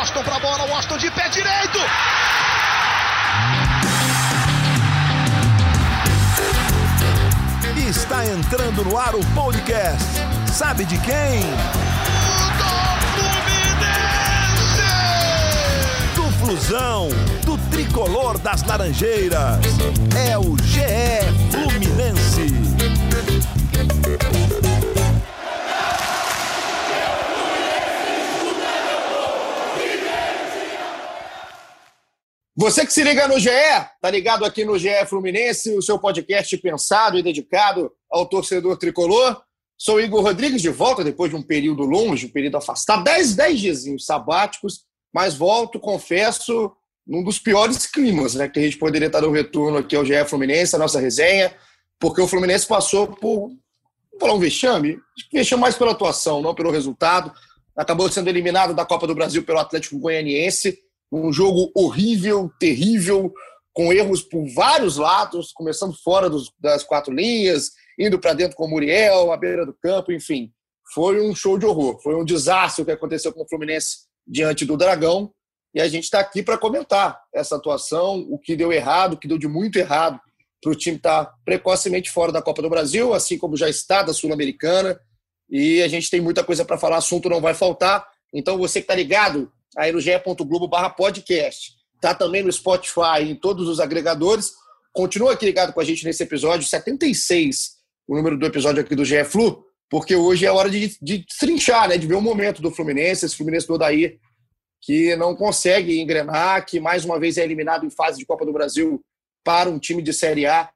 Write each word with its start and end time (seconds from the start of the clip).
Washington 0.00 0.22
pra 0.22 0.38
bola, 0.38 0.64
Washington 0.64 0.96
de 0.96 1.10
pé 1.10 1.28
direito. 1.28 1.78
Está 7.86 8.24
entrando 8.24 8.82
no 8.82 8.96
ar 8.96 9.14
o 9.14 9.22
podcast. 9.34 10.06
Sabe 10.50 10.86
de 10.86 10.96
quem? 11.00 11.42
Do 16.14 16.32
Flusão, 16.38 17.10
do 17.44 17.58
tricolor 17.68 18.38
das 18.38 18.62
Laranjeiras. 18.62 19.58
É 20.16 20.38
o 20.38 20.56
GE 20.62 20.80
Fluminense. 21.50 22.59
Você 32.60 32.84
que 32.84 32.92
se 32.92 33.02
liga 33.02 33.26
no 33.26 33.40
GE, 33.40 33.48
tá 34.02 34.10
ligado 34.10 34.44
aqui 34.44 34.66
no 34.66 34.78
GE 34.78 35.06
Fluminense, 35.06 35.74
o 35.74 35.80
seu 35.80 35.98
podcast 35.98 36.54
pensado 36.58 37.16
e 37.16 37.22
dedicado 37.22 37.90
ao 38.12 38.26
torcedor 38.26 38.76
tricolor. 38.76 39.40
Sou 39.78 39.98
Igor 39.98 40.22
Rodrigues, 40.22 40.60
de 40.60 40.68
volta 40.68 41.02
depois 41.02 41.30
de 41.30 41.36
um 41.38 41.42
período 41.42 41.84
longe, 41.84 42.26
um 42.26 42.30
período 42.30 42.58
afastado, 42.58 43.02
10, 43.02 43.34
10 43.34 43.60
dias 43.60 43.84
sabáticos, 44.04 44.82
mas 45.10 45.34
volto, 45.34 45.80
confesso, 45.80 46.70
num 47.06 47.24
dos 47.24 47.38
piores 47.38 47.86
climas 47.86 48.34
né, 48.34 48.46
que 48.46 48.58
a 48.58 48.62
gente 48.62 48.76
poderia 48.76 49.06
estar 49.06 49.22
no 49.22 49.30
retorno 49.30 49.78
aqui 49.78 49.96
ao 49.96 50.04
GE 50.04 50.22
Fluminense, 50.26 50.76
a 50.76 50.78
nossa 50.78 51.00
resenha, 51.00 51.56
porque 51.98 52.20
o 52.20 52.28
Fluminense 52.28 52.66
passou 52.66 53.06
por, 53.06 53.48
vou 54.10 54.20
falar 54.20 54.34
um 54.34 54.38
vexame, 54.38 54.98
vexame 55.32 55.62
mais 55.62 55.76
pela 55.76 55.92
atuação, 55.92 56.42
não 56.42 56.54
pelo 56.54 56.70
resultado. 56.70 57.32
Acabou 57.74 58.10
sendo 58.10 58.28
eliminado 58.28 58.74
da 58.74 58.84
Copa 58.84 59.06
do 59.06 59.14
Brasil 59.14 59.42
pelo 59.44 59.60
Atlético 59.60 59.98
Goianiense, 59.98 60.78
um 61.10 61.32
jogo 61.32 61.70
horrível, 61.74 62.50
terrível, 62.58 63.32
com 63.72 63.92
erros 63.92 64.22
por 64.22 64.46
vários 64.54 64.96
lados, 64.96 65.52
começando 65.52 65.94
fora 66.02 66.28
dos, 66.28 66.52
das 66.58 66.82
quatro 66.82 67.12
linhas, 67.12 67.70
indo 67.98 68.18
para 68.18 68.32
dentro 68.32 68.56
com 68.56 68.64
o 68.64 68.70
Muriel, 68.70 69.32
à 69.32 69.36
beira 69.36 69.64
do 69.64 69.74
campo, 69.74 70.12
enfim. 70.12 70.52
Foi 70.92 71.20
um 71.20 71.34
show 71.34 71.58
de 71.58 71.66
horror. 71.66 72.00
Foi 72.02 72.14
um 72.14 72.24
desastre 72.24 72.82
o 72.82 72.84
que 72.84 72.90
aconteceu 72.90 73.32
com 73.32 73.42
o 73.42 73.48
Fluminense 73.48 74.08
diante 74.26 74.64
do 74.64 74.76
Dragão. 74.76 75.32
E 75.72 75.80
a 75.80 75.88
gente 75.88 76.04
está 76.04 76.18
aqui 76.18 76.42
para 76.42 76.58
comentar 76.58 77.20
essa 77.32 77.56
atuação, 77.56 78.26
o 78.28 78.38
que 78.38 78.56
deu 78.56 78.72
errado, 78.72 79.12
o 79.12 79.16
que 79.16 79.28
deu 79.28 79.38
de 79.38 79.46
muito 79.46 79.78
errado 79.78 80.18
para 80.60 80.72
o 80.72 80.74
time 80.74 80.96
estar 80.96 81.26
tá 81.26 81.34
precocemente 81.44 82.10
fora 82.10 82.32
da 82.32 82.42
Copa 82.42 82.60
do 82.60 82.68
Brasil, 82.68 83.14
assim 83.14 83.38
como 83.38 83.56
já 83.56 83.68
está 83.68 84.02
da 84.02 84.12
Sul-Americana. 84.12 85.00
E 85.48 85.80
a 85.80 85.88
gente 85.88 86.10
tem 86.10 86.20
muita 86.20 86.42
coisa 86.42 86.64
para 86.64 86.78
falar, 86.78 86.96
assunto 86.96 87.28
não 87.28 87.40
vai 87.40 87.54
faltar. 87.54 88.06
Então, 88.34 88.58
você 88.58 88.80
que 88.80 88.84
está 88.84 88.94
ligado 88.94 89.50
aí 89.76 89.92
no 89.92 90.00
ge.globo 90.00 90.68
barra 90.68 90.90
podcast. 90.90 91.72
Tá 92.00 92.14
também 92.14 92.42
no 92.42 92.52
Spotify, 92.52 93.22
em 93.22 93.34
todos 93.34 93.68
os 93.68 93.78
agregadores. 93.78 94.52
Continua 94.92 95.32
aqui 95.32 95.44
ligado 95.44 95.72
com 95.72 95.80
a 95.80 95.84
gente 95.84 96.04
nesse 96.04 96.22
episódio 96.22 96.66
76, 96.66 97.78
o 98.08 98.16
número 98.16 98.38
do 98.38 98.46
episódio 98.46 98.80
aqui 98.80 98.94
do 98.94 99.04
GE 99.04 99.22
Flu, 99.24 99.64
porque 99.88 100.16
hoje 100.16 100.46
é 100.46 100.50
hora 100.50 100.68
de, 100.68 100.96
de 101.00 101.24
trinchar, 101.38 101.88
né? 101.88 101.98
De 101.98 102.06
ver 102.06 102.14
o 102.14 102.20
momento 102.20 102.62
do 102.62 102.70
Fluminense, 102.70 103.24
esse 103.24 103.36
Fluminense 103.36 103.66
do 103.66 103.74
Odair, 103.74 104.18
que 104.80 105.14
não 105.16 105.36
consegue 105.36 106.00
engrenar, 106.00 106.64
que 106.64 106.80
mais 106.80 107.04
uma 107.04 107.20
vez 107.20 107.36
é 107.36 107.44
eliminado 107.44 107.84
em 107.84 107.90
fase 107.90 108.18
de 108.18 108.26
Copa 108.26 108.46
do 108.46 108.52
Brasil 108.52 109.00
para 109.44 109.68
um 109.68 109.78
time 109.78 110.02
de 110.02 110.12
Série 110.12 110.46
A. 110.46 110.70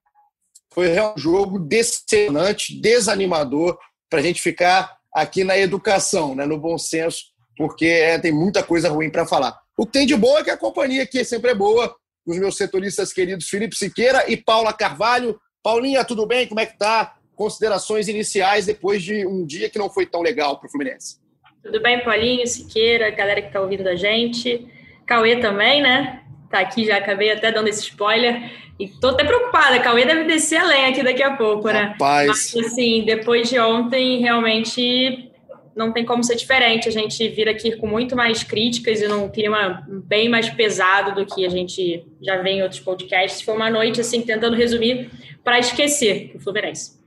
Foi 0.72 0.88
um 1.00 1.16
jogo 1.16 1.58
decepcionante, 1.58 2.80
desanimador, 2.80 3.78
para 4.10 4.20
a 4.20 4.22
gente 4.22 4.40
ficar 4.42 4.98
aqui 5.12 5.44
na 5.44 5.56
educação, 5.56 6.34
né? 6.34 6.44
no 6.44 6.58
bom 6.58 6.76
senso, 6.76 7.33
porque 7.56 7.86
é, 7.86 8.18
tem 8.18 8.32
muita 8.32 8.62
coisa 8.62 8.88
ruim 8.88 9.10
para 9.10 9.26
falar. 9.26 9.58
O 9.76 9.86
que 9.86 9.92
tem 9.92 10.06
de 10.06 10.16
bom 10.16 10.38
é 10.38 10.44
que 10.44 10.50
a 10.50 10.56
companhia 10.56 11.02
aqui 11.02 11.24
sempre 11.24 11.50
é 11.50 11.54
boa, 11.54 11.94
os 12.26 12.38
meus 12.38 12.56
setoristas 12.56 13.12
queridos 13.12 13.48
Felipe 13.48 13.76
Siqueira 13.76 14.24
e 14.30 14.36
Paula 14.36 14.72
Carvalho. 14.72 15.38
Paulinha, 15.62 16.04
tudo 16.04 16.26
bem? 16.26 16.46
Como 16.46 16.60
é 16.60 16.66
que 16.66 16.78
tá? 16.78 17.16
Considerações 17.34 18.06
iniciais 18.08 18.66
depois 18.66 19.02
de 19.02 19.26
um 19.26 19.44
dia 19.44 19.68
que 19.68 19.78
não 19.78 19.90
foi 19.90 20.06
tão 20.06 20.22
legal 20.22 20.58
para 20.58 20.68
o 20.68 20.70
Fluminense. 20.70 21.18
Tudo 21.62 21.82
bem, 21.82 22.04
Paulinho, 22.04 22.46
Siqueira, 22.46 23.10
galera 23.10 23.40
que 23.40 23.48
está 23.48 23.60
ouvindo 23.60 23.82
da 23.82 23.96
gente. 23.96 24.68
Cauê 25.06 25.36
também, 25.40 25.82
né? 25.82 26.22
Tá 26.50 26.60
aqui, 26.60 26.84
já 26.84 26.98
acabei 26.98 27.32
até 27.32 27.50
dando 27.50 27.68
esse 27.68 27.80
spoiler. 27.80 28.50
E 28.78 28.88
tô 28.88 29.08
até 29.08 29.24
preocupada, 29.24 29.80
Cauê 29.80 30.04
deve 30.04 30.24
descer 30.24 30.58
a 30.58 30.64
lenha 30.64 30.88
aqui 30.88 31.02
daqui 31.02 31.22
a 31.22 31.36
pouco, 31.36 31.68
né? 31.68 31.92
Rapaz. 31.92 32.52
Mas, 32.54 32.66
assim, 32.66 33.04
depois 33.04 33.48
de 33.48 33.58
ontem, 33.58 34.20
realmente 34.20 35.30
não 35.76 35.92
tem 35.92 36.04
como 36.04 36.22
ser 36.22 36.36
diferente. 36.36 36.88
A 36.88 36.92
gente 36.92 37.28
vira 37.28 37.50
aqui 37.50 37.76
com 37.76 37.86
muito 37.86 38.14
mais 38.14 38.42
críticas 38.42 39.00
e 39.00 39.08
num 39.08 39.28
clima 39.28 39.86
bem 39.88 40.28
mais 40.28 40.48
pesado 40.50 41.14
do 41.14 41.26
que 41.26 41.44
a 41.44 41.48
gente 41.48 42.06
já 42.22 42.40
vê 42.40 42.50
em 42.50 42.62
outros 42.62 42.80
podcasts. 42.80 43.42
Foi 43.42 43.54
uma 43.54 43.70
noite, 43.70 44.00
assim, 44.00 44.22
tentando 44.22 44.56
resumir 44.56 45.10
para 45.42 45.58
esquecer 45.58 46.32
o 46.34 46.40
Fluminense. 46.40 47.02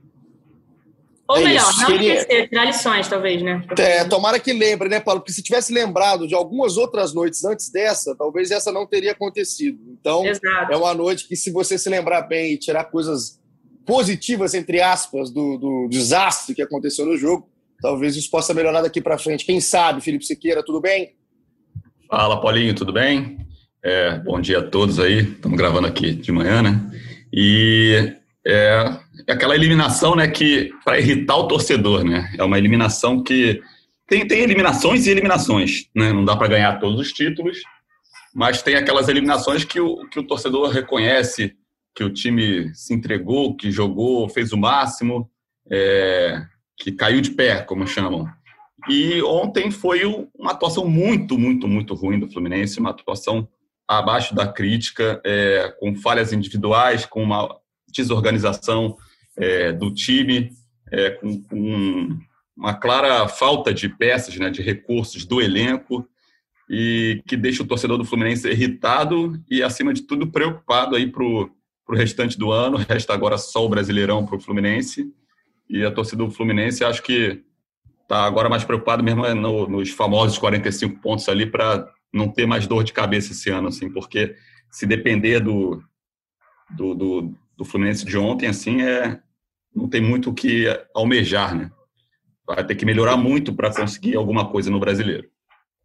Ou 1.28 1.36
é 1.36 1.44
melhor, 1.44 1.70
isso. 1.70 1.80
não 1.80 1.86
Queria... 1.88 2.14
esquecer, 2.14 2.48
tirar 2.48 2.64
lições, 2.64 3.08
talvez, 3.08 3.42
né? 3.42 3.62
É, 3.78 4.04
tomara 4.04 4.40
que 4.40 4.50
lembre, 4.50 4.88
né, 4.88 4.98
Paulo? 4.98 5.20
Porque 5.20 5.32
se 5.32 5.42
tivesse 5.42 5.72
lembrado 5.72 6.26
de 6.26 6.34
algumas 6.34 6.78
outras 6.78 7.12
noites 7.12 7.44
antes 7.44 7.70
dessa, 7.70 8.16
talvez 8.16 8.50
essa 8.50 8.72
não 8.72 8.86
teria 8.86 9.12
acontecido. 9.12 9.78
Então, 10.00 10.24
Exato. 10.24 10.72
é 10.72 10.76
uma 10.76 10.94
noite 10.94 11.28
que, 11.28 11.36
se 11.36 11.50
você 11.50 11.76
se 11.76 11.90
lembrar 11.90 12.22
bem 12.22 12.54
e 12.54 12.58
tirar 12.58 12.84
coisas 12.84 13.38
positivas, 13.84 14.54
entre 14.54 14.80
aspas, 14.80 15.30
do, 15.30 15.58
do 15.58 15.88
desastre 15.90 16.54
que 16.54 16.62
aconteceu 16.62 17.04
no 17.04 17.16
jogo, 17.16 17.46
talvez 17.80 18.16
isso 18.16 18.30
possa 18.30 18.54
melhorar 18.54 18.82
daqui 18.82 19.00
para 19.00 19.18
frente. 19.18 19.44
Quem 19.44 19.60
sabe, 19.60 20.00
Felipe 20.00 20.24
Siqueira, 20.24 20.64
tudo 20.64 20.80
bem? 20.80 21.16
Fala, 22.08 22.40
Paulinho, 22.40 22.74
tudo 22.74 22.92
bem? 22.92 23.38
É, 23.82 24.18
bom 24.18 24.40
dia 24.40 24.58
a 24.58 24.62
todos 24.62 24.98
aí. 24.98 25.20
Estamos 25.20 25.56
gravando 25.56 25.86
aqui 25.86 26.12
de 26.12 26.32
manhã, 26.32 26.62
né? 26.62 26.90
E 27.32 28.14
é, 28.46 28.98
é 29.26 29.32
aquela 29.32 29.54
eliminação, 29.54 30.16
né, 30.16 30.26
que 30.26 30.70
para 30.84 30.98
irritar 30.98 31.36
o 31.36 31.48
torcedor, 31.48 32.04
né? 32.04 32.32
É 32.38 32.42
uma 32.42 32.58
eliminação 32.58 33.22
que 33.22 33.60
tem, 34.06 34.26
tem 34.26 34.40
eliminações 34.40 35.06
e 35.06 35.10
eliminações, 35.10 35.88
né? 35.94 36.12
Não 36.12 36.24
dá 36.24 36.34
para 36.34 36.48
ganhar 36.48 36.80
todos 36.80 36.98
os 36.98 37.12
títulos, 37.12 37.58
mas 38.34 38.62
tem 38.62 38.74
aquelas 38.74 39.08
eliminações 39.08 39.64
que 39.64 39.80
o, 39.80 40.08
que 40.08 40.18
o 40.18 40.26
torcedor 40.26 40.70
reconhece 40.70 41.54
que 41.94 42.04
o 42.04 42.12
time 42.12 42.72
se 42.74 42.94
entregou, 42.94 43.56
que 43.56 43.70
jogou, 43.70 44.28
fez 44.28 44.52
o 44.52 44.56
máximo. 44.56 45.28
É, 45.70 46.40
que 46.78 46.92
caiu 46.92 47.20
de 47.20 47.30
pé, 47.30 47.60
como 47.62 47.86
chamam. 47.86 48.28
E 48.88 49.20
ontem 49.22 49.70
foi 49.70 50.04
uma 50.38 50.52
atuação 50.52 50.86
muito, 50.86 51.36
muito, 51.36 51.66
muito 51.66 51.94
ruim 51.94 52.20
do 52.20 52.30
Fluminense, 52.30 52.78
uma 52.78 52.90
atuação 52.90 53.48
abaixo 53.86 54.34
da 54.34 54.46
crítica, 54.46 55.20
é, 55.24 55.74
com 55.80 55.96
falhas 55.96 56.32
individuais, 56.32 57.04
com 57.04 57.22
uma 57.22 57.48
desorganização 57.92 58.96
é, 59.36 59.72
do 59.72 59.92
time, 59.92 60.50
é, 60.92 61.10
com, 61.10 61.42
com, 61.42 62.18
uma 62.56 62.74
clara 62.74 63.26
falta 63.28 63.72
de 63.72 63.88
peças, 63.88 64.36
né, 64.36 64.50
de 64.50 64.62
recursos 64.62 65.24
do 65.24 65.40
elenco, 65.40 66.08
e 66.68 67.22
que 67.26 67.36
deixa 67.36 67.62
o 67.62 67.66
torcedor 67.66 67.96
do 67.96 68.04
Fluminense 68.04 68.48
irritado 68.48 69.40
e, 69.50 69.62
acima 69.62 69.94
de 69.94 70.02
tudo, 70.02 70.26
preocupado 70.26 70.94
aí 70.94 71.06
para 71.06 71.24
o 71.24 71.50
restante 71.92 72.38
do 72.38 72.52
ano. 72.52 72.76
Resta 72.76 73.14
agora 73.14 73.38
só 73.38 73.64
o 73.64 73.68
Brasileirão 73.68 74.26
para 74.26 74.36
o 74.36 74.40
Fluminense 74.40 75.10
e 75.68 75.84
a 75.84 75.90
torcida 75.90 76.24
do 76.24 76.30
Fluminense 76.30 76.84
acho 76.84 77.02
que 77.02 77.42
está 78.02 78.24
agora 78.24 78.48
mais 78.48 78.64
preocupada 78.64 79.02
mesmo 79.02 79.24
é 79.26 79.34
no, 79.34 79.68
nos 79.68 79.90
famosos 79.90 80.38
45 80.38 81.00
pontos 81.00 81.28
ali 81.28 81.44
para 81.44 81.86
não 82.12 82.28
ter 82.28 82.46
mais 82.46 82.66
dor 82.66 82.82
de 82.82 82.92
cabeça 82.92 83.32
esse 83.32 83.50
ano, 83.50 83.68
assim, 83.68 83.90
porque 83.92 84.34
se 84.70 84.86
depender 84.86 85.40
do, 85.40 85.82
do, 86.70 86.94
do, 86.94 87.34
do 87.54 87.64
Fluminense 87.66 88.06
de 88.06 88.16
ontem, 88.16 88.46
assim, 88.46 88.80
é, 88.80 89.20
não 89.74 89.88
tem 89.88 90.00
muito 90.00 90.30
o 90.30 90.34
que 90.34 90.66
almejar, 90.94 91.54
né? 91.54 91.70
Vai 92.46 92.64
ter 92.64 92.76
que 92.76 92.86
melhorar 92.86 93.18
muito 93.18 93.54
para 93.54 93.74
conseguir 93.74 94.16
alguma 94.16 94.50
coisa 94.50 94.70
no 94.70 94.80
brasileiro. 94.80 95.28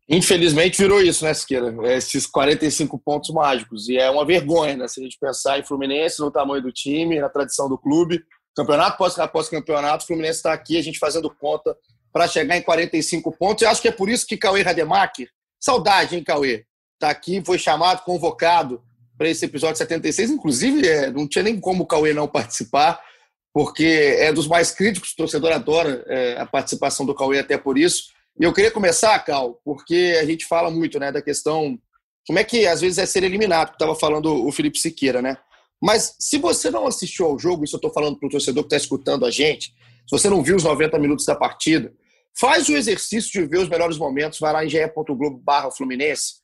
Infelizmente 0.07 0.81
virou 0.81 1.01
isso, 1.01 1.25
né, 1.25 1.33
Siqueira? 1.33 1.75
Esses 1.93 2.25
45 2.25 2.97
pontos 2.99 3.29
mágicos. 3.31 3.89
E 3.89 3.97
é 3.97 4.09
uma 4.09 4.25
vergonha, 4.25 4.77
né? 4.77 4.87
Se 4.87 5.01
a 5.01 5.03
gente 5.03 5.17
pensar 5.19 5.59
em 5.59 5.63
Fluminense, 5.63 6.21
no 6.21 6.31
tamanho 6.31 6.61
do 6.61 6.71
time, 6.71 7.19
na 7.19 7.29
tradição 7.29 7.67
do 7.67 7.77
clube 7.77 8.23
campeonato 8.55 8.93
após, 8.93 9.19
após 9.19 9.49
campeonato, 9.49 10.03
o 10.03 10.07
Fluminense 10.07 10.37
está 10.37 10.53
aqui, 10.53 10.77
a 10.77 10.81
gente 10.81 10.99
fazendo 10.99 11.29
conta 11.29 11.75
para 12.11 12.27
chegar 12.27 12.55
em 12.55 12.61
45 12.61 13.31
pontos. 13.37 13.63
Eu 13.63 13.69
acho 13.69 13.81
que 13.81 13.87
é 13.87 13.91
por 13.91 14.09
isso 14.09 14.27
que 14.27 14.37
Cauê 14.37 14.61
Rademacher, 14.61 15.29
saudade, 15.59 16.15
hein, 16.15 16.23
Cauê? 16.23 16.65
Está 16.93 17.09
aqui, 17.09 17.41
foi 17.43 17.57
chamado, 17.57 18.03
convocado 18.03 18.81
para 19.17 19.29
esse 19.29 19.45
episódio 19.45 19.77
76. 19.77 20.29
Inclusive, 20.29 20.87
é, 20.87 21.11
não 21.11 21.27
tinha 21.27 21.43
nem 21.43 21.59
como 21.59 21.83
o 21.83 21.87
Cauê 21.87 22.13
não 22.13 22.27
participar, 22.27 23.01
porque 23.53 24.15
é 24.19 24.31
dos 24.31 24.47
mais 24.47 24.71
críticos, 24.71 25.11
o 25.11 25.15
torcedor 25.15 25.51
adora 25.51 26.03
é, 26.07 26.39
a 26.39 26.45
participação 26.45 27.05
do 27.05 27.15
Cauê 27.15 27.39
até 27.39 27.57
por 27.57 27.77
isso. 27.77 28.11
E 28.39 28.43
eu 28.43 28.53
queria 28.53 28.71
começar, 28.71 29.17
Cal, 29.19 29.59
porque 29.63 30.17
a 30.19 30.25
gente 30.25 30.45
fala 30.45 30.71
muito 30.71 30.99
né, 30.99 31.11
da 31.11 31.21
questão 31.21 31.77
como 32.25 32.39
é 32.39 32.43
que 32.43 32.65
às 32.65 32.81
vezes 32.81 32.97
é 32.97 33.05
ser 33.05 33.23
eliminado, 33.23 33.69
que 33.69 33.75
estava 33.75 33.95
falando 33.95 34.47
o 34.47 34.51
Felipe 34.51 34.79
Siqueira, 34.79 35.21
né? 35.21 35.37
Mas 35.83 36.15
se 36.17 36.37
você 36.37 36.71
não 36.71 36.87
assistiu 36.87 37.25
ao 37.25 37.37
jogo, 37.37 37.65
isso 37.65 37.75
eu 37.75 37.79
estou 37.79 37.91
falando 37.91 38.17
para 38.17 38.27
o 38.27 38.31
torcedor 38.31 38.63
que 38.63 38.67
está 38.67 38.77
escutando 38.77 39.25
a 39.25 39.31
gente, 39.31 39.73
se 40.07 40.11
você 40.11 40.29
não 40.29 40.41
viu 40.41 40.55
os 40.55 40.63
90 40.63 40.97
minutos 40.97 41.25
da 41.25 41.35
partida, 41.35 41.93
Faz 42.35 42.67
o 42.67 42.75
exercício 42.75 43.31
de 43.31 43.47
ver 43.47 43.59
os 43.59 43.69
melhores 43.69 43.97
momentos, 43.97 44.39
vai 44.39 44.51
lá 44.51 44.65
em 44.65 44.69
ge.globo 44.69 45.43
Fluminense. 45.75 46.41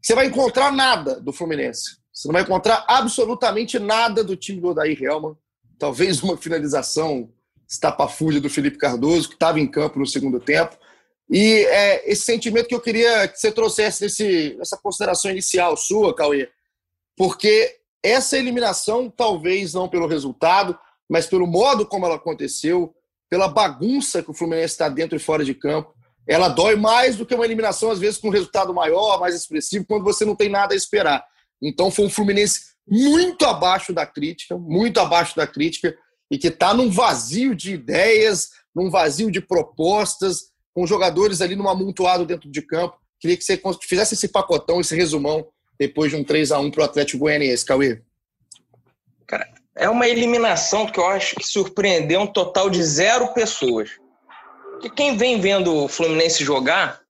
Você 0.00 0.14
vai 0.14 0.26
encontrar 0.26 0.72
nada 0.72 1.20
do 1.20 1.32
Fluminense. 1.32 1.96
Você 2.12 2.28
não 2.28 2.32
vai 2.32 2.42
encontrar 2.42 2.84
absolutamente 2.86 3.78
nada 3.78 4.22
do 4.22 4.36
time 4.36 4.60
do 4.60 4.68
Odair 4.68 5.02
Helman. 5.02 5.36
Talvez 5.78 6.22
uma 6.22 6.36
finalização 6.36 7.32
estapafúrdia 7.68 8.40
do 8.40 8.50
Felipe 8.50 8.78
Cardoso, 8.78 9.28
que 9.28 9.34
estava 9.34 9.58
em 9.58 9.66
campo 9.66 9.98
no 9.98 10.06
segundo 10.06 10.38
tempo. 10.38 10.76
E 11.28 11.64
é 11.66 12.10
esse 12.10 12.22
sentimento 12.22 12.68
que 12.68 12.74
eu 12.74 12.80
queria 12.80 13.26
que 13.26 13.38
você 13.38 13.50
trouxesse 13.50 14.02
nesse, 14.02 14.54
nessa 14.58 14.76
consideração 14.76 15.30
inicial 15.30 15.76
sua, 15.76 16.14
Cauê, 16.14 16.48
porque 17.16 17.80
essa 18.02 18.36
eliminação, 18.36 19.08
talvez 19.08 19.74
não 19.74 19.88
pelo 19.88 20.06
resultado, 20.06 20.78
mas 21.08 21.26
pelo 21.26 21.46
modo 21.46 21.86
como 21.86 22.06
ela 22.06 22.16
aconteceu, 22.16 22.94
pela 23.30 23.48
bagunça 23.48 24.22
que 24.22 24.30
o 24.30 24.34
Fluminense 24.34 24.74
está 24.74 24.88
dentro 24.88 25.16
e 25.16 25.20
fora 25.20 25.44
de 25.44 25.54
campo, 25.54 25.94
ela 26.26 26.48
dói 26.48 26.76
mais 26.76 27.16
do 27.16 27.26
que 27.26 27.34
uma 27.34 27.44
eliminação, 27.44 27.90
às 27.90 27.98
vezes, 27.98 28.18
com 28.18 28.28
um 28.28 28.32
resultado 28.32 28.72
maior, 28.72 29.18
mais 29.18 29.34
expressivo, 29.34 29.84
quando 29.86 30.04
você 30.04 30.24
não 30.24 30.36
tem 30.36 30.48
nada 30.48 30.74
a 30.74 30.76
esperar. 30.76 31.24
Então, 31.60 31.90
foi 31.90 32.04
um 32.04 32.10
Fluminense 32.10 32.72
muito 32.86 33.44
abaixo 33.44 33.92
da 33.92 34.06
crítica, 34.06 34.56
muito 34.56 35.00
abaixo 35.00 35.36
da 35.36 35.46
crítica, 35.46 35.96
e 36.30 36.38
que 36.38 36.48
está 36.48 36.72
num 36.74 36.90
vazio 36.90 37.54
de 37.54 37.74
ideias, 37.74 38.50
num 38.74 38.90
vazio 38.90 39.30
de 39.30 39.40
propostas, 39.40 40.52
com 40.74 40.86
jogadores 40.86 41.40
ali 41.40 41.54
num 41.54 41.68
amontoado 41.68 42.24
dentro 42.24 42.50
de 42.50 42.62
campo. 42.62 42.96
Queria 43.20 43.36
que 43.36 43.44
você 43.44 43.60
fizesse 43.82 44.14
esse 44.14 44.28
pacotão, 44.28 44.80
esse 44.80 44.96
resumão, 44.96 45.46
depois 45.82 46.12
de 46.12 46.16
um 46.16 46.22
3 46.22 46.52
a 46.52 46.60
1 46.60 46.70
para 46.70 46.82
o 46.82 46.84
Atlético 46.84 47.18
Goianiense, 47.18 47.64
Cauê. 47.64 48.00
Cara, 49.26 49.48
é 49.74 49.88
uma 49.88 50.06
eliminação 50.06 50.86
que 50.86 51.00
eu 51.00 51.06
acho 51.06 51.34
que 51.34 51.44
surpreendeu 51.44 52.20
um 52.20 52.26
total 52.26 52.70
de 52.70 52.80
zero 52.84 53.34
pessoas. 53.34 53.90
Porque 54.70 54.88
quem 54.90 55.16
vem 55.16 55.40
vendo 55.40 55.74
o 55.74 55.88
Fluminense 55.88 56.44
jogar 56.44 57.00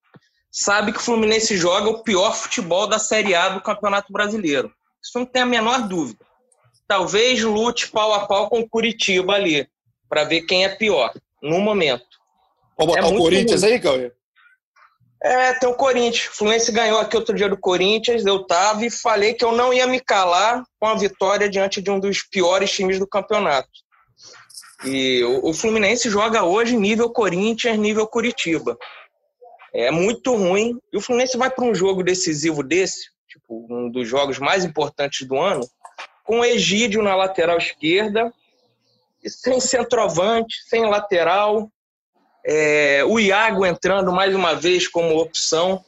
sabe 0.51 0.91
que 0.91 0.99
o 0.99 1.03
Fluminense 1.03 1.55
joga 1.57 1.91
o 1.91 2.03
pior 2.03 2.35
futebol 2.35 2.87
da 2.87 2.99
Série 2.99 3.35
A 3.35 3.51
do 3.51 3.61
Campeonato 3.61 4.11
Brasileiro. 4.11 4.73
Isso 5.03 5.19
não 5.19 5.27
tem 5.27 5.43
a 5.43 5.47
menor 5.47 5.87
dúvida. 5.87 6.25
Talvez 6.89 7.43
lute 7.43 7.89
pau 7.91 8.15
a 8.15 8.27
pau 8.27 8.49
com 8.49 8.61
o 8.61 8.69
Curitiba 8.69 9.35
ali, 9.35 9.69
para 10.09 10.25
ver 10.25 10.43
quem 10.43 10.65
é 10.65 10.69
pior, 10.71 11.13
no 11.43 11.61
momento. 11.61 12.19
Vamos 12.79 12.95
botar 12.95 13.09
é 13.09 13.11
o 13.11 13.19
Corinthians 13.19 13.63
ruim. 13.63 13.73
aí, 13.73 13.81
Cauê? 13.81 14.13
É, 15.25 15.55
tem 15.55 15.69
o 15.69 15.75
Corinthians. 15.75 16.29
O 16.33 16.37
Fluminense 16.37 16.73
ganhou 16.73 16.99
aqui 16.99 17.17
outro 17.17 17.35
dia 17.35 17.49
do 17.49 17.57
Corinthians, 17.57 18.27
eu 18.27 18.45
tava 18.45 18.85
e 18.85 18.91
falei 18.91 19.35
que 19.35 19.45
eu 19.45 19.53
não 19.53 19.73
ia 19.73 19.87
me 19.87 20.01
calar 20.01 20.65
com 20.81 20.87
a 20.87 20.97
vitória 20.97 21.49
diante 21.49 21.81
de 21.81 21.91
um 21.91 22.01
dos 22.01 22.23
piores 22.23 22.73
times 22.73 22.99
do 22.99 23.07
campeonato. 23.07 23.69
E 24.85 25.23
o 25.45 25.55
Fluminense 25.55 26.11
joga 26.11 26.43
hoje 26.43 26.77
nível 26.77 27.09
Corinthians, 27.09 27.79
nível 27.79 28.05
Curitiba. 28.05 28.77
É 29.73 29.93
muito 29.93 30.35
ruim. 30.35 30.77
E 30.93 30.97
o 30.97 31.01
Fluminense 31.01 31.39
vai 31.39 31.51
para 31.51 31.65
um 31.65 31.75
jogo 31.75 32.03
decisivo 32.03 32.65
desse, 32.65 33.09
tipo, 33.29 33.65
um 33.71 33.89
dos 33.89 34.09
jogos 34.09 34.41
mais 34.41 34.65
importantes 34.65 35.27
do 35.27 35.39
ano, 35.39 35.65
com 36.25 36.41
o 36.41 36.45
Egídio 36.45 37.01
na 37.01 37.15
lateral 37.15 37.59
esquerda, 37.59 38.33
sem 39.25 39.61
centroavante, 39.61 40.57
sem 40.69 40.85
lateral, 40.85 41.71
é, 42.45 43.05
o 43.05 43.21
Iago 43.21 43.65
entrando 43.65 44.13
mais 44.13 44.35
uma 44.35 44.55
vez 44.55 44.89
como 44.89 45.19
opção. 45.19 45.85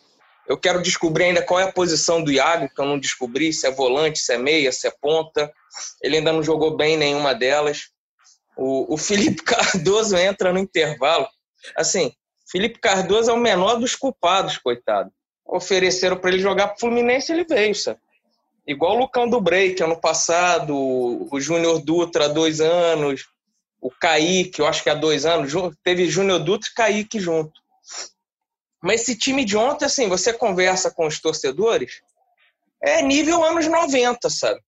Eu 0.46 0.58
quero 0.58 0.82
descobrir 0.82 1.24
ainda 1.24 1.42
qual 1.42 1.58
é 1.58 1.64
a 1.64 1.72
posição 1.72 2.22
do 2.22 2.30
Iago, 2.30 2.68
que 2.68 2.80
eu 2.80 2.84
não 2.84 2.98
descobri, 2.98 3.52
se 3.52 3.66
é 3.66 3.70
volante, 3.70 4.18
se 4.18 4.32
é 4.32 4.38
meia, 4.38 4.70
se 4.70 4.86
é 4.86 4.92
ponta. 5.00 5.50
Ele 6.02 6.18
ainda 6.18 6.32
não 6.32 6.42
jogou 6.42 6.76
bem 6.76 6.96
nenhuma 6.96 7.34
delas. 7.34 7.88
O, 8.56 8.94
o 8.94 8.96
Felipe 8.96 9.42
Cardoso 9.44 10.16
entra 10.16 10.52
no 10.52 10.58
intervalo. 10.58 11.26
Assim, 11.76 12.12
Felipe 12.50 12.78
Cardoso 12.78 13.30
é 13.30 13.34
o 13.34 13.38
menor 13.38 13.76
dos 13.76 13.96
culpados, 13.96 14.58
coitado. 14.58 15.10
Ofereceram 15.46 16.16
para 16.16 16.30
ele 16.30 16.40
jogar 16.40 16.68
para 16.68 16.76
o 16.76 16.80
Fluminense, 16.80 17.32
ele 17.32 17.44
veio, 17.44 17.74
sabe? 17.74 17.98
Igual 18.66 18.96
o 18.96 19.00
Lucão 19.00 19.28
do 19.28 19.40
Break 19.40 19.82
ano 19.82 20.00
passado, 20.00 20.74
o 20.74 21.40
Júnior 21.40 21.80
Dutra 21.80 22.28
dois 22.28 22.60
anos, 22.60 23.26
o 23.84 23.90
Kaique, 23.90 24.60
eu 24.60 24.66
acho 24.66 24.82
que 24.82 24.88
há 24.88 24.94
dois 24.94 25.26
anos, 25.26 25.52
teve 25.82 26.08
Júnior 26.08 26.38
Dutra 26.42 26.70
e 26.70 26.74
Kaique 26.74 27.20
junto. 27.20 27.60
Mas 28.82 29.02
esse 29.02 29.14
time 29.14 29.44
de 29.44 29.58
ontem, 29.58 29.84
assim, 29.84 30.08
você 30.08 30.32
conversa 30.32 30.90
com 30.90 31.06
os 31.06 31.20
torcedores, 31.20 32.00
é 32.82 33.02
nível 33.02 33.44
anos 33.44 33.66
90, 33.66 34.30
sabe? 34.30 34.58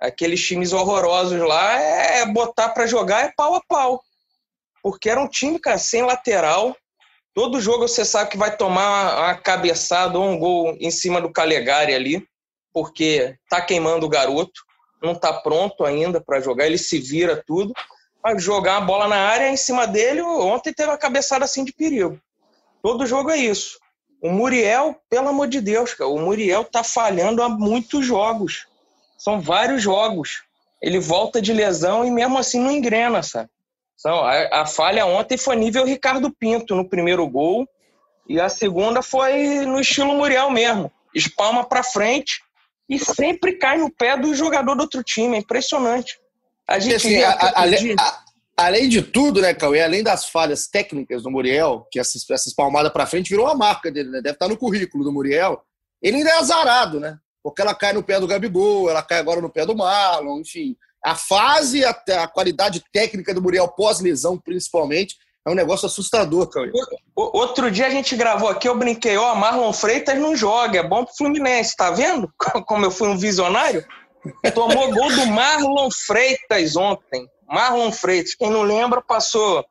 Aqueles 0.00 0.42
times 0.42 0.72
horrorosos 0.72 1.38
lá, 1.38 1.78
é 1.78 2.24
botar 2.24 2.70
para 2.70 2.86
jogar 2.86 3.26
é 3.26 3.32
pau 3.36 3.56
a 3.56 3.60
pau. 3.68 4.02
Porque 4.82 5.10
era 5.10 5.20
um 5.20 5.28
time, 5.28 5.58
cara, 5.58 5.76
sem 5.76 6.02
lateral. 6.02 6.74
Todo 7.34 7.60
jogo 7.60 7.86
você 7.86 8.06
sabe 8.06 8.30
que 8.30 8.38
vai 8.38 8.56
tomar 8.56 9.18
uma 9.18 9.34
cabeçada 9.34 10.18
ou 10.18 10.30
um 10.30 10.38
gol 10.38 10.74
em 10.80 10.90
cima 10.90 11.20
do 11.20 11.30
Calegari 11.30 11.94
ali, 11.94 12.26
porque 12.72 13.36
tá 13.50 13.60
queimando 13.60 14.06
o 14.06 14.10
garoto, 14.10 14.62
não 15.02 15.14
tá 15.14 15.30
pronto 15.34 15.84
ainda 15.84 16.22
para 16.22 16.40
jogar, 16.40 16.64
ele 16.64 16.78
se 16.78 16.98
vira 16.98 17.42
tudo 17.46 17.74
jogar 18.38 18.78
a 18.78 18.80
bola 18.80 19.08
na 19.08 19.16
área 19.16 19.48
em 19.48 19.56
cima 19.56 19.86
dele. 19.86 20.22
Ontem 20.22 20.72
teve 20.72 20.90
uma 20.90 20.98
cabeçada 20.98 21.44
assim 21.44 21.64
de 21.64 21.72
perigo. 21.72 22.20
Todo 22.82 23.06
jogo 23.06 23.30
é 23.30 23.36
isso. 23.36 23.78
O 24.22 24.30
Muriel, 24.30 24.96
pelo 25.08 25.28
amor 25.28 25.48
de 25.48 25.60
Deus, 25.60 25.94
cara, 25.94 26.08
o 26.08 26.18
Muriel 26.18 26.64
tá 26.64 26.82
falhando 26.82 27.42
há 27.42 27.48
muitos 27.48 28.04
jogos. 28.04 28.66
São 29.18 29.40
vários 29.40 29.82
jogos. 29.82 30.42
Ele 30.82 30.98
volta 30.98 31.40
de 31.40 31.52
lesão 31.52 32.04
e 32.04 32.10
mesmo 32.10 32.38
assim 32.38 32.60
não 32.60 32.70
engrena, 32.70 33.22
sabe? 33.22 33.48
Então, 33.98 34.20
a, 34.24 34.62
a 34.62 34.66
falha 34.66 35.06
ontem 35.06 35.36
foi 35.38 35.56
nível 35.56 35.84
Ricardo 35.84 36.30
Pinto 36.30 36.74
no 36.74 36.88
primeiro 36.88 37.26
gol 37.26 37.66
e 38.28 38.40
a 38.40 38.48
segunda 38.48 39.02
foi 39.02 39.64
no 39.64 39.80
estilo 39.80 40.14
Muriel 40.14 40.50
mesmo. 40.50 40.92
Espalma 41.14 41.64
para 41.64 41.82
frente 41.82 42.42
e 42.88 42.98
sempre 42.98 43.54
cai 43.54 43.78
no 43.78 43.90
pé 43.90 44.16
do 44.16 44.34
jogador 44.34 44.74
do 44.74 44.82
outro 44.82 45.02
time. 45.02 45.36
É 45.36 45.40
impressionante. 45.40 46.18
A 46.68 46.78
gente 46.78 46.94
assim, 46.96 47.22
a, 47.22 47.30
a, 47.30 47.64
a, 47.64 48.24
além 48.56 48.88
de 48.88 49.02
tudo, 49.02 49.40
né, 49.40 49.54
Cauê, 49.54 49.82
além 49.82 50.02
das 50.02 50.28
falhas 50.28 50.66
técnicas 50.66 51.22
do 51.22 51.30
Muriel, 51.30 51.86
que 51.90 52.00
essas, 52.00 52.28
essas 52.30 52.54
palmadas 52.54 52.92
para 52.92 53.06
frente 53.06 53.28
virou 53.28 53.46
a 53.46 53.54
marca 53.54 53.90
dele, 53.90 54.10
né? 54.10 54.20
Deve 54.20 54.34
estar 54.34 54.48
no 54.48 54.56
currículo 54.56 55.04
do 55.04 55.12
Muriel. 55.12 55.62
Ele 56.02 56.18
ainda 56.18 56.30
é 56.30 56.38
azarado, 56.38 56.98
né? 56.98 57.18
Porque 57.42 57.62
ela 57.62 57.74
cai 57.74 57.92
no 57.92 58.02
pé 58.02 58.18
do 58.18 58.26
Gabigol, 58.26 58.90
ela 58.90 59.02
cai 59.02 59.18
agora 59.18 59.40
no 59.40 59.50
pé 59.50 59.64
do 59.64 59.76
Marlon, 59.76 60.40
enfim. 60.40 60.76
A 61.04 61.14
fase, 61.14 61.84
a, 61.84 61.90
a 61.90 62.26
qualidade 62.26 62.82
técnica 62.92 63.32
do 63.32 63.42
Muriel 63.42 63.68
pós-lesão, 63.68 64.36
principalmente, 64.36 65.16
é 65.46 65.50
um 65.50 65.54
negócio 65.54 65.86
assustador, 65.86 66.48
Cauê. 66.48 66.72
Outro 67.14 67.70
dia 67.70 67.86
a 67.86 67.90
gente 67.90 68.16
gravou 68.16 68.48
aqui, 68.48 68.68
eu 68.68 68.76
brinquei, 68.76 69.16
ó, 69.16 69.34
Marlon 69.36 69.72
Freitas 69.72 70.18
não 70.18 70.34
joga, 70.34 70.80
é 70.80 70.82
bom 70.82 71.04
pro 71.04 71.14
Fluminense, 71.14 71.76
tá 71.76 71.90
vendo? 71.92 72.28
Como 72.66 72.84
eu 72.84 72.90
fui 72.90 73.08
um 73.08 73.16
visionário? 73.16 73.86
Tomou 74.54 74.92
gol 74.92 75.10
do 75.10 75.26
Marlon 75.26 75.90
Freitas 75.90 76.76
ontem. 76.76 77.28
Marlon 77.48 77.92
Freitas, 77.92 78.34
quem 78.34 78.50
não 78.50 78.62
lembra, 78.62 79.00
passou. 79.00 79.64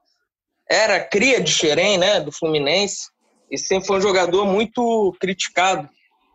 Era 0.69 0.99
cria 0.99 1.41
de 1.41 1.51
Xerém, 1.51 1.97
né? 1.97 2.19
Do 2.19 2.31
Fluminense. 2.31 3.09
E 3.49 3.57
sempre 3.57 3.87
foi 3.87 3.97
um 3.97 4.01
jogador 4.01 4.45
muito 4.45 5.15
criticado. 5.19 5.87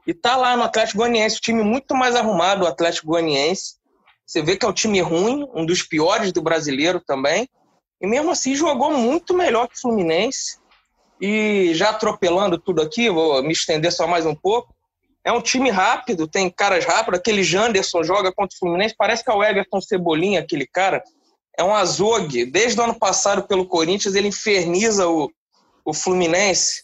E 0.06 0.14
tá 0.14 0.36
lá 0.36 0.56
no 0.56 0.62
Atlético 0.62 0.98
Goianiense, 0.98 1.36
um 1.36 1.40
time 1.40 1.62
muito 1.62 1.94
mais 1.94 2.16
arrumado, 2.16 2.64
o 2.64 2.68
Atlético 2.68 3.08
Goianiense. 3.08 3.74
Você 4.26 4.42
vê 4.42 4.56
que 4.56 4.64
é 4.64 4.68
um 4.68 4.72
time 4.72 5.00
ruim, 5.00 5.48
um 5.54 5.66
dos 5.66 5.82
piores 5.82 6.32
do 6.32 6.40
brasileiro 6.40 7.00
também. 7.00 7.48
E 8.00 8.06
mesmo 8.06 8.30
assim 8.30 8.54
jogou 8.54 8.92
muito 8.92 9.34
melhor 9.34 9.68
que 9.68 9.76
o 9.76 9.80
Fluminense. 9.80 10.58
E 11.20 11.72
já 11.74 11.90
atropelando 11.90 12.58
tudo 12.58 12.80
aqui, 12.80 13.10
vou 13.10 13.42
me 13.42 13.52
estender 13.52 13.92
só 13.92 14.06
mais 14.06 14.24
um 14.24 14.34
pouco. 14.34 14.74
É 15.24 15.32
um 15.32 15.40
time 15.40 15.70
rápido, 15.70 16.26
tem 16.26 16.50
caras 16.50 16.84
rápidos. 16.84 17.20
Aquele 17.20 17.42
Janderson 17.42 18.02
joga 18.02 18.32
contra 18.32 18.54
o 18.54 18.58
Fluminense, 18.58 18.94
parece 18.96 19.22
que 19.22 19.30
é 19.30 19.34
o 19.34 19.44
Everton 19.44 19.80
Cebolinha, 19.80 20.40
aquele 20.40 20.66
cara. 20.66 21.02
É 21.58 21.62
um 21.62 21.74
azogue. 21.74 22.46
Desde 22.46 22.80
o 22.80 22.84
ano 22.84 22.98
passado, 22.98 23.46
pelo 23.46 23.66
Corinthians, 23.66 24.14
ele 24.14 24.28
inferniza 24.28 25.06
o, 25.08 25.30
o 25.84 25.92
Fluminense. 25.92 26.82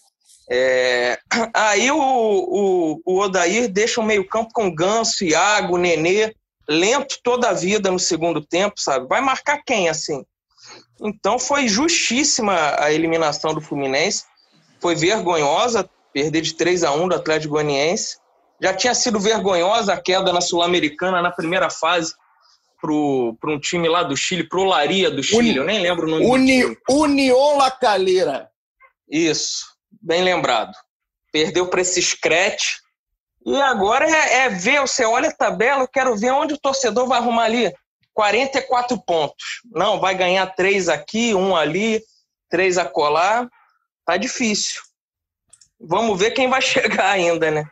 É... 0.51 1.19
Aí 1.55 1.91
o, 1.91 1.99
o, 1.99 3.01
o 3.05 3.21
Odair 3.21 3.69
deixa 3.69 4.01
o 4.01 4.05
meio-campo 4.05 4.51
com 4.53 4.75
Ganso, 4.75 5.25
Iago, 5.25 5.79
Nenê, 5.79 6.35
lento 6.69 7.19
toda 7.23 7.49
a 7.49 7.55
vida 7.55 7.91
no 7.91 7.99
segundo 7.99 8.45
tempo, 8.45 8.79
sabe? 8.79 9.07
Vai 9.07 9.21
marcar 9.21 9.63
quem 9.65 9.89
assim? 9.89 10.25
Então 11.01 11.39
foi 11.39 11.69
justíssima 11.69 12.77
a 12.79 12.93
eliminação 12.93 13.55
do 13.55 13.61
Fluminense. 13.61 14.25
Foi 14.81 14.95
vergonhosa 14.95 15.89
perder 16.13 16.41
de 16.41 16.55
3 16.55 16.85
a 16.85 16.93
1 16.93 17.09
do 17.09 17.15
Atlético 17.15 17.55
Goianiense. 17.55 18.17
Já 18.61 18.75
tinha 18.75 18.95
sido 18.95 19.21
vergonhosa 19.21 19.95
a 19.95 20.01
queda 20.01 20.33
na 20.33 20.41
Sul-Americana 20.41 21.21
na 21.21 21.31
primeira 21.31 21.69
fase 21.71 22.15
para 22.81 23.51
um 23.51 23.59
time 23.59 23.89
lá 23.89 24.03
do 24.03 24.17
Chile, 24.17 24.49
pro 24.49 24.65
Laria 24.65 25.11
do 25.11 25.23
Chile, 25.23 25.51
Uni, 25.51 25.57
eu 25.57 25.65
nem 25.65 25.81
lembro 25.81 26.07
o 26.07 26.11
nome 26.11 26.27
Uni, 26.27 26.63
do 26.63 26.75
time. 26.75 26.79
União 26.89 27.57
La 27.57 27.71
Calera. 27.71 28.49
Isso, 29.09 29.65
bem 30.01 30.23
lembrado. 30.23 30.73
Perdeu 31.33 31.69
para 31.69 31.81
esse 31.81 32.01
Scratch. 32.01 32.77
E 33.45 33.61
agora 33.63 34.09
é, 34.09 34.39
é, 34.39 34.49
ver, 34.49 34.81
você 34.81 35.05
olha 35.05 35.29
a 35.29 35.35
tabela, 35.35 35.83
eu 35.83 35.89
quero 35.89 36.17
ver 36.17 36.33
onde 36.33 36.55
o 36.55 36.59
torcedor 36.59 37.07
vai 37.07 37.19
arrumar 37.19 37.45
ali. 37.45 37.73
44 38.13 39.01
pontos. 39.05 39.61
Não, 39.71 40.01
vai 40.01 40.15
ganhar 40.15 40.47
três 40.55 40.89
aqui, 40.89 41.35
um 41.35 41.55
ali, 41.55 42.03
três 42.51 42.79
a 42.79 42.85
colar. 42.85 43.49
tá 44.05 44.17
difícil. 44.17 44.81
Vamos 45.79 46.19
ver 46.19 46.31
quem 46.31 46.49
vai 46.49 46.61
chegar 46.63 47.11
ainda, 47.11 47.51
né? 47.51 47.65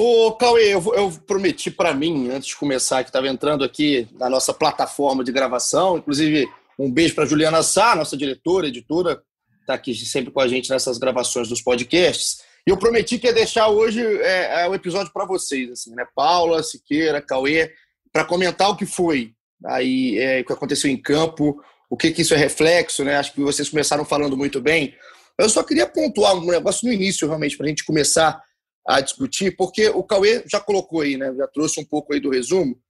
Ô, 0.00 0.30
Cauê, 0.30 0.72
eu, 0.72 0.94
eu 0.94 1.10
prometi 1.26 1.72
para 1.72 1.92
mim, 1.92 2.30
antes 2.30 2.50
de 2.50 2.56
começar, 2.56 3.02
que 3.02 3.08
estava 3.08 3.26
entrando 3.26 3.64
aqui 3.64 4.06
na 4.12 4.30
nossa 4.30 4.54
plataforma 4.54 5.24
de 5.24 5.32
gravação, 5.32 5.98
inclusive 5.98 6.48
um 6.78 6.88
beijo 6.88 7.16
para 7.16 7.26
Juliana 7.26 7.64
Sá, 7.64 7.96
nossa 7.96 8.16
diretora, 8.16 8.68
editora, 8.68 9.20
está 9.60 9.74
aqui 9.74 9.92
sempre 9.96 10.30
com 10.30 10.38
a 10.38 10.46
gente 10.46 10.70
nessas 10.70 10.98
gravações 10.98 11.48
dos 11.48 11.60
podcasts. 11.60 12.42
E 12.64 12.70
eu 12.70 12.76
prometi 12.76 13.18
que 13.18 13.26
ia 13.26 13.32
deixar 13.32 13.70
hoje 13.70 14.00
é, 14.00 14.62
é 14.62 14.68
o 14.68 14.74
episódio 14.76 15.12
para 15.12 15.26
vocês, 15.26 15.68
assim, 15.68 15.92
né? 15.96 16.06
Paula, 16.14 16.62
Siqueira, 16.62 17.20
Cauê, 17.20 17.72
para 18.12 18.24
comentar 18.24 18.70
o 18.70 18.76
que 18.76 18.86
foi 18.86 19.32
aí, 19.66 20.16
é, 20.16 20.42
o 20.42 20.44
que 20.44 20.52
aconteceu 20.52 20.88
em 20.88 20.96
campo, 20.96 21.60
o 21.90 21.96
que, 21.96 22.12
que 22.12 22.22
isso 22.22 22.34
é 22.34 22.36
reflexo, 22.36 23.02
né? 23.02 23.16
Acho 23.16 23.32
que 23.32 23.40
vocês 23.40 23.68
começaram 23.68 24.04
falando 24.04 24.36
muito 24.36 24.60
bem. 24.60 24.94
Eu 25.36 25.48
só 25.48 25.64
queria 25.64 25.88
pontuar 25.88 26.36
um 26.36 26.46
negócio 26.46 26.86
no 26.86 26.94
início, 26.94 27.26
realmente, 27.26 27.56
para 27.56 27.66
a 27.66 27.68
gente 27.68 27.84
começar 27.84 28.40
a 28.88 29.02
discutir, 29.02 29.54
porque 29.54 29.90
o 29.90 30.02
Cauê 30.02 30.42
já 30.50 30.58
colocou 30.58 31.02
aí, 31.02 31.18
né, 31.18 31.34
já 31.36 31.46
trouxe 31.46 31.78
um 31.78 31.84
pouco 31.84 32.14
aí 32.14 32.20
do 32.20 32.30
resumo, 32.30 32.80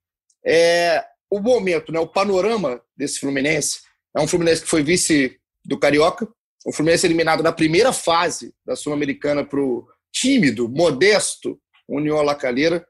é, 0.46 1.04
o 1.28 1.40
momento, 1.40 1.90
né, 1.90 1.98
o 1.98 2.06
panorama 2.06 2.80
desse 2.96 3.18
Fluminense, 3.18 3.80
é 4.16 4.20
um 4.20 4.28
Fluminense 4.28 4.62
que 4.62 4.68
foi 4.68 4.82
vice 4.84 5.36
do 5.64 5.76
Carioca, 5.76 6.28
um 6.64 6.72
Fluminense 6.72 7.04
eliminado 7.04 7.42
na 7.42 7.50
primeira 7.50 7.92
fase 7.92 8.54
da 8.64 8.76
Sul-Americana 8.76 9.44
para 9.44 9.60
o 9.60 9.88
tímido, 10.12 10.68
modesto 10.68 11.60
União 11.88 12.22
La 12.22 12.36
Calera, 12.36 12.86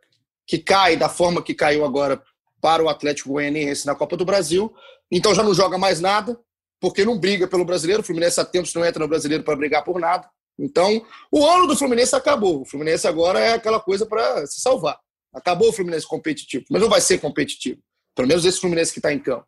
que 0.47 0.59
cai 0.59 0.95
da 0.95 1.09
forma 1.09 1.43
que 1.43 1.55
caiu 1.55 1.87
agora 1.87 2.23
para 2.61 2.83
o 2.83 2.91
Atlético 2.91 3.31
Goianiense 3.31 3.87
na 3.87 3.95
Copa 3.95 4.19
do 4.19 4.25
Brasil, 4.25 4.75
então 5.11 5.35
já 5.35 5.43
não 5.43 5.55
joga 5.55 5.79
mais 5.79 5.99
nada, 5.99 6.39
porque 6.79 7.07
não 7.07 7.19
briga 7.19 7.49
pelo 7.49 7.65
brasileiro, 7.65 8.03
o 8.03 8.05
Fluminense 8.05 8.39
há 8.39 8.45
tempos 8.45 8.75
não 8.75 8.85
entra 8.85 9.01
no 9.01 9.09
brasileiro 9.09 9.43
para 9.43 9.57
brigar 9.57 9.83
por 9.83 9.99
nada. 9.99 10.29
Então, 10.59 11.05
o 11.31 11.47
ano 11.47 11.67
do 11.67 11.77
Fluminense 11.77 12.15
acabou. 12.17 12.63
O 12.63 12.65
Fluminense 12.65 13.07
agora 13.07 13.39
é 13.39 13.53
aquela 13.53 13.79
coisa 13.79 14.05
para 14.05 14.47
se 14.47 14.61
salvar. 14.61 14.99
Acabou 15.33 15.69
o 15.69 15.73
Fluminense 15.73 16.07
competitivo, 16.07 16.65
mas 16.71 16.83
não 16.83 16.89
vai 16.89 17.01
ser 17.01 17.19
competitivo. 17.19 17.81
Pelo 18.15 18.27
menos 18.27 18.45
esse 18.45 18.61
Fluminense 18.61 18.93
que 18.93 18.99
está 18.99 19.13
em 19.13 19.19
campo. 19.19 19.47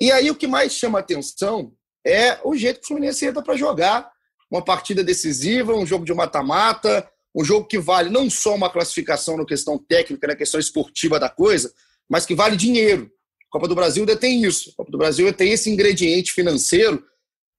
E 0.00 0.10
aí 0.10 0.30
o 0.30 0.34
que 0.34 0.46
mais 0.46 0.72
chama 0.72 1.00
atenção 1.00 1.72
é 2.06 2.38
o 2.44 2.54
jeito 2.54 2.80
que 2.80 2.84
o 2.84 2.88
Fluminense 2.88 3.26
entra 3.26 3.42
para 3.42 3.56
jogar 3.56 4.10
uma 4.50 4.64
partida 4.64 5.04
decisiva, 5.04 5.74
um 5.74 5.84
jogo 5.84 6.04
de 6.04 6.14
mata-mata, 6.14 7.06
um 7.34 7.44
jogo 7.44 7.66
que 7.66 7.78
vale 7.78 8.08
não 8.08 8.30
só 8.30 8.54
uma 8.54 8.70
classificação 8.70 9.36
na 9.36 9.44
questão 9.44 9.76
técnica, 9.76 10.28
na 10.28 10.36
questão 10.36 10.58
esportiva 10.58 11.20
da 11.20 11.28
coisa, 11.28 11.72
mas 12.08 12.24
que 12.24 12.34
vale 12.34 12.56
dinheiro. 12.56 13.10
A 13.48 13.50
Copa 13.50 13.68
do 13.68 13.74
Brasil 13.74 14.06
tem 14.16 14.42
isso. 14.42 14.70
A 14.70 14.76
Copa 14.76 14.90
do 14.90 14.98
Brasil 14.98 15.30
tem 15.32 15.52
esse 15.52 15.70
ingrediente 15.70 16.32
financeiro 16.32 17.04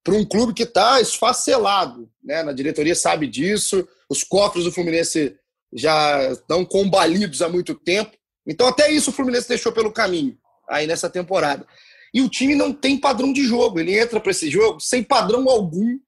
para 0.10 0.18
um 0.18 0.26
clube 0.26 0.56
que 0.56 0.64
está 0.64 1.00
esfacelado. 1.00 2.10
Né? 2.24 2.42
Na 2.42 2.52
diretoria 2.52 2.96
sabe 2.96 3.28
disso, 3.28 3.88
os 4.10 4.24
cofres 4.24 4.66
do 4.66 4.72
Fluminense 4.72 5.36
já 5.72 6.32
estão 6.32 6.66
combalidos 6.66 7.44
há 7.44 7.48
muito 7.48 7.76
tempo. 7.76 8.18
Então, 8.48 8.68
até 8.68 8.92
isso 8.92 9.12
o 9.12 9.14
Fluminense 9.14 9.48
deixou 9.48 9.72
pelo 9.72 9.92
caminho 9.92 10.36
aí 10.68 10.88
nessa 10.88 11.12
temporada. 11.12 11.64
E 12.12 12.22
o 12.22 12.30
time 12.30 12.56
não 12.56 12.74
tem 12.74 12.98
padrão 12.98 13.32
de 13.32 13.44
jogo. 13.44 13.80
Ele 13.80 14.00
entra 14.00 14.20
para 14.20 14.32
esse 14.32 14.50
jogo 14.50 14.80
sem 14.80 15.04
padrão 15.04 15.48
algum, 15.48 16.00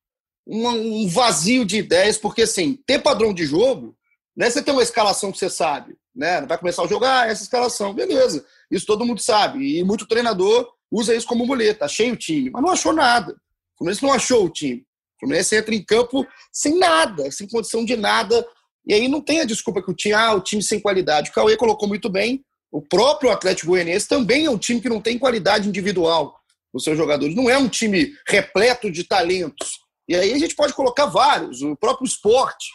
um 0.47 1.07
vazio 1.07 1.63
de 1.63 1.77
ideias, 1.77 2.17
porque 2.17 2.41
assim, 2.41 2.79
ter 2.87 3.03
padrão 3.03 3.31
de 3.31 3.45
jogo, 3.45 3.95
né? 4.35 4.49
Você 4.49 4.63
tem 4.63 4.73
uma 4.73 4.81
escalação 4.81 5.31
que 5.31 5.37
você 5.37 5.49
sabe, 5.49 5.95
né? 6.15 6.41
Vai 6.41 6.57
começar 6.57 6.81
o 6.81 6.87
jogo, 6.87 7.05
ah, 7.05 7.27
essa 7.27 7.43
escalação, 7.43 7.93
beleza. 7.93 8.43
Isso 8.71 8.87
todo 8.87 9.05
mundo 9.05 9.21
sabe. 9.21 9.77
E 9.77 9.83
muito 9.83 10.07
treinador 10.07 10.67
usa 10.89 11.13
isso 11.13 11.27
como 11.27 11.45
muleta, 11.45 11.85
achei 11.85 12.11
o 12.11 12.17
time, 12.17 12.49
mas 12.49 12.63
não 12.63 12.71
achou 12.71 12.93
nada. 12.93 13.35
Fluminense 13.81 14.03
não 14.03 14.13
achou 14.13 14.45
o 14.45 14.49
time. 14.49 14.81
O 15.15 15.19
Fluminense 15.21 15.55
entra 15.55 15.73
em 15.73 15.83
campo 15.83 16.25
sem 16.51 16.77
nada, 16.77 17.31
sem 17.31 17.47
condição 17.47 17.83
de 17.83 17.97
nada. 17.97 18.45
E 18.85 18.93
aí 18.93 19.07
não 19.07 19.21
tem 19.21 19.41
a 19.41 19.45
desculpa 19.45 19.81
que 19.81 19.89
o 19.89 19.93
time, 19.93 20.13
ah, 20.13 20.33
o 20.33 20.41
time 20.41 20.61
sem 20.61 20.79
qualidade. 20.79 21.29
O 21.29 21.33
Cauê 21.33 21.57
colocou 21.57 21.87
muito 21.87 22.09
bem. 22.09 22.43
O 22.71 22.81
próprio 22.81 23.31
Atlético 23.31 23.71
Goianiense 23.71 24.07
também 24.07 24.45
é 24.45 24.49
um 24.49 24.57
time 24.57 24.79
que 24.79 24.89
não 24.89 25.01
tem 25.01 25.17
qualidade 25.17 25.67
individual 25.67 26.39
nos 26.73 26.83
seus 26.83 26.97
jogadores. 26.97 27.35
Não 27.35 27.49
é 27.49 27.57
um 27.57 27.67
time 27.67 28.13
repleto 28.27 28.89
de 28.91 29.03
talentos. 29.03 29.79
E 30.07 30.15
aí 30.15 30.31
a 30.31 30.37
gente 30.37 30.55
pode 30.55 30.73
colocar 30.73 31.07
vários. 31.07 31.61
O 31.61 31.75
próprio 31.75 32.05
esporte, 32.05 32.69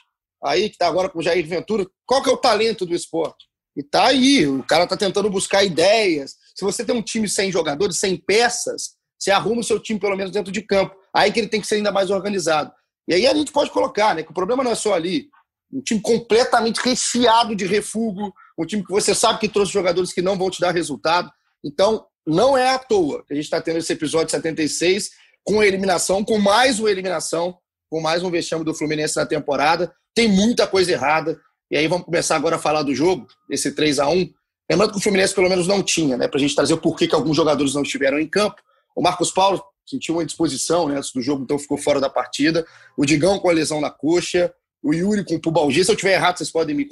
aí 0.45 0.69
que 0.69 0.75
está 0.75 0.87
agora 0.89 1.09
com 1.09 1.21
o 1.21 1.23
Jair 1.23 1.47
Ventura. 1.47 1.87
Qual 2.05 2.23
que 2.23 2.29
é 2.29 2.33
o 2.33 2.37
talento 2.37 2.85
do 2.85 2.95
esporte? 2.95 3.47
E 3.77 3.83
tá 3.83 4.07
aí, 4.07 4.47
o 4.47 4.63
cara 4.63 4.85
está 4.85 4.97
tentando 4.97 5.31
buscar 5.31 5.63
ideias. 5.63 6.35
Se 6.55 6.65
você 6.65 6.85
tem 6.85 6.95
um 6.95 7.03
time 7.03 7.29
sem 7.29 7.53
jogadores, 7.53 7.99
sem 7.99 8.17
peças, 8.17 8.96
você 9.19 9.31
arruma 9.31 9.61
o 9.61 9.65
seu 9.65 9.81
time, 9.81 9.99
pelo 9.99 10.17
menos, 10.17 10.33
dentro 10.33 10.53
de 10.53 10.63
campo. 10.63 10.95
Aí 11.15 11.33
que 11.33 11.41
ele 11.41 11.49
tem 11.49 11.61
que 11.61 11.67
ser 11.67 11.77
ainda 11.77 11.93
mais 11.93 12.11
organizado. 12.11 12.73
E 13.09 13.15
aí 13.15 13.27
a 13.27 13.35
gente 13.35 13.53
pode 13.53 13.71
colocar, 13.71 14.15
né? 14.15 14.23
Que 14.23 14.31
o 14.31 14.35
problema 14.35 14.63
não 14.63 14.73
é 14.73 14.75
só 14.75 14.95
ali. 14.95 15.29
Um 15.73 15.81
time 15.81 16.01
completamente 16.01 16.81
recheado 16.81 17.55
de 17.55 17.67
refúgio, 17.67 18.33
um 18.59 18.65
time 18.65 18.85
que 18.85 18.91
você 18.91 19.15
sabe 19.15 19.39
que 19.39 19.49
trouxe 19.49 19.73
jogadores 19.73 20.13
que 20.13 20.23
não 20.23 20.37
vão 20.37 20.51
te 20.51 20.61
dar 20.61 20.73
resultado. 20.73 21.31
Então, 21.65 22.05
não 22.27 22.57
é 22.57 22.71
à 22.71 22.79
toa 22.79 23.25
que 23.25 23.33
a 23.33 23.37
gente 23.37 23.45
está 23.45 23.61
tendo 23.61 23.79
esse 23.79 23.93
episódio 23.93 24.31
76 24.31 25.11
com 25.45 25.63
eliminação, 25.63 26.25
com 26.25 26.39
mais 26.39 26.81
uma 26.81 26.91
eliminação, 26.91 27.57
com 27.89 28.01
mais 28.01 28.23
um 28.23 28.31
vexame 28.31 28.65
do 28.65 28.75
Fluminense 28.75 29.17
na 29.17 29.27
temporada. 29.27 29.93
Tem 30.15 30.29
muita 30.29 30.67
coisa 30.67 30.93
errada. 30.93 31.41
E 31.71 31.77
aí 31.77 31.87
vamos 31.87 32.05
começar 32.05 32.37
agora 32.37 32.57
a 32.57 32.59
falar 32.59 32.83
do 32.83 32.95
jogo, 32.95 33.27
esse 33.51 33.73
3 33.73 33.99
a 33.99 34.09
1 34.09 34.29
Lembrando 34.71 34.93
que 34.93 34.99
o 34.99 35.01
Fluminense 35.01 35.35
pelo 35.35 35.49
menos 35.49 35.67
não 35.67 35.83
tinha, 35.83 36.17
né? 36.17 36.27
Para 36.27 36.39
a 36.39 36.41
gente 36.41 36.55
trazer 36.55 36.75
o 36.75 36.79
porquê 36.79 37.07
que 37.07 37.15
alguns 37.15 37.37
jogadores 37.37 37.75
não 37.75 37.83
estiveram 37.83 38.19
em 38.19 38.27
campo. 38.27 38.61
O 38.97 39.03
Marcos 39.03 39.31
Paulo 39.31 39.63
sentiu 39.87 40.15
uma 40.17 40.23
indisposição 40.23 40.89
né, 40.89 40.97
antes 40.97 41.13
do 41.13 41.21
jogo, 41.21 41.45
então 41.45 41.59
ficou 41.59 41.77
fora 41.77 42.01
da 42.01 42.09
partida. 42.09 42.67
O 42.97 43.05
Digão 43.05 43.39
com 43.39 43.51
a 43.51 43.53
lesão 43.53 43.81
na 43.81 43.91
coxa. 43.91 44.53
O 44.83 44.95
Yuri 44.95 45.25
com 45.25 45.39
pubalgia. 45.39 45.85
Se 45.85 45.91
eu 45.91 45.95
estiver 45.95 46.15
errado, 46.15 46.39
vocês 46.39 46.51
podem 46.51 46.75
me, 46.75 46.87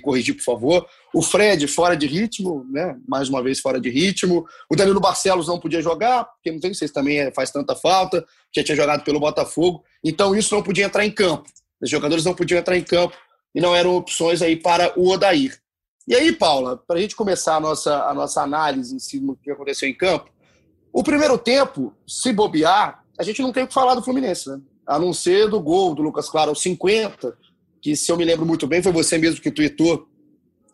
corrigir, 0.00 0.34
por 0.34 0.42
favor. 0.42 0.86
O 1.14 1.22
Fred 1.22 1.66
fora 1.68 1.96
de 1.96 2.06
ritmo, 2.06 2.66
né? 2.70 2.96
Mais 3.06 3.28
uma 3.28 3.42
vez 3.42 3.60
fora 3.60 3.80
de 3.80 3.88
ritmo. 3.88 4.44
O 4.68 4.74
Danilo 4.74 5.00
Barcelos 5.00 5.46
não 5.46 5.60
podia 5.60 5.80
jogar, 5.80 6.24
porque 6.24 6.50
não 6.50 6.58
tem 6.58 6.74
se 6.74 6.88
também 6.88 7.20
é, 7.20 7.32
faz 7.32 7.50
tanta 7.50 7.76
falta. 7.76 8.24
Já 8.54 8.64
tinha 8.64 8.76
jogado 8.76 9.04
pelo 9.04 9.20
Botafogo. 9.20 9.84
Então 10.02 10.34
isso 10.34 10.54
não 10.54 10.62
podia 10.62 10.86
entrar 10.86 11.04
em 11.04 11.10
campo. 11.10 11.48
Os 11.80 11.88
jogadores 11.88 12.24
não 12.24 12.34
podiam 12.34 12.58
entrar 12.58 12.76
em 12.76 12.82
campo 12.82 13.16
e 13.54 13.60
não 13.60 13.74
eram 13.74 13.94
opções 13.94 14.42
aí 14.42 14.56
para 14.56 14.92
o 14.98 15.08
Odair. 15.08 15.56
E 16.08 16.14
aí, 16.14 16.32
Paula, 16.32 16.76
para 16.76 16.98
a 16.98 17.00
gente 17.00 17.16
começar 17.16 17.56
a 17.56 17.60
nossa, 17.60 18.04
a 18.04 18.14
nossa 18.14 18.42
análise 18.42 18.94
em 18.94 18.98
cima 18.98 19.34
do 19.34 19.38
que 19.38 19.50
aconteceu 19.50 19.88
em 19.88 19.94
campo, 19.94 20.30
o 20.96 21.02
primeiro 21.02 21.36
tempo, 21.36 21.92
se 22.08 22.32
bobear, 22.32 23.04
a 23.18 23.22
gente 23.22 23.42
não 23.42 23.52
tem 23.52 23.64
o 23.64 23.68
que 23.68 23.74
falar 23.74 23.94
do 23.94 24.02
Fluminense, 24.02 24.48
né? 24.48 24.58
A 24.86 24.98
não 24.98 25.12
ser 25.12 25.46
do 25.46 25.60
gol 25.60 25.94
do 25.94 26.00
Lucas 26.00 26.30
Claro 26.30 26.48
aos 26.48 26.62
50, 26.62 27.36
que 27.82 27.94
se 27.94 28.10
eu 28.10 28.16
me 28.16 28.24
lembro 28.24 28.46
muito 28.46 28.66
bem, 28.66 28.82
foi 28.82 28.92
você 28.92 29.18
mesmo 29.18 29.42
que 29.42 29.50
tweetou 29.50 30.08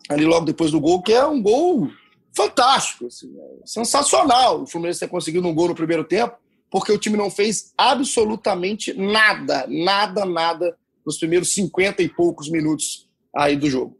ali 0.07 0.23
logo 0.23 0.45
depois 0.45 0.71
do 0.71 0.79
gol, 0.79 1.01
que 1.01 1.11
é 1.11 1.25
um 1.27 1.41
gol 1.41 1.89
fantástico, 2.33 3.07
assim, 3.07 3.35
é 3.37 3.65
sensacional. 3.65 4.61
O 4.61 4.65
Fluminense 4.65 5.01
ter 5.01 5.09
conseguido 5.09 5.45
um 5.45 5.53
gol 5.53 5.67
no 5.67 5.75
primeiro 5.75 6.05
tempo, 6.05 6.37
porque 6.71 6.93
o 6.93 6.97
time 6.97 7.17
não 7.17 7.29
fez 7.29 7.73
absolutamente 7.77 8.93
nada, 8.93 9.67
nada, 9.67 10.23
nada 10.23 10.77
nos 11.05 11.17
primeiros 11.17 11.53
50 11.53 12.01
e 12.01 12.07
poucos 12.07 12.49
minutos 12.49 13.09
aí 13.35 13.57
do 13.57 13.69
jogo. 13.69 13.99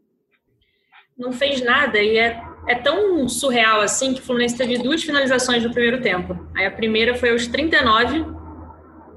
Não 1.18 1.34
fez 1.34 1.62
nada 1.62 1.98
e 1.98 2.16
é 2.16 2.53
é 2.66 2.74
tão 2.74 3.28
surreal 3.28 3.80
assim 3.80 4.14
que 4.14 4.20
o 4.20 4.22
Fluminense 4.22 4.56
teve 4.56 4.78
duas 4.78 5.02
finalizações 5.02 5.62
no 5.62 5.70
primeiro 5.70 6.00
tempo. 6.00 6.48
Aí 6.54 6.66
a 6.66 6.70
primeira 6.70 7.14
foi 7.14 7.30
aos 7.30 7.46
39 7.46 8.24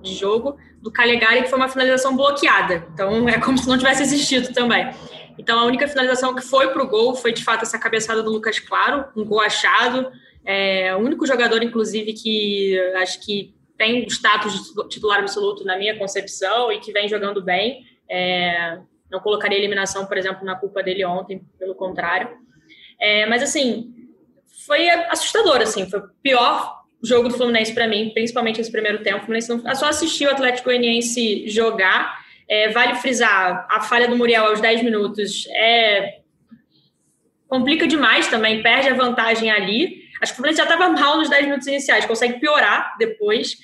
de 0.01 0.13
jogo 0.15 0.57
do 0.81 0.91
Calegari, 0.91 1.43
que 1.43 1.49
foi 1.49 1.57
uma 1.57 1.69
finalização 1.69 2.15
bloqueada. 2.15 2.87
Então 2.93 3.27
é 3.29 3.39
como 3.39 3.57
se 3.57 3.67
não 3.67 3.77
tivesse 3.77 4.03
existido 4.03 4.53
também. 4.53 4.89
Então 5.37 5.59
a 5.59 5.65
única 5.65 5.87
finalização 5.87 6.35
que 6.35 6.41
foi 6.41 6.69
para 6.69 6.83
o 6.83 6.87
gol 6.87 7.15
foi 7.15 7.31
de 7.31 7.43
fato 7.43 7.63
essa 7.63 7.77
cabeçada 7.77 8.21
do 8.23 8.31
Lucas 8.31 8.59
Claro, 8.59 9.05
um 9.15 9.23
gol 9.23 9.39
achado. 9.39 10.11
É 10.43 10.95
o 10.95 10.99
único 10.99 11.25
jogador, 11.25 11.61
inclusive, 11.61 12.13
que 12.13 12.79
acho 12.95 13.23
que 13.25 13.53
tem 13.77 14.03
o 14.03 14.07
status 14.07 14.53
de 14.53 14.87
titular 14.89 15.19
absoluto 15.19 15.63
na 15.63 15.77
minha 15.77 15.97
concepção 15.97 16.71
e 16.71 16.79
que 16.79 16.91
vem 16.91 17.07
jogando 17.07 17.41
bem. 17.41 17.85
É, 18.09 18.79
não 19.11 19.19
colocaria 19.19 19.57
eliminação, 19.57 20.05
por 20.05 20.17
exemplo, 20.17 20.43
na 20.45 20.55
culpa 20.55 20.81
dele 20.81 21.05
ontem, 21.05 21.41
pelo 21.59 21.75
contrário. 21.75 22.29
É, 22.99 23.25
mas, 23.25 23.43
assim, 23.43 23.93
foi 24.65 24.89
assustador, 24.89 25.61
assim, 25.61 25.89
foi 25.89 25.99
o 25.99 26.09
pior 26.21 26.77
jogo 27.01 27.29
do 27.29 27.35
Fluminense 27.35 27.73
para 27.73 27.87
mim, 27.87 28.11
principalmente 28.13 28.59
esse 28.59 28.71
primeiro 28.71 29.03
tempo. 29.03 29.17
O 29.17 29.21
Fluminense 29.21 29.49
não, 29.49 29.75
só 29.75 29.87
assistiu 29.87 30.29
o 30.29 30.33
Atlético 30.33 30.65
Goianiense 30.65 31.47
jogar. 31.47 32.25
É, 32.47 32.69
vale 32.69 32.95
frisar, 32.95 33.67
a 33.69 33.81
falha 33.81 34.07
do 34.07 34.15
Muriel 34.15 34.45
aos 34.45 34.61
10 34.61 34.83
minutos 34.83 35.47
é 35.49 36.19
complica 37.47 37.87
demais 37.87 38.27
também, 38.27 38.61
perde 38.61 38.89
a 38.89 38.93
vantagem 38.93 39.49
ali. 39.49 40.01
Acho 40.21 40.33
que 40.33 40.33
o 40.33 40.35
Fluminense 40.35 40.57
já 40.57 40.63
estava 40.63 40.89
mal 40.89 41.17
nos 41.17 41.29
10 41.29 41.45
minutos 41.45 41.67
iniciais, 41.67 42.05
consegue 42.05 42.39
piorar 42.39 42.95
depois. 42.97 43.57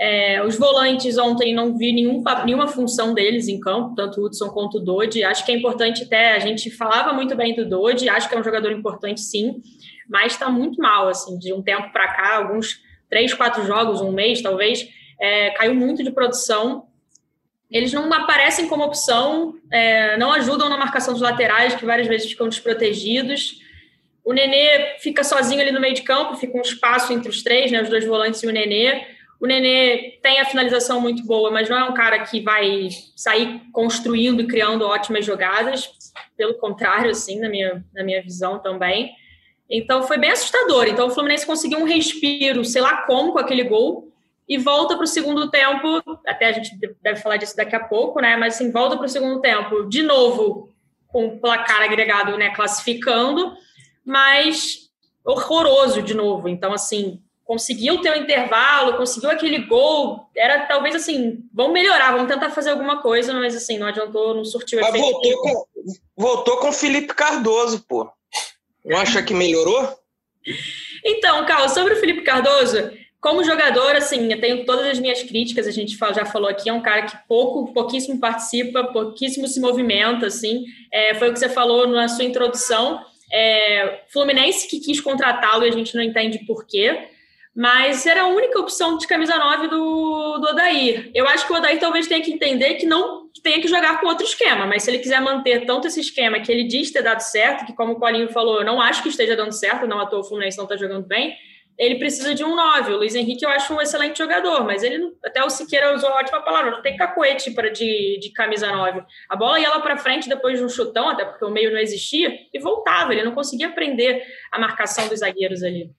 É, 0.00 0.44
os 0.44 0.56
volantes 0.56 1.18
ontem 1.18 1.52
não 1.52 1.76
vi 1.76 1.92
nenhum, 1.92 2.22
nenhuma 2.44 2.68
função 2.68 3.12
deles 3.12 3.48
em 3.48 3.58
campo, 3.58 3.96
tanto 3.96 4.20
o 4.20 4.26
Hudson 4.26 4.48
quanto 4.50 4.78
o 4.78 4.80
Dodi. 4.80 5.24
Acho 5.24 5.44
que 5.44 5.50
é 5.50 5.56
importante 5.56 6.04
até, 6.04 6.34
a 6.34 6.38
gente 6.38 6.70
falava 6.70 7.12
muito 7.12 7.34
bem 7.34 7.54
do 7.54 7.68
Dodi, 7.68 8.08
acho 8.08 8.28
que 8.28 8.34
é 8.34 8.38
um 8.38 8.44
jogador 8.44 8.70
importante 8.70 9.20
sim, 9.20 9.60
mas 10.08 10.32
está 10.32 10.48
muito 10.48 10.80
mal, 10.80 11.08
assim, 11.08 11.36
de 11.38 11.52
um 11.52 11.60
tempo 11.60 11.92
para 11.92 12.06
cá, 12.08 12.36
alguns 12.36 12.80
três, 13.10 13.34
quatro 13.34 13.66
jogos, 13.66 14.00
um 14.00 14.12
mês 14.12 14.40
talvez, 14.40 14.88
é, 15.20 15.50
caiu 15.50 15.74
muito 15.74 16.04
de 16.04 16.12
produção. 16.12 16.86
eles 17.70 17.92
não 17.92 18.10
aparecem 18.12 18.68
como 18.68 18.84
opção, 18.84 19.54
é, 19.70 20.16
não 20.16 20.32
ajudam 20.32 20.68
na 20.68 20.76
marcação 20.78 21.12
dos 21.12 21.22
laterais, 21.22 21.74
que 21.74 21.84
várias 21.84 22.06
vezes 22.06 22.30
ficam 22.30 22.48
desprotegidos. 22.48 23.58
O 24.24 24.32
Nenê 24.32 24.96
fica 25.00 25.24
sozinho 25.24 25.60
ali 25.60 25.70
no 25.72 25.80
meio 25.80 25.94
de 25.94 26.02
campo, 26.02 26.36
fica 26.36 26.56
um 26.56 26.62
espaço 26.62 27.12
entre 27.12 27.28
os 27.28 27.42
três, 27.42 27.70
né, 27.70 27.82
os 27.82 27.88
dois 27.88 28.06
volantes 28.06 28.42
e 28.42 28.46
o 28.46 28.52
Nenê. 28.52 29.17
O 29.40 29.46
Nenê 29.46 30.18
tem 30.22 30.40
a 30.40 30.44
finalização 30.44 31.00
muito 31.00 31.24
boa, 31.24 31.50
mas 31.50 31.68
não 31.68 31.78
é 31.78 31.84
um 31.84 31.94
cara 31.94 32.24
que 32.24 32.40
vai 32.40 32.88
sair 33.14 33.62
construindo 33.72 34.42
e 34.42 34.46
criando 34.46 34.86
ótimas 34.86 35.24
jogadas. 35.24 35.90
Pelo 36.36 36.54
contrário, 36.54 37.10
assim, 37.10 37.38
na 37.38 37.48
minha, 37.48 37.84
na 37.94 38.02
minha 38.02 38.22
visão 38.22 38.58
também. 38.58 39.12
Então 39.70 40.02
foi 40.02 40.18
bem 40.18 40.30
assustador. 40.30 40.86
Então 40.88 41.06
o 41.06 41.10
Fluminense 41.10 41.46
conseguiu 41.46 41.78
um 41.78 41.84
respiro, 41.84 42.64
sei 42.64 42.82
lá 42.82 43.02
como, 43.02 43.32
com 43.32 43.38
aquele 43.38 43.64
gol, 43.64 44.12
e 44.48 44.56
volta 44.56 44.96
para 44.96 45.04
o 45.04 45.08
segundo 45.08 45.50
tempo. 45.50 46.02
Até 46.26 46.46
a 46.46 46.52
gente 46.52 46.76
deve 47.02 47.20
falar 47.20 47.36
disso 47.36 47.56
daqui 47.56 47.76
a 47.76 47.84
pouco, 47.84 48.20
né? 48.20 48.36
Mas 48.36 48.54
assim, 48.54 48.72
volta 48.72 48.96
para 48.96 49.06
o 49.06 49.10
segundo 49.10 49.40
tempo, 49.40 49.84
de 49.88 50.02
novo, 50.02 50.68
com 51.06 51.26
o 51.26 51.38
placar 51.38 51.82
agregado, 51.82 52.36
né? 52.36 52.50
Classificando, 52.54 53.52
mas 54.04 54.88
horroroso 55.24 56.02
de 56.02 56.14
novo. 56.14 56.48
Então, 56.48 56.72
assim, 56.72 57.22
conseguiu 57.48 58.02
ter 58.02 58.10
o 58.10 58.12
um 58.12 58.16
intervalo, 58.16 58.98
conseguiu 58.98 59.30
aquele 59.30 59.60
gol. 59.60 60.28
Era 60.36 60.66
talvez 60.66 60.94
assim, 60.94 61.38
vamos 61.50 61.72
melhorar, 61.72 62.12
vamos 62.12 62.30
tentar 62.30 62.50
fazer 62.50 62.68
alguma 62.68 63.00
coisa, 63.00 63.32
mas 63.32 63.56
assim, 63.56 63.78
não 63.78 63.86
adiantou, 63.86 64.34
não 64.34 64.44
surtiu 64.44 64.78
mas 64.82 64.94
efeito. 64.94 65.10
Voltou 65.10 65.40
com, 65.40 65.66
voltou 66.14 66.56
com 66.58 66.68
o 66.68 66.72
Felipe 66.72 67.14
Cardoso, 67.14 67.82
pô. 67.88 68.06
Não 68.84 68.98
acha 68.98 69.22
que 69.22 69.32
melhorou? 69.32 69.98
Então, 71.02 71.46
Carlos, 71.46 71.72
sobre 71.72 71.94
o 71.94 71.96
Felipe 71.96 72.20
Cardoso, 72.20 72.90
como 73.18 73.42
jogador, 73.42 73.96
assim, 73.96 74.30
eu 74.30 74.38
tenho 74.38 74.66
todas 74.66 74.86
as 74.86 74.98
minhas 74.98 75.22
críticas, 75.22 75.66
a 75.66 75.70
gente 75.70 75.96
já 75.96 76.26
falou 76.26 76.50
aqui, 76.50 76.68
é 76.68 76.72
um 76.72 76.82
cara 76.82 77.06
que 77.06 77.16
pouco, 77.26 77.72
pouquíssimo 77.72 78.20
participa, 78.20 78.84
pouquíssimo 78.84 79.48
se 79.48 79.58
movimenta, 79.58 80.26
assim, 80.26 80.66
é, 80.92 81.14
foi 81.14 81.30
o 81.30 81.32
que 81.32 81.38
você 81.38 81.48
falou 81.48 81.86
na 81.86 82.08
sua 82.08 82.24
introdução, 82.24 83.02
é, 83.32 84.02
Fluminense 84.12 84.68
que 84.68 84.80
quis 84.80 85.00
contratá-lo 85.00 85.64
e 85.64 85.68
a 85.68 85.72
gente 85.72 85.94
não 85.94 86.02
entende 86.02 86.40
por 86.46 86.66
quê, 86.66 87.08
mas 87.54 88.06
era 88.06 88.22
a 88.22 88.28
única 88.28 88.58
opção 88.58 88.96
de 88.96 89.06
camisa 89.06 89.36
9 89.36 89.68
do, 89.68 90.38
do 90.38 90.48
Odair. 90.48 91.10
Eu 91.14 91.26
acho 91.26 91.46
que 91.46 91.52
o 91.52 91.56
Odair 91.56 91.78
talvez 91.80 92.06
tenha 92.06 92.22
que 92.22 92.32
entender 92.32 92.74
que 92.74 92.86
não 92.86 93.28
tenha 93.42 93.60
que 93.60 93.68
jogar 93.68 94.00
com 94.00 94.06
outro 94.06 94.24
esquema, 94.24 94.66
mas 94.66 94.82
se 94.82 94.90
ele 94.90 94.98
quiser 94.98 95.20
manter 95.20 95.66
tanto 95.66 95.86
esse 95.86 96.00
esquema 96.00 96.40
que 96.40 96.50
ele 96.50 96.64
diz 96.64 96.90
ter 96.90 97.02
dado 97.02 97.20
certo, 97.20 97.66
que 97.66 97.74
como 97.74 97.94
o 97.94 98.00
Paulinho 98.00 98.28
falou, 98.28 98.58
eu 98.58 98.64
não 98.64 98.80
acho 98.80 99.02
que 99.02 99.08
esteja 99.08 99.36
dando 99.36 99.52
certo, 99.52 99.86
não 99.86 100.00
à 100.00 100.06
toa 100.06 100.20
o 100.20 100.24
Fluminense 100.24 100.56
não 100.56 100.64
está 100.64 100.76
jogando 100.76 101.06
bem, 101.06 101.36
ele 101.78 101.96
precisa 101.96 102.34
de 102.34 102.44
um 102.44 102.56
9. 102.56 102.92
O 102.92 102.96
Luiz 102.98 103.14
Henrique 103.14 103.44
eu 103.44 103.50
acho 103.50 103.72
um 103.72 103.80
excelente 103.80 104.18
jogador, 104.18 104.64
mas 104.64 104.82
ele 104.82 105.12
até 105.24 105.42
o 105.44 105.48
Siqueira 105.48 105.94
usou 105.94 106.10
a 106.10 106.16
ótima 106.16 106.42
palavra, 106.42 106.72
não 106.72 106.82
tem 106.82 106.96
cacoete 106.96 107.52
para 107.52 107.70
de, 107.70 108.18
de 108.20 108.30
camisa 108.32 108.70
9. 108.70 109.02
A 109.28 109.36
bola 109.36 109.60
ia 109.60 109.70
lá 109.70 109.80
para 109.80 109.96
frente 109.96 110.28
depois 110.28 110.58
de 110.58 110.64
um 110.64 110.68
chutão, 110.68 111.08
até 111.08 111.24
porque 111.24 111.44
o 111.44 111.50
meio 111.50 111.70
não 111.70 111.78
existia, 111.78 112.36
e 112.52 112.58
voltava, 112.58 113.12
ele 113.12 113.22
não 113.22 113.32
conseguia 113.32 113.70
prender 113.70 114.24
a 114.50 114.58
marcação 114.58 115.08
dos 115.08 115.20
zagueiros 115.20 115.62
ali 115.62 115.90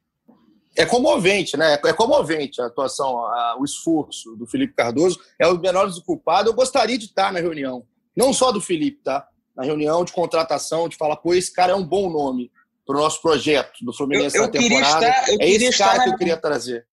é 0.80 0.86
comovente, 0.86 1.58
né? 1.58 1.78
É 1.84 1.92
comovente 1.92 2.62
a 2.62 2.68
atuação, 2.68 3.20
a, 3.26 3.58
o 3.60 3.66
esforço 3.66 4.34
do 4.38 4.48
Felipe 4.48 4.74
Cardoso. 4.74 5.20
É 5.38 5.46
o 5.46 5.60
menor 5.60 5.90
do 5.90 6.02
culpado. 6.02 6.50
Eu 6.50 6.54
gostaria 6.54 6.98
de 6.98 7.06
estar 7.06 7.34
na 7.34 7.40
reunião, 7.40 7.86
não 8.16 8.32
só 8.32 8.50
do 8.50 8.62
Felipe, 8.62 9.02
tá? 9.04 9.28
Na 9.54 9.66
reunião 9.66 10.06
de 10.06 10.14
contratação, 10.14 10.88
de 10.88 10.96
falar, 10.96 11.18
pô, 11.18 11.34
esse 11.34 11.54
cara 11.54 11.74
é 11.74 11.76
um 11.76 11.84
bom 11.84 12.10
nome 12.10 12.50
para 12.86 12.96
o 12.96 13.02
nosso 13.02 13.22
projeto 13.22 13.84
do 13.84 13.92
Fluminense 13.92 14.38
eu, 14.38 14.44
eu 14.44 14.48
na 14.48 14.54
temporada. 14.54 15.10
Estar, 15.10 15.32
é 15.42 15.50
esse 15.50 15.78
cara 15.78 15.98
na... 15.98 16.04
que 16.06 16.10
eu 16.12 16.18
queria 16.18 16.38
trazer. 16.38 16.86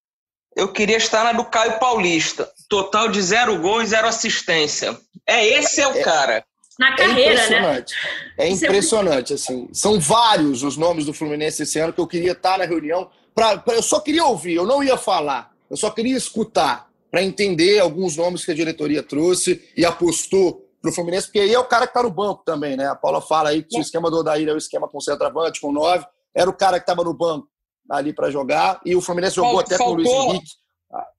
Eu 0.57 0.73
queria 0.73 0.97
estar 0.97 1.23
na 1.23 1.33
do 1.33 1.45
Caio 1.45 1.79
Paulista. 1.79 2.51
Total 2.69 3.09
de 3.09 3.23
zero 3.23 3.61
gol 3.61 3.83
e 3.83 3.87
zero 3.87 4.09
assistência. 4.09 4.99
É 5.25 5.47
esse 5.47 5.81
é 5.81 5.87
o 5.87 5.97
é, 5.97 6.03
cara. 6.03 6.45
Na 6.77 6.97
carreira, 6.97 7.41
é 7.41 7.45
impressionante. 7.45 7.95
né? 7.95 8.33
É 8.39 8.49
impressionante, 8.49 9.35
assim. 9.35 9.69
São 9.73 10.01
vários 10.01 10.65
os 10.65 10.77
nomes 10.77 11.07
do 11.07 11.15
Fluminense 11.15 11.63
esse 11.63 11.79
ano 11.79 11.93
que 11.93 12.01
eu 12.01 12.07
queria 12.07 12.33
estar 12.33 12.59
na 12.59 12.65
reunião 12.65 13.09
pra, 13.37 13.59
pra, 13.59 13.75
eu 13.75 13.83
só 13.83 14.01
queria 14.01 14.25
ouvir, 14.25 14.55
eu 14.55 14.67
não 14.67 14.83
ia 14.83 14.97
falar, 14.97 15.53
eu 15.71 15.77
só 15.77 15.91
queria 15.91 16.17
escutar 16.17 16.91
para 17.11 17.23
entender 17.23 17.79
alguns 17.79 18.17
nomes 18.17 18.45
que 18.45 18.51
a 18.51 18.55
diretoria 18.55 19.03
trouxe 19.03 19.63
e 19.77 19.85
apostou 19.85 20.67
para 20.81 20.91
o 20.91 20.95
Fluminense, 20.95 21.27
porque 21.27 21.41
aí 21.41 21.55
é 21.55 21.59
o 21.59 21.65
cara 21.65 21.87
que 21.87 21.91
está 21.91 22.03
no 22.03 22.11
banco 22.11 22.43
também, 22.45 22.77
né? 22.77 22.89
A 22.89 22.95
Paula 22.95 23.21
fala 23.21 23.51
aí 23.51 23.63
que 23.63 23.79
o 23.79 23.81
esquema 23.81 24.11
do 24.11 24.19
Odair 24.19 24.49
é 24.49 24.53
o 24.53 24.57
esquema 24.57 24.89
com 24.89 25.01
centroavante, 25.01 25.61
com 25.61 25.73
nove, 25.73 26.07
era 26.35 26.49
o 26.49 26.53
cara 26.53 26.79
que 26.79 26.85
estava 26.85 27.05
no 27.05 27.15
banco 27.15 27.49
ali 27.89 28.13
para 28.13 28.31
jogar, 28.31 28.81
e 28.85 28.97
o 28.97 29.01
Fluminense 29.01 29.37
jogou 29.37 29.61
até 29.61 29.77
faltou, 29.77 29.97
com 29.97 30.11
o 30.11 30.25
Luiz 30.25 30.35
Henrique. 30.35 30.51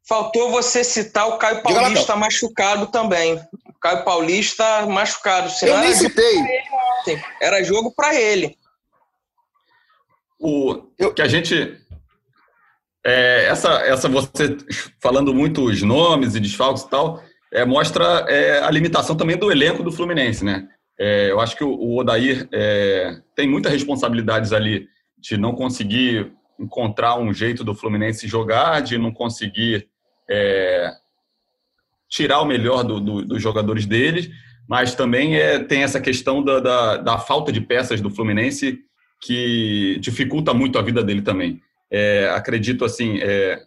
Faltou 0.07 0.49
você 0.51 0.83
citar 0.83 1.27
o 1.27 1.37
Caio 1.37 1.61
Paulista 1.61 2.15
machucado 2.15 2.87
também. 2.87 3.35
O 3.35 3.79
Caio 3.79 4.05
Paulista 4.05 4.85
machucado. 4.85 5.51
Eu 5.61 5.79
nem 5.79 5.93
citei. 5.93 6.41
Era 7.41 7.63
jogo 7.63 7.93
para 7.93 8.15
ele. 8.15 8.57
O 10.39 10.81
que 11.13 11.21
a 11.21 11.27
gente 11.27 11.77
é, 13.05 13.45
essa, 13.45 13.69
essa 13.85 14.09
você 14.09 14.57
falando 15.01 15.33
muito 15.33 15.63
os 15.63 15.81
nomes 15.81 16.35
e 16.35 16.39
desfalques 16.39 16.83
e 16.83 16.89
tal, 16.89 17.23
é, 17.51 17.65
mostra 17.65 18.25
é, 18.27 18.59
a 18.59 18.69
limitação 18.69 19.15
também 19.15 19.37
do 19.37 19.51
elenco 19.51 19.83
do 19.83 19.91
Fluminense, 19.91 20.43
né? 20.43 20.67
É, 20.99 21.31
eu 21.31 21.39
acho 21.39 21.55
que 21.55 21.63
o, 21.63 21.69
o 21.69 21.97
Odair 21.97 22.47
é, 22.51 23.21
tem 23.35 23.47
muitas 23.47 23.71
responsabilidades 23.71 24.51
ali 24.51 24.87
de 25.17 25.37
não 25.37 25.53
conseguir 25.53 26.31
encontrar 26.59 27.17
um 27.17 27.33
jeito 27.33 27.63
do 27.63 27.75
Fluminense 27.75 28.27
jogar, 28.27 28.81
de 28.81 28.97
não 28.97 29.11
conseguir 29.11 29.87
é, 30.29 30.91
tirar 32.09 32.41
o 32.41 32.45
melhor 32.45 32.83
do, 32.83 32.99
do, 32.99 33.25
dos 33.25 33.41
jogadores 33.41 33.85
deles, 33.85 34.29
mas 34.67 34.95
também 34.95 35.37
é, 35.37 35.59
tem 35.59 35.83
essa 35.83 36.01
questão 36.01 36.43
da, 36.43 36.59
da, 36.59 36.97
da 36.97 37.17
falta 37.19 37.51
de 37.51 37.61
peças 37.61 38.01
do 38.01 38.09
Fluminense 38.09 38.79
que 39.21 39.97
dificulta 39.99 40.53
muito 40.53 40.77
a 40.77 40.81
vida 40.81 41.03
dele 41.03 41.21
também 41.21 41.61
é, 41.91 42.29
acredito 42.33 42.83
assim, 42.83 43.19
é, 43.19 43.61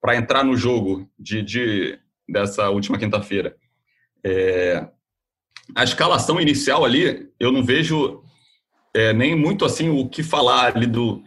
para 0.00 0.16
entrar 0.16 0.44
no 0.44 0.56
jogo 0.56 1.08
de, 1.18 1.42
de 1.42 1.98
dessa 2.28 2.68
última 2.70 2.98
quinta-feira, 2.98 3.56
é, 4.24 4.86
a 5.74 5.84
escalação 5.84 6.40
inicial 6.40 6.84
ali, 6.84 7.28
eu 7.38 7.52
não 7.52 7.64
vejo 7.64 8.22
é, 8.94 9.12
nem 9.12 9.34
muito 9.34 9.64
assim 9.64 9.88
o 9.88 10.08
que 10.08 10.22
falar 10.22 10.76
ali 10.76 10.86
do. 10.86 11.22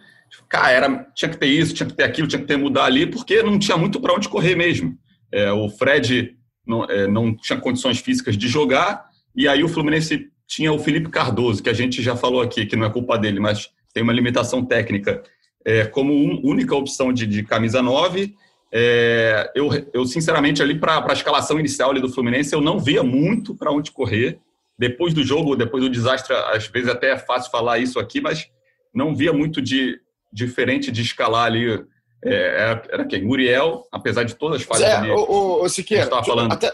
Cara, 0.50 0.72
era, 0.72 1.08
tinha 1.16 1.30
que 1.30 1.38
ter 1.38 1.48
isso, 1.48 1.74
tinha 1.74 1.88
que 1.88 1.96
ter 1.96 2.04
aquilo, 2.04 2.28
tinha 2.28 2.42
que 2.42 2.48
ter 2.48 2.58
mudar 2.58 2.86
ali, 2.86 3.06
porque 3.06 3.44
não 3.44 3.60
tinha 3.60 3.78
muito 3.78 4.00
para 4.00 4.14
onde 4.14 4.30
correr 4.30 4.56
mesmo. 4.56 4.98
É, 5.32 5.52
o 5.52 5.70
Fred 5.70 6.36
não, 6.66 6.86
é, 6.86 7.08
não 7.08 7.36
tinha 7.36 7.60
condições 7.60 8.00
físicas 8.00 8.38
de 8.38 8.48
jogar, 8.48 9.06
e 9.36 9.48
aí 9.48 9.64
o 9.64 9.70
Fluminense 9.70 10.30
tinha 10.48 10.72
o 10.72 10.80
Felipe 10.80 11.10
Cardoso, 11.10 11.62
que 11.62 11.70
a 11.70 11.74
gente 11.74 12.02
já 12.02 12.16
falou 12.16 12.42
aqui, 12.42 12.66
que 12.66 12.76
não 12.76 12.86
é 12.86 12.90
culpa 12.90 13.18
dele, 13.18 13.40
mas 13.40 13.70
tem 13.94 14.04
uma 14.04 14.14
limitação 14.14 14.66
técnica 14.66 15.24
é, 15.66 15.86
como 15.86 16.14
um, 16.14 16.42
única 16.44 16.76
opção 16.76 17.12
de, 17.14 17.26
de 17.26 17.44
camisa 17.44 17.82
9. 17.82 18.36
É, 18.72 19.52
eu, 19.56 19.70
eu, 19.94 20.06
sinceramente, 20.06 20.62
ali 20.62 20.78
para 20.80 21.06
a 21.08 21.14
escalação 21.14 21.60
inicial 21.60 21.92
ali 21.92 22.02
do 22.02 22.10
Fluminense, 22.10 22.54
eu 22.54 22.62
não 22.62 22.80
via 22.80 23.04
muito 23.04 23.56
para 23.56 23.72
onde 23.72 23.92
correr. 23.92 24.40
Depois 24.78 25.14
do 25.14 25.24
jogo, 25.24 25.56
depois 25.56 25.84
do 25.84 25.90
desastre, 25.90 26.34
às 26.34 26.68
vezes 26.68 26.90
até 26.90 27.12
é 27.12 27.18
fácil 27.18 27.52
falar 27.52 27.78
isso 27.78 28.00
aqui, 28.00 28.20
mas 28.20 28.50
não 28.94 29.16
via 29.16 29.32
muito 29.32 29.62
de 29.62 30.00
diferente 30.32 30.92
de 30.92 31.02
escalar 31.02 31.46
ali. 31.46 31.86
É, 32.26 32.82
era 32.92 33.06
quem? 33.06 33.24
Muriel, 33.24 33.88
apesar 33.92 34.24
de 34.24 34.34
todas 34.34 34.62
as 34.62 34.68
falhas 34.68 34.90
é, 34.90 34.96
ali. 34.96 35.12
O, 35.12 35.18
o, 35.18 35.64
o 35.64 35.70
Siqueira, 35.70 36.10
falando. 36.24 36.52
Até, 36.52 36.74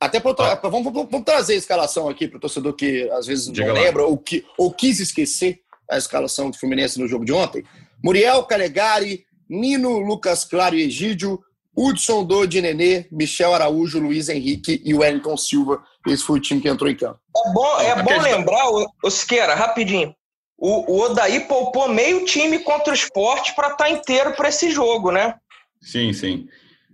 até 0.00 0.20
pra, 0.20 0.34
ah. 0.38 0.54
vamos, 0.62 0.92
vamos, 0.92 1.10
vamos, 1.10 1.24
trazer 1.24 1.54
a 1.54 1.56
escalação 1.56 2.08
aqui 2.08 2.26
para 2.26 2.38
o 2.38 2.40
torcedor 2.40 2.74
que 2.74 3.08
às 3.10 3.26
vezes 3.26 3.50
Diga 3.50 3.68
não 3.68 3.74
lá. 3.74 3.80
lembra 3.80 4.02
ou, 4.04 4.18
que, 4.18 4.44
ou 4.58 4.72
quis 4.72 5.00
esquecer 5.00 5.60
a 5.88 5.96
escalação 5.96 6.50
do 6.50 6.58
Fluminense 6.58 6.98
no 6.98 7.06
jogo 7.06 7.24
de 7.24 7.32
ontem. 7.32 7.64
Muriel 8.04 8.42
Calegari, 8.42 9.24
Nino 9.48 9.98
Lucas 9.98 10.44
Claro 10.44 10.74
e 10.74 10.82
Egídio, 10.82 11.40
Hudson 11.74 12.22
Dodi 12.22 12.60
Nenê, 12.60 13.06
Michel 13.10 13.54
Araújo, 13.54 13.98
Luiz 13.98 14.28
Henrique 14.28 14.82
e 14.84 14.92
Wellington 14.92 15.34
Silva. 15.38 15.82
Esse 16.06 16.22
foi 16.22 16.38
o 16.38 16.42
time 16.42 16.60
que 16.60 16.68
entrou 16.68 16.90
em 16.90 16.94
campo. 16.94 17.18
É 17.34 17.52
bom, 17.54 17.80
é 17.80 18.02
bom 18.02 18.20
lembrar, 18.20 18.68
o 19.02 19.10
Siqueira, 19.10 19.54
rapidinho. 19.54 20.14
O, 20.58 20.92
o 20.92 21.00
Odaí 21.00 21.40
poupou 21.48 21.88
meio 21.88 22.26
time 22.26 22.58
contra 22.58 22.92
o 22.92 22.94
esporte 22.94 23.54
para 23.56 23.68
estar 23.68 23.84
tá 23.84 23.90
inteiro 23.90 24.34
para 24.34 24.50
esse 24.50 24.70
jogo, 24.70 25.10
né? 25.10 25.36
Sim, 25.80 26.12
sim. 26.12 26.46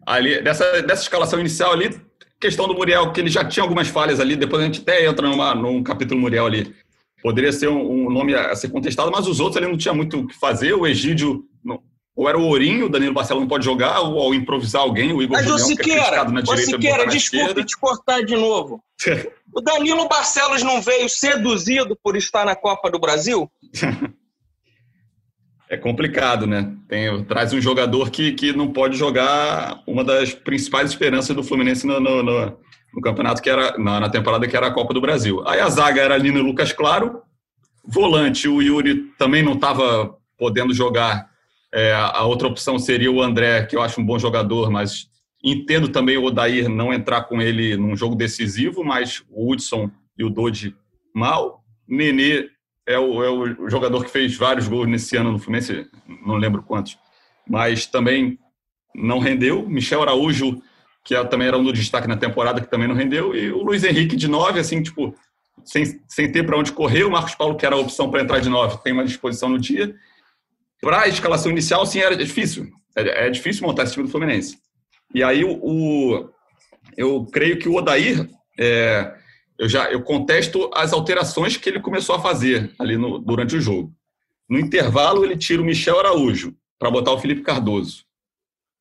Ali, 0.07 0.41
dessa, 0.43 0.81
dessa 0.83 1.03
escalação 1.03 1.41
inicial 1.41 1.73
ali, 1.73 2.01
questão 2.41 2.69
do 2.69 2.75
Muriel, 2.75 3.13
que 3.13 3.21
ele 3.21 3.31
já 3.31 3.45
tinha 3.45 3.65
algumas 3.65 3.89
falhas 3.89 4.21
ali, 4.21 4.37
depois 4.37 4.63
a 4.63 4.67
gente 4.67 4.81
até 4.81 5.05
entra 5.05 5.29
numa, 5.29 5.57
num 5.57 5.83
capítulo 5.83 6.21
Muriel 6.21 6.47
ali 6.47 6.73
poderia 7.23 7.53
ser 7.53 7.69
um, 7.69 8.07
um, 8.07 8.11
nome 8.11 8.35
a 8.35 8.55
ser 8.55 8.69
contestado, 8.71 9.11
mas 9.11 9.27
os 9.27 9.41
outros 9.41 9.57
ali 9.57 9.71
não 9.71 9.79
tinha 9.79 9.95
muito 9.95 10.21
o 10.21 10.27
que 10.27 10.39
fazer. 10.39 10.73
O 10.75 10.87
Egídio, 10.87 11.45
não, 11.65 11.81
ou 12.15 12.29
era 12.29 12.39
o 12.39 12.43
Ourinho, 12.43 12.87
o 12.87 12.89
Danilo 12.89 13.15
Barcelos 13.15 13.43
não 13.43 13.49
pode 13.49 13.65
jogar, 13.65 14.01
ou 14.01 14.21
ao 14.21 14.35
improvisar 14.35 14.83
alguém, 14.83 15.13
o 15.13 15.23
Igor 15.23 15.37
mas 15.37 15.47
Julião, 15.47 15.77
que 15.77 15.93
é 15.93 16.25
na 16.25 16.41
direita. 16.41 16.71
Siqueira, 16.71 17.07
desculpe 17.07 17.65
te 17.65 17.77
cortar 17.79 18.23
de 18.23 18.37
novo. 18.37 18.83
o 19.55 19.61
Danilo 19.61 20.09
Barcelos 20.09 20.63
não 20.63 20.83
veio 20.83 21.09
seduzido 21.09 21.99
por 22.03 22.17
estar 22.17 22.45
na 22.45 22.55
Copa 22.55 22.91
do 22.91 22.99
Brasil? 22.99 23.51
É 25.71 25.77
complicado, 25.77 26.49
né? 26.49 26.75
Tem, 26.89 27.25
traz 27.25 27.53
um 27.53 27.61
jogador 27.61 28.11
que, 28.11 28.33
que 28.33 28.53
não 28.53 28.73
pode 28.73 28.97
jogar 28.97 29.81
uma 29.87 30.03
das 30.03 30.35
principais 30.35 30.91
esperanças 30.91 31.35
do 31.35 31.45
Fluminense 31.45 31.87
no, 31.87 32.01
no, 32.01 32.23
no 32.25 32.59
no 32.95 33.01
campeonato 33.01 33.41
que 33.41 33.51
era 33.51 33.77
na, 33.79 34.01
na, 34.01 34.09
temporada 34.09 34.47
que 34.47 34.57
era 34.57 34.67
a 34.67 34.73
Copa 34.73 34.93
do 34.93 35.01
Brasil. 35.01 35.47
Aí 35.47 35.61
a 35.61 35.69
zaga 35.69 36.01
era 36.01 36.17
Lino 36.17 36.43
Lucas 36.43 36.73
Claro, 36.73 37.23
volante 37.85 38.49
o 38.49 38.61
Yuri 38.61 39.13
também 39.19 39.43
não 39.43 39.55
estava 39.55 40.17
podendo 40.39 40.75
jogar. 40.75 41.29
É, 41.73 41.93
a 41.95 42.25
outra 42.25 42.49
opção 42.49 42.79
seria 42.79 43.13
o 43.13 43.23
André, 43.23 43.65
que 43.67 43.77
eu 43.77 43.83
acho 43.83 44.01
um 44.01 44.05
bom 44.05 44.19
jogador, 44.19 44.71
mas 44.71 45.09
entendo 45.43 45.89
também 45.89 46.17
o 46.17 46.25
Odair 46.25 46.69
não 46.69 46.93
entrar 46.93 47.23
com 47.23 47.41
ele 47.41 47.77
num 47.77 47.97
jogo 47.97 48.15
decisivo, 48.15 48.85
mas 48.85 49.23
o 49.31 49.51
Hudson 49.51 49.91
e 50.19 50.25
o 50.25 50.31
Dodi 50.31 50.75
mal. 51.15 51.61
Nenê 51.89 52.49
é 52.87 52.99
o, 52.99 53.23
é 53.23 53.31
o 53.31 53.69
jogador 53.69 54.05
que 54.05 54.11
fez 54.11 54.37
vários 54.37 54.69
gols 54.69 54.89
nesse 54.89 55.17
ano 55.17 55.33
no 55.33 55.39
Fluminense, 55.39 55.87
não 56.25 56.37
lembro 56.37 56.63
quantos, 56.63 56.99
mas 57.49 57.87
também 57.87 58.39
não 58.95 59.19
rendeu. 59.19 59.69
Michel 59.69 60.03
Araújo 60.03 60.61
que 61.05 61.15
é, 61.15 61.25
também 61.25 61.49
era 61.49 61.59
um 61.59 61.65
do 61.65 61.73
destaque 61.73 62.09
na 62.09 62.17
temporada, 62.17 62.61
que 62.61 62.71
também 62.71 62.89
não 62.89 62.95
rendeu, 62.95 63.35
e 63.35 63.51
o 63.51 63.63
Luiz 63.63 63.85
Henrique 63.85 64.17
de 64.17 64.29
9, 64.29 64.61
assim, 64.61 64.83
tipo, 64.83 65.15
sem, 65.65 66.01
sem 66.09 66.31
ter 66.31 66.45
para 66.45 66.59
onde 66.59 66.73
correr, 66.73 67.05
o 67.05 67.11
Marcos 67.11 67.35
Paulo, 67.35 67.57
que 67.57 67.67
era 67.67 67.75
a 67.75 67.79
opção 67.79 68.11
para 68.11 68.23
entrar 68.23 68.41
de 68.41 68.49
9, 68.49 68.83
tem 68.83 68.93
uma 68.93 69.05
disposição 69.05 69.49
no 69.49 69.59
dia. 69.59 69.95
Para 70.81 71.03
a 71.03 71.09
escalação 71.09 71.51
inicial, 71.51 71.85
sim, 71.87 72.01
era 72.01 72.17
difícil. 72.17 72.69
É, 72.97 73.27
é, 73.27 73.31
difícil 73.31 73.67
montar 73.67 73.85
esse 73.85 73.93
time 73.93 74.07
do 74.07 74.11
Fluminense. 74.11 74.59
E 75.15 75.23
aí, 75.23 75.45
o, 75.45 75.59
o 75.63 76.31
eu 76.97 77.27
creio 77.27 77.59
que 77.59 77.69
o 77.69 77.75
Odair, 77.75 78.29
é, 78.59 79.15
eu 79.59 79.69
já 79.69 79.91
eu 79.91 80.03
contesto 80.03 80.71
as 80.75 80.93
alterações 80.93 81.57
que 81.57 81.69
ele 81.69 81.81
começou 81.81 82.15
a 82.15 82.21
fazer 82.21 82.73
ali 82.79 82.97
no, 82.97 83.19
durante 83.19 83.57
o 83.57 83.61
jogo. 83.61 83.93
No 84.49 84.59
intervalo, 84.59 85.25
ele 85.25 85.37
tira 85.37 85.63
o 85.63 85.65
Michel 85.65 85.99
Araújo 85.99 86.55
para 86.79 86.91
botar 86.91 87.13
o 87.13 87.19
Felipe 87.19 87.43
Cardoso. 87.43 88.05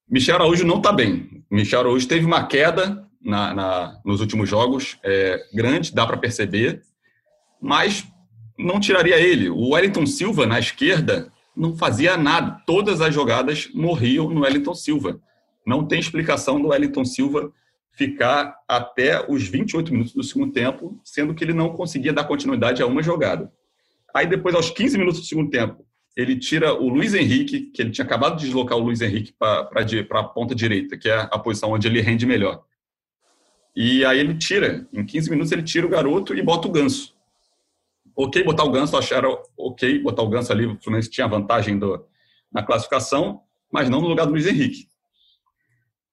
Michel 0.09 0.35
Araújo 0.35 0.65
não 0.65 0.77
está 0.77 0.91
bem. 0.91 1.43
Michel 1.51 1.81
Araújo 1.81 2.07
teve 2.07 2.25
uma 2.25 2.45
queda 2.45 3.07
na, 3.21 3.53
na 3.53 4.01
nos 4.03 4.21
últimos 4.21 4.49
jogos, 4.49 4.97
é, 5.03 5.39
grande, 5.53 5.93
dá 5.93 6.05
para 6.05 6.17
perceber, 6.17 6.81
mas 7.61 8.07
não 8.57 8.79
tiraria 8.79 9.19
ele. 9.19 9.49
O 9.49 9.69
Wellington 9.69 10.05
Silva, 10.05 10.45
na 10.45 10.59
esquerda, 10.59 11.31
não 11.55 11.75
fazia 11.75 12.17
nada. 12.17 12.61
Todas 12.65 13.01
as 13.01 13.13
jogadas 13.13 13.69
morriam 13.73 14.29
no 14.29 14.41
Wellington 14.41 14.73
Silva. 14.73 15.19
Não 15.65 15.85
tem 15.85 15.99
explicação 15.99 16.59
do 16.59 16.69
Wellington 16.69 17.05
Silva 17.05 17.51
ficar 17.91 18.55
até 18.67 19.29
os 19.29 19.47
28 19.47 19.91
minutos 19.91 20.13
do 20.13 20.23
segundo 20.23 20.53
tempo, 20.53 20.99
sendo 21.03 21.35
que 21.35 21.43
ele 21.43 21.53
não 21.53 21.73
conseguia 21.73 22.13
dar 22.13 22.23
continuidade 22.23 22.81
a 22.81 22.87
uma 22.87 23.03
jogada. 23.03 23.51
Aí 24.15 24.25
depois, 24.25 24.55
aos 24.55 24.71
15 24.71 24.97
minutos 24.97 25.19
do 25.19 25.25
segundo 25.25 25.49
tempo, 25.49 25.85
ele 26.19 26.37
tira 26.37 26.73
o 26.73 26.89
Luiz 26.89 27.13
Henrique, 27.13 27.61
que 27.61 27.81
ele 27.81 27.91
tinha 27.91 28.03
acabado 28.03 28.35
de 28.35 28.43
deslocar 28.43 28.77
o 28.77 28.81
Luiz 28.81 28.99
Henrique 28.99 29.31
para 29.31 29.69
a 30.19 30.23
ponta 30.23 30.53
direita, 30.53 30.97
que 30.97 31.07
é 31.07 31.15
a 31.17 31.39
posição 31.39 31.71
onde 31.71 31.87
ele 31.87 32.01
rende 32.01 32.25
melhor. 32.25 32.61
E 33.73 34.03
aí 34.03 34.19
ele 34.19 34.37
tira, 34.37 34.85
em 34.91 35.05
15 35.05 35.29
minutos 35.29 35.49
ele 35.53 35.63
tira 35.63 35.87
o 35.87 35.89
garoto 35.89 36.35
e 36.35 36.41
bota 36.41 36.67
o 36.67 36.71
ganso. 36.71 37.15
Ok 38.13 38.43
botar 38.43 38.65
o 38.65 38.71
ganso, 38.71 38.97
acharam 38.97 39.41
ok 39.57 39.99
botar 39.99 40.23
o 40.23 40.27
ganso 40.27 40.51
ali, 40.51 40.65
o 40.65 40.77
Fluminense 40.81 41.09
tinha 41.09 41.25
vantagem 41.25 41.79
do, 41.79 42.05
na 42.51 42.63
classificação, 42.63 43.41
mas 43.71 43.89
não 43.89 44.01
no 44.01 44.09
lugar 44.09 44.25
do 44.25 44.33
Luiz 44.33 44.45
Henrique. 44.45 44.89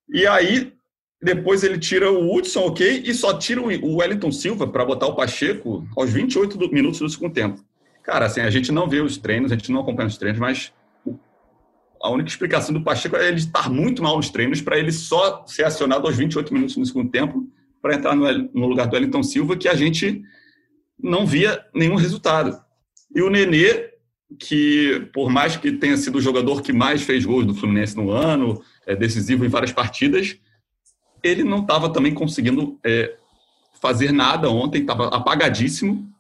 E 0.09 0.25
aí, 0.25 0.73
depois 1.21 1.65
ele 1.65 1.81
tira 1.81 2.13
o 2.13 2.33
Hudson, 2.33 2.61
ok, 2.61 3.03
e 3.05 3.13
só 3.13 3.37
tira 3.37 3.61
o 3.61 3.97
Wellington 3.97 4.31
Silva 4.31 4.69
para 4.69 4.85
botar 4.85 5.09
o 5.09 5.17
Pacheco 5.17 5.85
aos 5.97 6.13
28 6.13 6.57
minutos 6.73 7.01
do 7.01 7.09
segundo 7.09 7.33
tempo. 7.33 7.66
Cara, 8.07 8.27
assim, 8.27 8.41
a 8.41 8.51
gente 8.51 8.71
não 8.71 8.89
vê 8.89 9.01
os 9.01 9.19
treinos, 9.19 9.51
a 9.51 9.57
gente 9.57 9.73
não 9.73 9.81
acompanha 9.81 10.07
os 10.07 10.17
treinos, 10.17 10.39
mas 10.39 10.73
a 12.01 12.09
única 12.09 12.31
explicação 12.31 12.73
do 12.73 12.81
Pacheco 12.81 13.17
é 13.17 13.27
ele 13.27 13.39
estar 13.39 13.69
muito 13.69 14.01
mal 14.01 14.17
nos 14.17 14.31
treinos 14.31 14.61
para 14.61 14.79
ele 14.79 14.93
só 14.93 15.45
ser 15.45 15.65
acionado 15.65 16.07
aos 16.07 16.17
28 16.17 16.55
minutos 16.55 16.77
no 16.77 16.87
segundo 16.87 17.11
tempo 17.11 17.51
para 17.83 17.97
entrar 17.97 18.15
no, 18.15 18.67
lugar 18.69 18.87
do 18.87 18.95
Wellington 18.95 19.25
Silva, 19.25 19.57
que 19.57 19.67
a 19.67 19.75
gente 19.75 20.23
não 21.03 21.27
via 21.27 21.61
nenhum 21.75 21.97
resultado. 21.97 22.57
E 23.13 23.21
o 23.21 23.29
Nenê, 23.29 23.91
que 24.39 25.11
por 25.13 25.29
mais 25.29 25.57
que 25.57 25.73
tenha 25.73 25.97
sido 25.97 26.19
o 26.19 26.23
jogador 26.23 26.63
que 26.63 26.73
mais 26.73 27.03
fez 27.03 27.25
gols 27.25 27.45
do 27.45 27.57
Fluminense 27.57 27.97
no 27.97 28.13
ano, 28.13 28.63
é 28.87 28.95
decisivo 28.95 29.45
em 29.45 29.49
várias 29.49 29.73
partidas, 29.73 30.39
ele 31.25 31.43
não 31.43 31.63
estava 31.63 31.93
também 31.93 32.15
conseguindo 32.15 32.79
é, 32.85 33.17
fazer 33.81 34.13
nada 34.13 34.49
ontem, 34.49 34.83
estava 34.83 35.09
apagadíssimo 35.09 36.15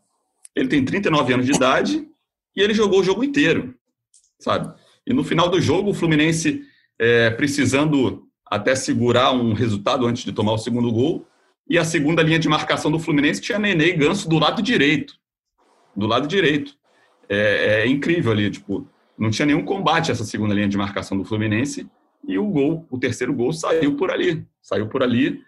ele 0.57 0.69
tem 0.69 0.85
39 0.85 1.35
anos 1.35 1.47
de 1.47 1.53
idade 1.53 2.09
e 2.57 2.62
ele 2.62 2.73
jogou 2.73 3.01
o 3.01 3.05
jogo 3.05 3.23
inteiro, 3.23 3.75
sabe? 4.40 4.75
E 5.07 5.12
no 5.12 5.23
final 5.23 5.51
do 5.51 5.61
jogo, 5.61 5.90
o 5.90 5.95
Fluminense 5.95 6.62
é, 6.99 7.31
precisando 7.31 8.27
até 8.47 8.75
segurar 8.75 9.33
um 9.33 9.53
resultado 9.53 10.07
antes 10.07 10.25
de 10.25 10.33
tomar 10.33 10.53
o 10.53 10.59
segundo 10.59 10.90
gol, 10.90 11.27
e 11.69 11.77
a 11.79 11.85
segunda 11.85 12.23
linha 12.23 12.38
de 12.38 12.49
marcação 12.49 12.90
do 12.90 12.99
Fluminense 12.99 13.40
tinha 13.40 13.59
Nenê 13.59 13.88
e 13.88 13.97
Ganso 13.97 14.29
do 14.29 14.38
lado 14.38 14.62
direito. 14.62 15.14
Do 15.95 16.07
lado 16.07 16.29
direito. 16.29 16.75
É, 17.29 17.83
é, 17.83 17.87
incrível 17.88 18.31
ali, 18.31 18.51
tipo, 18.51 18.88
não 19.19 19.31
tinha 19.31 19.47
nenhum 19.47 19.64
combate 19.64 20.12
essa 20.12 20.25
segunda 20.25 20.55
linha 20.55 20.69
de 20.69 20.77
marcação 20.77 21.19
do 21.19 21.25
Fluminense, 21.25 21.88
e 22.27 22.38
o 22.38 22.47
gol, 22.47 22.87
o 22.90 22.99
terceiro 22.99 23.35
gol 23.35 23.53
saiu 23.53 23.97
por 23.97 24.11
ali. 24.11 24.47
Saiu 24.62 24.88
por 24.88 25.03
ali. 25.03 25.42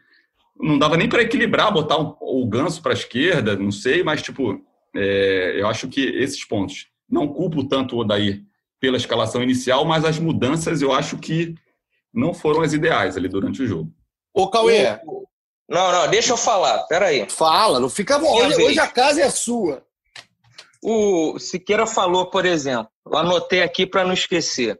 Não 0.61 0.79
dava 0.79 0.97
nem 0.97 1.09
para 1.09 1.23
equilibrar, 1.23 1.73
botar 1.73 1.99
o, 1.99 2.17
o 2.21 2.47
Ganso 2.47 2.83
para 2.83 2.93
a 2.93 2.95
esquerda, 2.95 3.57
não 3.57 3.71
sei, 3.71 4.03
mas, 4.03 4.23
tipo, 4.23 4.61
é, 4.99 5.61
eu 5.61 5.69
acho 5.69 5.89
que 5.89 6.01
esses 6.01 6.45
pontos, 6.45 6.89
não 7.09 7.29
culpo 7.29 7.63
tanto 7.69 7.95
o 7.95 8.01
Odair 8.01 8.43
pela 8.81 8.97
escalação 8.97 9.43
inicial, 9.43 9.85
mas 9.85 10.05
as 10.05 10.19
mudanças 10.19 10.83
eu 10.83 10.93
acho 10.93 11.19
que 11.19 11.55
não 12.13 12.35
foram 12.35 12.63
as 12.63 12.73
ideais 12.73 13.17
ali 13.17 13.29
durante 13.29 13.63
o 13.63 13.67
jogo. 13.67 13.93
Ô, 14.35 14.49
Cauê. 14.51 14.99
Não, 15.69 15.93
não, 15.93 16.09
deixa 16.09 16.33
eu 16.33 16.37
falar, 16.37 16.79
peraí. 16.85 17.29
Fala, 17.29 17.79
não 17.79 17.89
fica 17.89 18.19
bom. 18.19 18.35
Hoje, 18.35 18.63
hoje, 18.63 18.81
a 18.81 18.89
casa 18.89 19.21
é 19.21 19.31
sua. 19.31 19.85
O 20.83 21.39
Siqueira 21.39 21.87
falou, 21.87 22.27
por 22.27 22.47
exemplo, 22.47 22.89
eu 23.07 23.17
anotei 23.17 23.63
aqui 23.63 23.87
para 23.87 24.05
não 24.05 24.13
esquecer. 24.13 24.79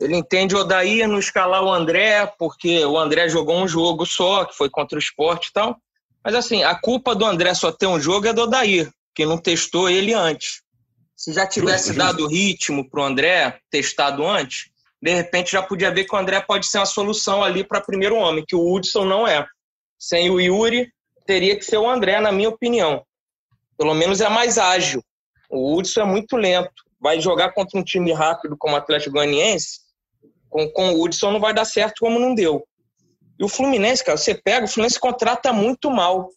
Ele 0.00 0.16
entende 0.16 0.56
o 0.56 0.60
Odair 0.60 1.06
no 1.06 1.18
escalar 1.18 1.62
o 1.62 1.72
André, 1.72 2.26
porque 2.38 2.84
o 2.84 2.98
André 2.98 3.28
jogou 3.28 3.56
um 3.56 3.68
jogo 3.68 4.06
só, 4.06 4.44
que 4.44 4.56
foi 4.56 4.70
contra 4.70 4.96
o 4.96 5.02
esporte 5.02 5.48
e 5.48 5.52
tal. 5.52 5.76
Mas 6.24 6.34
assim, 6.34 6.62
a 6.62 6.74
culpa 6.74 7.14
do 7.14 7.24
André 7.24 7.52
só 7.54 7.70
ter 7.70 7.86
um 7.86 8.00
jogo 8.00 8.26
é 8.26 8.32
do 8.32 8.42
Odair 8.42 8.90
que 9.14 9.26
não 9.26 9.38
testou 9.38 9.88
ele 9.88 10.12
antes. 10.12 10.62
Se 11.16 11.32
já 11.32 11.46
tivesse 11.46 11.88
justo, 11.88 11.98
dado 11.98 12.20
justo. 12.20 12.34
ritmo 12.34 12.88
para 12.88 13.00
o 13.00 13.04
André, 13.04 13.58
testado 13.70 14.26
antes, 14.26 14.70
de 15.00 15.14
repente 15.14 15.52
já 15.52 15.62
podia 15.62 15.90
ver 15.90 16.04
que 16.04 16.14
o 16.14 16.18
André 16.18 16.40
pode 16.40 16.66
ser 16.66 16.78
uma 16.78 16.86
solução 16.86 17.42
ali 17.42 17.64
para 17.64 17.80
primeiro 17.80 18.16
homem, 18.16 18.44
que 18.46 18.56
o 18.56 18.72
Hudson 18.72 19.04
não 19.04 19.26
é. 19.26 19.46
Sem 19.98 20.30
o 20.30 20.40
Yuri, 20.40 20.90
teria 21.26 21.56
que 21.56 21.64
ser 21.64 21.76
o 21.76 21.88
André, 21.88 22.20
na 22.20 22.32
minha 22.32 22.48
opinião. 22.48 23.04
Pelo 23.76 23.94
menos 23.94 24.20
é 24.20 24.28
mais 24.28 24.58
ágil. 24.58 25.02
O 25.50 25.76
Hudson 25.76 26.00
é 26.00 26.04
muito 26.04 26.36
lento. 26.36 26.70
Vai 27.00 27.20
jogar 27.20 27.52
contra 27.52 27.78
um 27.78 27.84
time 27.84 28.12
rápido 28.12 28.56
como 28.56 28.74
o 28.74 28.78
Atlético 28.78 29.14
Goianiense, 29.14 29.80
com, 30.48 30.68
com 30.70 30.92
o 30.92 31.02
Hudson 31.02 31.32
não 31.32 31.40
vai 31.40 31.52
dar 31.52 31.64
certo 31.64 32.00
como 32.00 32.18
não 32.18 32.34
deu. 32.34 32.64
E 33.38 33.44
o 33.44 33.48
Fluminense, 33.48 34.04
cara, 34.04 34.16
você 34.16 34.34
pega, 34.34 34.66
o 34.66 34.68
Fluminense 34.68 35.00
contrata 35.00 35.52
muito 35.52 35.90
mal 35.90 36.28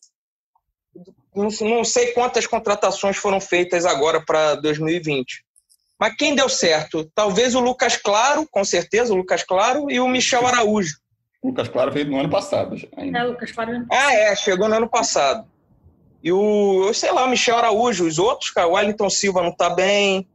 não, 1.36 1.50
não 1.69 1.84
sei 1.84 2.08
quantas 2.08 2.48
contratações 2.48 3.17
foram 3.17 3.39
feitas 3.39 3.86
agora 3.86 4.24
para 4.24 4.56
2020. 4.56 5.43
Mas 6.00 6.15
quem 6.15 6.36
deu 6.36 6.50
certo? 6.50 7.10
Talvez 7.15 7.56
o 7.56 7.60
Lucas 7.60 7.95
Claro, 7.95 8.48
com 8.52 8.63
certeza, 8.63 9.13
o 9.13 9.17
Lucas 9.17 9.43
Claro 9.43 9.89
e 9.89 10.00
o 10.00 10.08
Michel 10.08 10.45
Araújo. 10.45 10.98
O 11.41 11.50
Lucas 11.50 11.69
Claro 11.69 11.91
veio 11.91 12.08
no 12.08 12.19
ano 12.19 12.30
passado. 12.30 12.76
Ainda. 12.98 13.19
É, 13.19 13.24
Lucas 13.24 13.52
Claro. 13.52 13.86
Ah, 13.91 14.13
é, 14.13 14.36
chegou 14.36 14.67
no 14.67 14.76
ano 14.76 14.89
passado. 14.89 15.48
E 16.21 16.32
o, 16.32 16.91
sei 16.93 17.12
lá, 17.12 17.24
o 17.24 17.30
Michel 17.30 17.58
Araújo, 17.58 18.06
os 18.06 18.17
outros, 18.17 18.50
cara, 18.50 18.67
o 18.67 18.74
Wellington 18.74 19.10
Silva 19.10 19.41
não 19.41 19.50
está 19.50 19.69
bem, 19.69 20.28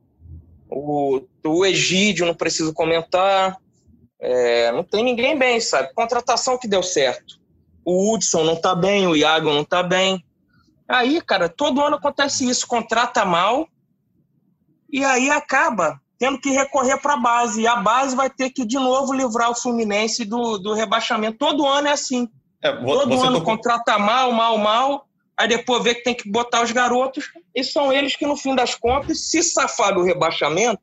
o, 0.70 1.20
o 1.44 1.66
Egídio 1.66 2.24
não 2.24 2.34
preciso 2.34 2.72
comentar. 2.72 3.56
É, 4.20 4.70
não 4.72 4.84
tem 4.84 5.02
ninguém 5.02 5.36
bem, 5.36 5.60
sabe? 5.60 5.92
Contratação 5.94 6.58
que 6.58 6.68
deu 6.68 6.82
certo. 6.82 7.40
O 7.84 8.12
Hudson 8.14 8.44
não 8.44 8.52
está 8.52 8.74
bem, 8.74 9.06
o 9.06 9.16
Iago 9.16 9.50
não 9.50 9.62
está 9.62 9.82
bem. 9.82 10.24
Aí, 10.90 11.20
cara, 11.20 11.48
todo 11.48 11.80
ano 11.80 11.96
acontece 11.96 12.48
isso, 12.50 12.66
contrata 12.66 13.24
mal 13.24 13.68
e 14.92 15.04
aí 15.04 15.30
acaba 15.30 16.00
tendo 16.18 16.40
que 16.40 16.50
recorrer 16.50 17.00
para 17.00 17.14
a 17.14 17.16
base. 17.16 17.62
E 17.62 17.66
a 17.66 17.76
base 17.76 18.16
vai 18.16 18.28
ter 18.28 18.50
que, 18.50 18.64
de 18.64 18.74
novo, 18.74 19.12
livrar 19.12 19.50
o 19.50 19.54
Fluminense 19.54 20.24
do, 20.24 20.58
do 20.58 20.74
rebaixamento. 20.74 21.38
Todo 21.38 21.64
ano 21.64 21.86
é 21.86 21.92
assim. 21.92 22.28
É, 22.60 22.72
todo 22.72 23.22
ano 23.22 23.38
tocou... 23.38 23.54
contrata 23.54 23.98
mal, 24.00 24.32
mal, 24.32 24.58
mal. 24.58 25.06
Aí 25.36 25.46
depois 25.46 25.84
vê 25.84 25.94
que 25.94 26.02
tem 26.02 26.14
que 26.14 26.28
botar 26.28 26.60
os 26.60 26.72
garotos. 26.72 27.30
E 27.54 27.62
são 27.62 27.92
eles 27.92 28.16
que, 28.16 28.26
no 28.26 28.36
fim 28.36 28.56
das 28.56 28.74
contas, 28.74 29.30
se 29.30 29.44
safar 29.44 29.94
do 29.94 30.02
rebaixamento, 30.02 30.82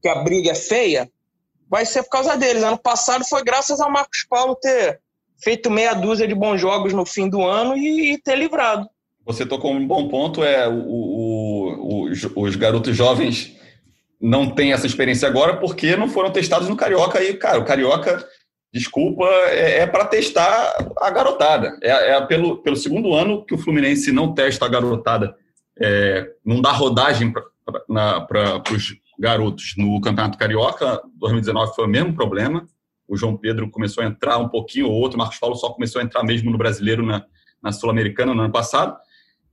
que 0.00 0.08
a 0.08 0.22
briga 0.22 0.52
é 0.52 0.54
feia, 0.54 1.10
vai 1.68 1.84
ser 1.84 2.04
por 2.04 2.10
causa 2.10 2.36
deles. 2.36 2.62
Ano 2.62 2.78
passado 2.78 3.24
foi 3.28 3.42
graças 3.42 3.80
ao 3.80 3.90
Marcos 3.90 4.24
Paulo 4.30 4.54
ter 4.54 5.00
feito 5.42 5.72
meia 5.72 5.92
dúzia 5.92 6.28
de 6.28 6.36
bons 6.36 6.60
jogos 6.60 6.92
no 6.92 7.04
fim 7.04 7.28
do 7.28 7.42
ano 7.42 7.76
e, 7.76 8.12
e 8.12 8.18
ter 8.18 8.36
livrado 8.36 8.88
você 9.24 9.46
tocou 9.46 9.72
um 9.72 9.86
bom 9.86 10.08
ponto, 10.08 10.44
é 10.44 10.68
o, 10.68 10.80
o, 10.80 12.06
o, 12.06 12.42
os 12.42 12.56
garotos 12.56 12.96
jovens 12.96 13.56
não 14.20 14.50
têm 14.50 14.72
essa 14.72 14.86
experiência 14.86 15.28
agora 15.28 15.56
porque 15.56 15.96
não 15.96 16.08
foram 16.08 16.30
testados 16.30 16.68
no 16.68 16.76
Carioca. 16.76 17.22
E, 17.22 17.34
cara, 17.34 17.58
o 17.58 17.64
Carioca 17.64 18.26
desculpa, 18.74 19.24
é, 19.46 19.82
é 19.82 19.86
para 19.86 20.04
testar 20.04 20.74
a 21.00 21.10
garotada. 21.10 21.78
É, 21.80 22.10
é, 22.10 22.20
pelo, 22.26 22.56
pelo 22.56 22.74
segundo 22.74 23.14
ano 23.14 23.44
que 23.44 23.54
o 23.54 23.58
Fluminense 23.58 24.10
não 24.10 24.34
testa 24.34 24.66
a 24.66 24.68
garotada, 24.68 25.36
é, 25.80 26.28
não 26.44 26.60
dá 26.60 26.72
rodagem 26.72 27.32
para 27.32 28.62
os 28.72 28.96
garotos. 29.16 29.74
No 29.78 30.00
Campeonato 30.00 30.36
Carioca, 30.36 31.00
2019 31.14 31.74
foi 31.76 31.84
o 31.84 31.88
mesmo 31.88 32.14
problema. 32.14 32.66
O 33.06 33.16
João 33.16 33.36
Pedro 33.36 33.70
começou 33.70 34.02
a 34.02 34.06
entrar 34.08 34.38
um 34.38 34.48
pouquinho, 34.48 34.88
o 34.88 34.92
outro, 34.92 35.16
Marcos 35.16 35.38
Paulo, 35.38 35.54
só 35.54 35.70
começou 35.70 36.02
a 36.02 36.04
entrar 36.04 36.24
mesmo 36.24 36.50
no 36.50 36.58
brasileiro 36.58 37.06
na, 37.06 37.24
na 37.62 37.70
Sul-Americana 37.70 38.34
no 38.34 38.42
ano 38.42 38.52
passado. 38.52 38.96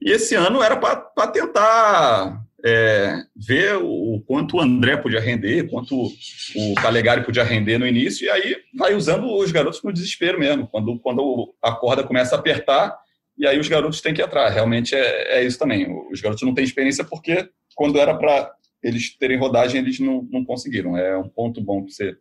E 0.01 0.11
esse 0.11 0.33
ano 0.35 0.63
era 0.63 0.75
para 0.75 1.27
tentar 1.27 2.43
é, 2.65 3.23
ver 3.35 3.77
o 3.77 4.23
quanto 4.25 4.57
o 4.57 4.61
André 4.61 4.97
podia 4.97 5.19
render, 5.19 5.69
quanto 5.69 5.95
o 5.95 6.75
Calegari 6.81 7.23
podia 7.23 7.43
render 7.43 7.77
no 7.77 7.87
início, 7.87 8.25
e 8.25 8.29
aí 8.29 8.55
vai 8.75 8.95
usando 8.95 9.25
os 9.35 9.51
garotos 9.51 9.83
no 9.83 9.93
desespero 9.93 10.39
mesmo, 10.39 10.67
quando, 10.67 10.97
quando 10.99 11.53
a 11.61 11.71
corda 11.71 12.03
começa 12.03 12.35
a 12.35 12.39
apertar, 12.39 12.97
e 13.37 13.47
aí 13.47 13.59
os 13.59 13.67
garotos 13.67 14.01
têm 14.01 14.13
que 14.13 14.21
entrar. 14.21 14.49
Realmente 14.49 14.95
é, 14.95 15.39
é 15.39 15.43
isso 15.43 15.57
também. 15.57 15.87
Os 16.11 16.21
garotos 16.21 16.43
não 16.43 16.53
têm 16.53 16.63
experiência 16.63 17.03
porque 17.03 17.49
quando 17.75 17.97
era 17.99 18.13
para 18.15 18.51
eles 18.83 19.15
terem 19.17 19.37
rodagem, 19.37 19.81
eles 19.81 19.99
não, 19.99 20.27
não 20.31 20.43
conseguiram. 20.43 20.97
É 20.97 21.17
um 21.17 21.29
ponto 21.29 21.61
bom 21.61 21.83
para 21.83 21.91
você, 21.91 22.15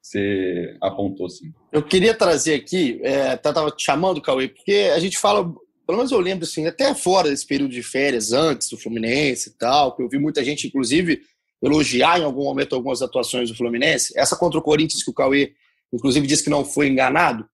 você 0.00 0.76
apontou, 0.80 1.28
sim. 1.28 1.52
Eu 1.72 1.82
queria 1.82 2.14
trazer 2.14 2.54
aqui, 2.54 3.00
é, 3.02 3.36
tá, 3.36 3.52
tava 3.52 3.70
te 3.70 3.84
chamando, 3.84 4.22
Cauê, 4.22 4.48
porque 4.48 4.90
a 4.94 4.98
gente 4.98 5.18
fala 5.18 5.52
pelo 5.86 5.98
menos 5.98 6.12
eu 6.12 6.20
lembro 6.20 6.44
assim, 6.44 6.66
até 6.66 6.94
fora 6.94 7.28
desse 7.28 7.46
período 7.46 7.72
de 7.72 7.82
férias, 7.82 8.32
antes 8.32 8.68
do 8.68 8.78
Fluminense 8.78 9.50
e 9.50 9.52
tal, 9.52 9.94
que 9.94 10.02
eu 10.02 10.08
vi 10.08 10.18
muita 10.18 10.42
gente, 10.44 10.66
inclusive, 10.66 11.22
elogiar 11.62 12.20
em 12.20 12.24
algum 12.24 12.44
momento 12.44 12.74
algumas 12.74 13.02
atuações 13.02 13.50
do 13.50 13.56
Fluminense. 13.56 14.12
Essa 14.16 14.36
contra 14.36 14.58
o 14.58 14.62
Corinthians, 14.62 15.02
que 15.02 15.10
o 15.10 15.14
Cauê, 15.14 15.52
inclusive, 15.92 16.26
disse 16.26 16.44
que 16.44 16.50
não 16.50 16.64
foi 16.64 16.88
enganado. 16.88 17.48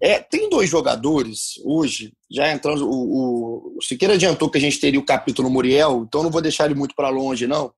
É, 0.00 0.18
tem 0.20 0.50
dois 0.50 0.68
jogadores 0.68 1.54
hoje, 1.64 2.12
já 2.30 2.52
entrando. 2.52 2.88
O, 2.88 2.92
o, 2.92 3.78
o 3.78 3.82
Siqueira 3.82 4.14
adiantou 4.14 4.50
que 4.50 4.58
a 4.58 4.60
gente 4.60 4.80
teria 4.80 5.00
o 5.00 5.04
capítulo 5.04 5.48
Muriel, 5.48 6.04
então 6.06 6.22
não 6.22 6.30
vou 6.30 6.42
deixar 6.42 6.66
ele 6.66 6.74
muito 6.74 6.94
para 6.94 7.08
longe, 7.08 7.46
não. 7.46 7.72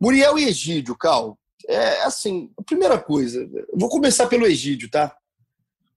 Muriel 0.00 0.38
e 0.38 0.44
Egídio, 0.44 0.96
Cal, 0.96 1.38
é 1.66 2.02
assim, 2.02 2.50
primeira 2.64 2.98
coisa, 2.98 3.48
vou 3.74 3.88
começar 3.88 4.26
pelo 4.26 4.46
Egídio, 4.46 4.90
tá? 4.90 5.14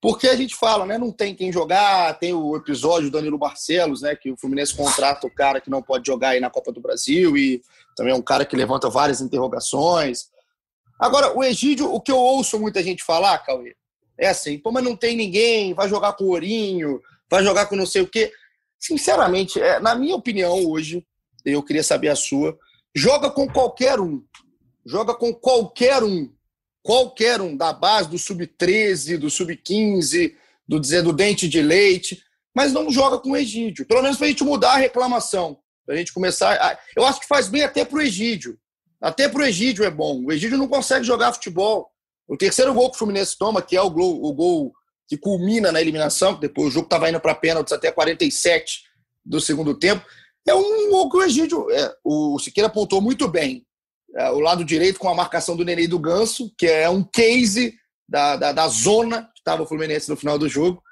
Porque 0.02 0.26
a 0.26 0.34
gente 0.34 0.56
fala, 0.56 0.84
né? 0.84 0.98
Não 0.98 1.12
tem 1.12 1.32
quem 1.32 1.52
jogar, 1.52 2.18
tem 2.18 2.34
o 2.34 2.56
episódio 2.56 3.08
do 3.08 3.12
Danilo 3.12 3.38
Barcelos, 3.38 4.02
né? 4.02 4.16
Que 4.16 4.32
o 4.32 4.36
Fluminense 4.36 4.74
contrata 4.74 5.28
o 5.28 5.30
cara 5.30 5.60
que 5.60 5.70
não 5.70 5.80
pode 5.80 6.04
jogar 6.08 6.30
aí 6.30 6.40
na 6.40 6.50
Copa 6.50 6.72
do 6.72 6.80
Brasil 6.80 7.36
e 7.36 7.62
também 7.96 8.12
é 8.12 8.16
um 8.16 8.20
cara 8.20 8.44
que 8.44 8.56
levanta 8.56 8.90
várias 8.90 9.20
interrogações. 9.20 10.28
Agora, 10.98 11.32
o 11.38 11.44
Egídio, 11.44 11.88
o 11.94 12.00
que 12.00 12.10
eu 12.10 12.18
ouço 12.18 12.58
muita 12.58 12.82
gente 12.82 13.04
falar, 13.04 13.38
Cauê, 13.38 13.76
é 14.18 14.28
assim, 14.28 14.58
pô, 14.58 14.72
mas 14.72 14.82
não 14.82 14.96
tem 14.96 15.16
ninguém, 15.16 15.72
vai 15.72 15.88
jogar 15.88 16.14
com 16.14 16.24
o 16.24 16.30
Ourinho, 16.30 17.00
vai 17.30 17.44
jogar 17.44 17.66
com 17.66 17.76
não 17.76 17.86
sei 17.86 18.02
o 18.02 18.08
quê. 18.08 18.32
Sinceramente, 18.80 19.60
é, 19.60 19.78
na 19.78 19.94
minha 19.94 20.16
opinião, 20.16 20.66
hoje, 20.66 21.06
eu 21.44 21.62
queria 21.62 21.84
saber 21.84 22.08
a 22.08 22.16
sua, 22.16 22.58
joga 22.92 23.30
com 23.30 23.46
qualquer 23.46 24.00
um. 24.00 24.20
Joga 24.84 25.14
com 25.14 25.32
qualquer 25.32 26.02
um 26.02 26.28
qualquer 26.82 27.40
um 27.40 27.56
da 27.56 27.72
base 27.72 28.08
do 28.08 28.18
sub-13, 28.18 29.16
do 29.16 29.30
sub-15, 29.30 30.34
do 30.66 30.80
dizer 30.80 31.02
do 31.02 31.12
dente 31.12 31.48
de 31.48 31.62
leite, 31.62 32.22
mas 32.54 32.72
não 32.72 32.90
joga 32.90 33.18
com 33.18 33.30
o 33.30 33.36
Egídio. 33.36 33.86
Pelo 33.86 34.02
menos 34.02 34.16
para 34.16 34.26
a 34.26 34.30
gente 34.30 34.44
mudar 34.44 34.72
a 34.72 34.78
reclamação, 34.78 35.58
para 35.86 35.94
a 35.94 35.98
gente 35.98 36.12
começar. 36.12 36.54
A... 36.60 36.78
Eu 36.96 37.04
acho 37.04 37.20
que 37.20 37.26
faz 37.26 37.48
bem 37.48 37.62
até 37.62 37.84
para 37.84 37.98
o 37.98 38.02
Egídio. 38.02 38.58
Até 39.00 39.28
para 39.28 39.42
o 39.42 39.44
Egídio 39.44 39.84
é 39.84 39.90
bom. 39.90 40.24
O 40.24 40.32
Egídio 40.32 40.58
não 40.58 40.68
consegue 40.68 41.04
jogar 41.04 41.32
futebol. 41.32 41.90
O 42.28 42.36
terceiro 42.36 42.72
gol 42.72 42.90
que 42.90 42.96
o 42.96 42.98
Fluminense 42.98 43.36
toma, 43.36 43.62
que 43.62 43.76
é 43.76 43.82
o 43.82 43.90
gol, 43.90 44.24
o 44.24 44.32
gol 44.32 44.72
que 45.08 45.16
culmina 45.16 45.72
na 45.72 45.80
eliminação, 45.80 46.38
depois 46.38 46.68
o 46.68 46.70
jogo 46.70 46.86
estava 46.86 47.08
indo 47.08 47.20
para 47.20 47.34
pênaltis 47.34 47.72
até 47.72 47.90
47 47.90 48.84
do 49.24 49.40
segundo 49.40 49.74
tempo, 49.74 50.04
é 50.48 50.54
um 50.54 50.90
gol 50.90 51.10
que 51.10 51.16
o 51.16 51.22
Egídio. 51.22 51.70
É, 51.70 51.94
o 52.04 52.38
Siqueira 52.38 52.68
apontou 52.68 53.00
muito 53.00 53.28
bem. 53.28 53.66
É, 54.14 54.30
o 54.30 54.40
lado 54.40 54.64
direito 54.64 54.98
com 54.98 55.08
a 55.08 55.14
marcação 55.14 55.56
do 55.56 55.64
Nenê 55.64 55.82
e 55.82 55.88
do 55.88 55.98
Ganso, 55.98 56.52
que 56.56 56.66
é 56.66 56.88
um 56.88 57.02
case 57.02 57.74
da, 58.08 58.36
da, 58.36 58.52
da 58.52 58.68
zona 58.68 59.22
que 59.34 59.40
estava 59.40 59.62
o 59.62 59.66
Fluminense 59.66 60.08
no 60.08 60.16
final 60.16 60.38
do 60.38 60.48
jogo. 60.48 60.82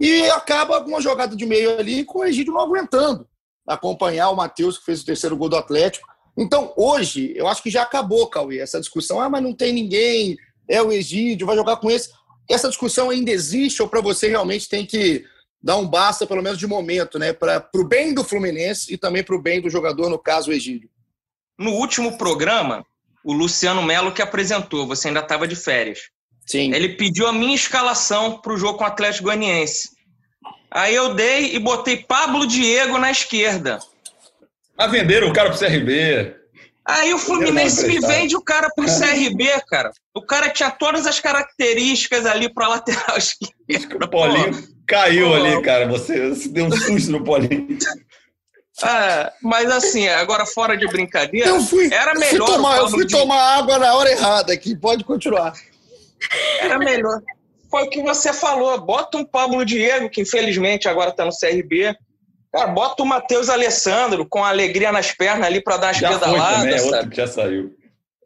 E 0.00 0.22
acaba 0.30 0.82
com 0.82 0.90
uma 0.90 1.00
jogada 1.00 1.36
de 1.36 1.46
meio 1.46 1.78
ali 1.78 2.04
com 2.04 2.20
o 2.20 2.24
Egídio 2.24 2.52
não 2.52 2.60
aguentando 2.60 3.28
acompanhar 3.68 4.30
o 4.30 4.36
Matheus, 4.36 4.78
que 4.78 4.84
fez 4.86 5.02
o 5.02 5.06
terceiro 5.06 5.36
gol 5.36 5.48
do 5.48 5.56
Atlético. 5.56 6.08
Então, 6.36 6.72
hoje, 6.76 7.32
eu 7.36 7.46
acho 7.46 7.62
que 7.62 7.70
já 7.70 7.82
acabou, 7.82 8.28
Cauê, 8.28 8.58
essa 8.58 8.80
discussão. 8.80 9.20
Ah, 9.20 9.28
mas 9.28 9.42
não 9.42 9.52
tem 9.52 9.72
ninguém, 9.72 10.36
é 10.68 10.80
o 10.80 10.90
Egídio, 10.90 11.46
vai 11.46 11.56
jogar 11.56 11.76
com 11.76 11.90
esse. 11.90 12.10
Essa 12.48 12.68
discussão 12.68 13.10
ainda 13.10 13.30
existe 13.30 13.82
ou 13.82 13.88
para 13.88 14.00
você 14.00 14.28
realmente 14.28 14.68
tem 14.68 14.86
que 14.86 15.24
dar 15.62 15.76
um 15.76 15.86
basta, 15.86 16.26
pelo 16.26 16.42
menos 16.42 16.58
de 16.58 16.66
momento, 16.66 17.18
né? 17.18 17.32
Para 17.32 17.68
o 17.74 17.84
bem 17.84 18.14
do 18.14 18.24
Fluminense 18.24 18.92
e 18.92 18.96
também 18.96 19.22
para 19.22 19.36
o 19.36 19.42
bem 19.42 19.60
do 19.60 19.68
jogador, 19.68 20.08
no 20.08 20.18
caso, 20.18 20.50
o 20.50 20.54
Egídio. 20.54 20.88
No 21.58 21.72
último 21.72 22.16
programa, 22.16 22.84
o 23.24 23.32
Luciano 23.32 23.82
Melo 23.82 24.12
que 24.12 24.22
apresentou, 24.22 24.86
você 24.86 25.08
ainda 25.08 25.20
estava 25.20 25.46
de 25.48 25.56
férias. 25.56 26.02
Sim. 26.46 26.72
Ele 26.72 26.90
pediu 26.90 27.26
a 27.26 27.32
minha 27.32 27.54
escalação 27.54 28.38
para 28.38 28.52
o 28.52 28.56
jogo 28.56 28.78
com 28.78 28.84
o 28.84 28.86
Atlético 28.86 29.24
Goianiense. 29.24 29.90
Aí 30.70 30.94
eu 30.94 31.14
dei 31.14 31.54
e 31.54 31.58
botei 31.58 31.96
Pablo 31.96 32.46
Diego 32.46 32.96
na 32.98 33.10
esquerda. 33.10 33.78
A 34.76 34.86
venderam 34.86 35.28
o 35.28 35.32
cara 35.32 35.50
pro 35.50 35.58
CRB. 35.58 36.36
Aí 36.86 37.12
o 37.12 37.18
Fluminense 37.18 37.86
me 37.86 38.00
vende 38.00 38.34
o 38.34 38.40
cara 38.40 38.70
pro 38.74 38.86
CRB, 38.86 39.44
cara. 39.68 39.90
O 40.14 40.22
cara 40.22 40.48
tinha 40.48 40.70
todas 40.70 41.06
as 41.06 41.20
características 41.20 42.24
ali 42.24 42.48
para 42.48 42.68
lateral 42.68 43.16
esquerda. 43.18 44.06
O 44.06 44.08
Paulinho 44.08 44.54
Pô. 44.54 44.68
caiu 44.86 45.28
Pô. 45.28 45.34
ali, 45.34 45.62
cara. 45.62 45.86
Você 45.86 46.30
deu 46.48 46.66
um 46.66 46.72
susto 46.72 47.10
no 47.10 47.22
Paulinho. 47.22 47.76
É, 48.84 49.32
mas 49.42 49.70
assim, 49.70 50.06
agora 50.08 50.46
fora 50.46 50.76
de 50.76 50.86
brincadeira, 50.86 51.48
eu 51.48 51.60
fui, 51.60 51.92
era 51.92 52.14
melhor. 52.14 52.46
Fui 52.46 52.56
tomar, 52.56 52.78
eu 52.78 52.88
fui 52.88 53.04
de... 53.04 53.16
tomar 53.16 53.58
água 53.58 53.78
na 53.78 53.94
hora 53.94 54.10
errada 54.10 54.52
aqui, 54.52 54.76
pode 54.76 55.02
continuar. 55.02 55.52
Era 56.60 56.78
melhor. 56.78 57.20
Foi 57.70 57.84
o 57.84 57.90
que 57.90 58.02
você 58.02 58.32
falou. 58.32 58.80
Bota 58.80 59.18
um 59.18 59.24
Pablo 59.24 59.64
Diego, 59.64 60.08
que 60.08 60.22
infelizmente 60.22 60.88
agora 60.88 61.10
está 61.10 61.24
no 61.24 61.30
CRB. 61.30 61.96
Cara, 62.52 62.68
bota 62.68 63.02
o 63.02 63.06
Matheus 63.06 63.48
Alessandro 63.48 64.26
com 64.26 64.44
alegria 64.44 64.90
nas 64.90 65.12
pernas 65.12 65.46
ali 65.46 65.62
para 65.62 65.76
dar 65.76 65.90
as 65.90 65.98
já 65.98 66.08
pedaladas. 66.08 66.48
Foi 66.50 66.58
também, 66.58 66.78
é 66.78 66.82
outro 66.82 67.10
que 67.10 67.16
já 67.16 67.26
saiu. 67.26 67.76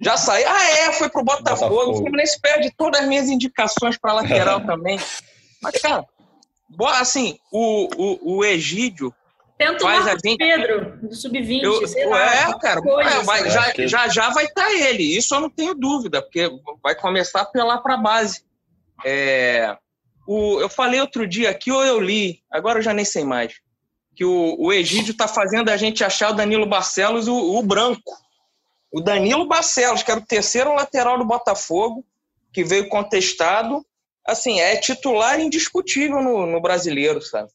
Já 0.01 0.17
saiu. 0.17 0.49
Ah, 0.49 0.71
é, 0.71 0.93
foi 0.93 1.09
pro 1.09 1.25
Botafogo. 1.25 1.71
Botafogo. 1.71 1.93
O 1.93 1.97
Fluminense 1.97 2.41
perde 2.41 2.73
todas 2.77 3.01
as 3.01 3.09
minhas 3.09 3.29
indicações 3.29 3.99
para 3.99 4.13
lateral 4.13 4.61
também. 4.67 4.99
Mas, 5.61 5.81
cara, 5.81 6.05
assim, 7.01 7.39
o, 7.51 7.89
o, 7.97 8.37
o 8.37 8.45
Egídio 8.45 9.13
Tenta 9.59 9.85
o 9.85 9.87
Marcos 9.87 10.21
gente... 10.25 10.39
Pedro, 10.39 10.99
do 11.09 11.15
Sub-20, 11.15 11.87
sei 11.87 12.07
lá. 12.07 12.35
É, 12.35 12.59
cara, 12.59 12.81
é, 12.81 13.23
vai, 13.23 13.51
já, 13.51 13.73
já, 13.87 14.09
já 14.09 14.31
vai 14.31 14.45
estar 14.47 14.65
tá 14.65 14.73
ele. 14.73 15.17
Isso 15.17 15.35
eu 15.35 15.41
não 15.41 15.51
tenho 15.51 15.75
dúvida, 15.75 16.21
porque 16.21 16.51
vai 16.83 16.95
começar 16.95 17.41
a 17.41 17.43
apelar 17.43 17.79
para 17.79 17.95
a 17.95 17.99
base. 17.99 18.45
É, 19.05 19.77
o, 20.27 20.61
eu 20.61 20.69
falei 20.69 21.01
outro 21.01 21.27
dia 21.27 21.51
aqui, 21.51 21.71
ou 21.71 21.85
eu 21.85 22.01
li, 22.01 22.43
agora 22.51 22.79
eu 22.79 22.83
já 22.83 22.93
nem 22.93 23.05
sei 23.05 23.25
mais, 23.25 23.55
que 24.15 24.25
o, 24.25 24.57
o 24.59 24.73
Egídio 24.73 25.13
está 25.13 25.29
fazendo 25.29 25.69
a 25.69 25.77
gente 25.77 26.05
achar 26.05 26.31
o 26.31 26.35
Danilo 26.35 26.67
Barcelos 26.67 27.29
o, 27.29 27.59
o 27.59 27.63
branco. 27.63 28.13
O 28.93 29.01
Danilo 29.01 29.47
Barcelos, 29.47 30.03
que 30.03 30.11
era 30.11 30.21
o 30.21 30.27
terceiro 30.27 30.75
lateral 30.75 31.19
do 31.19 31.25
Botafogo, 31.25 32.05
que 32.53 32.63
veio 32.63 32.89
contestado, 32.89 33.85
assim, 34.27 34.61
é 34.61 34.77
titular 34.77 35.41
indiscutível 35.41 36.23
no, 36.23 36.47
no 36.47 36.61
brasileiro, 36.61 37.21
sabe? 37.23 37.51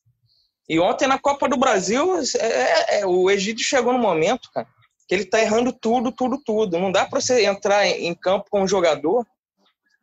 E 0.69 0.79
ontem 0.79 1.07
na 1.07 1.17
Copa 1.17 1.47
do 1.47 1.57
Brasil, 1.57 2.17
é, 2.17 2.45
é, 2.45 2.99
é, 2.99 3.05
o 3.05 3.29
Egídio 3.29 3.63
chegou 3.63 3.93
no 3.93 3.99
momento, 3.99 4.49
cara, 4.53 4.67
que 5.07 5.15
ele 5.15 5.25
tá 5.25 5.39
errando 5.39 5.71
tudo, 5.71 6.11
tudo, 6.11 6.41
tudo. 6.43 6.77
Não 6.77 6.91
dá 6.91 7.05
para 7.05 7.21
você 7.21 7.45
entrar 7.45 7.87
em 7.87 8.13
campo 8.13 8.47
com 8.49 8.61
um 8.61 8.67
jogador 8.67 9.25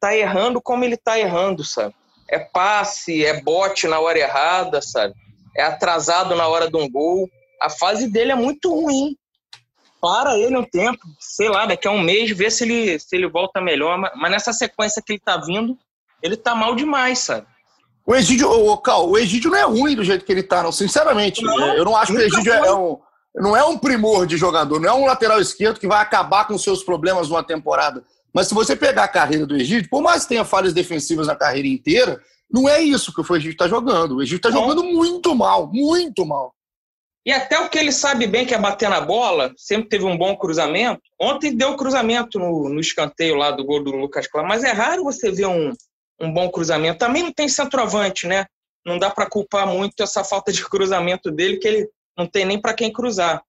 tá 0.05 0.15
errando 0.15 0.61
como 0.61 0.85
ele 0.85 0.99
tá 0.99 1.19
errando, 1.19 1.65
sabe? 1.65 1.95
É 2.29 2.39
passe, 2.39 3.25
é 3.25 3.41
bote 3.41 3.89
na 3.89 3.99
hora 3.99 4.19
errada, 4.19 4.83
sabe? 4.83 5.15
É 5.57 5.63
atrasado 5.63 6.35
na 6.35 6.47
hora 6.47 6.71
de 6.71 6.77
um 6.77 6.87
gol. 6.91 7.27
A 7.59 7.71
fase 7.71 8.07
dele 8.07 8.31
é 8.31 8.35
muito 8.35 8.71
ruim. 8.71 9.17
Para 10.03 10.37
ele 10.37 10.59
um 10.59 10.63
tempo, 10.65 11.01
sei 11.19 11.49
lá, 11.49 11.65
daqui 11.65 11.89
a 11.89 11.91
um 11.91 12.03
mês, 12.03 12.31
ver 12.37 12.53
se 12.53 12.65
ele, 12.65 12.99
se 12.99 13.17
ele 13.17 13.27
volta 13.27 13.63
melhor. 13.63 13.99
Mas 14.15 14.31
nessa 14.31 14.53
sequência 14.53 15.03
que 15.03 15.15
ele 15.15 15.21
tá 15.21 15.39
vindo, 15.39 15.79
ele 16.23 16.37
tá 16.37 16.55
mal 16.55 16.75
demais, 16.75 17.21
sabe? 17.21 17.47
O 18.07 18.15
Egídio, 18.15 18.51
o, 18.51 18.77
Cal, 18.77 19.09
o 19.09 19.17
Egídio 19.17 19.51
não 19.51 19.59
é 19.59 19.63
ruim 19.63 19.97
do 19.97 20.05
jeito 20.05 20.25
que 20.25 20.33
ele 20.33 20.43
tá, 20.43 20.63
não. 20.63 20.71
Sinceramente, 20.71 21.43
não, 21.43 21.75
eu 21.75 21.85
não 21.85 21.97
acho 21.97 22.13
que 22.13 22.19
o 22.19 22.23
Egídio 22.23 22.53
é, 22.53 22.59
é 22.59 22.75
um, 22.75 22.99
não 23.35 23.57
é 23.57 23.65
um 23.65 23.79
primor 23.79 24.27
de 24.27 24.37
jogador, 24.37 24.79
não 24.79 24.89
é 24.89 24.93
um 24.93 25.07
lateral 25.07 25.41
esquerdo 25.41 25.81
que 25.81 25.87
vai 25.87 26.01
acabar 26.01 26.47
com 26.47 26.59
seus 26.59 26.85
problemas 26.85 27.29
numa 27.29 27.43
temporada. 27.43 28.05
Mas 28.33 28.49
se 28.49 28.55
você 28.55 28.77
pegar 28.77 29.05
a 29.05 29.09
carreira 29.09 29.47
do 29.47 29.57
Egídio, 29.57 29.89
por 29.89 30.03
mais 30.03 30.25
que 30.25 30.31
tenha 30.31 30.45
falhas 30.45 30.75
defensivas 30.75 31.27
na 31.27 31.37
carreira 31.37 31.69
inteira, 31.69 32.21
não 32.51 32.69
é 32.69 32.81
isso 32.83 33.13
que 33.15 33.21
o 33.21 33.37
Egídio 33.37 33.53
está 33.53 33.69
jogando. 33.69 34.17
O 34.17 34.23
Egídio 34.23 34.37
está 34.37 34.51
jogando 34.51 34.85
muito 34.85 35.35
mal, 35.35 35.71
muito 35.73 36.27
mal. 36.27 36.55
E 37.27 37.33
até 37.33 37.59
o 37.59 37.71
que 37.71 37.79
ele 37.79 37.91
sabe 37.91 38.27
bem 38.27 38.45
que 38.45 38.55
é 38.55 38.59
bater 38.59 38.91
na 38.91 39.01
bola, 39.01 39.53
sempre 39.57 39.89
teve 39.89 40.05
um 40.05 40.19
bom 40.19 40.37
cruzamento. 40.37 41.01
Ontem 41.19 41.57
deu 41.57 41.75
cruzamento 41.75 42.39
no, 42.39 42.69
no 42.69 42.81
escanteio 42.81 43.35
lá 43.35 43.51
do 43.51 43.65
gol 43.65 43.83
do 43.83 43.93
Lucas 43.93 44.27
Claro, 44.27 44.47
mas 44.47 44.63
é 44.63 44.73
raro 44.73 45.05
você 45.05 45.33
ver 45.33 45.47
um, 45.47 45.73
um 46.21 46.33
bom 46.33 46.51
cruzamento. 46.51 46.99
Também 46.99 47.23
não 47.23 47.33
tem 47.33 47.49
centroavante, 47.49 48.27
né? 48.27 48.47
Não 48.85 48.99
dá 48.99 49.11
para 49.11 49.29
culpar 49.29 49.67
muito 49.67 50.03
essa 50.03 50.23
falta 50.23 50.53
de 50.53 50.65
cruzamento 50.69 51.31
dele, 51.31 51.59
que 51.59 51.69
ele 51.69 51.89
não 52.17 52.27
tem 52.27 52.45
nem 52.45 52.61
para 52.61 52.75
quem 52.75 52.93
cruzar. 52.93 53.43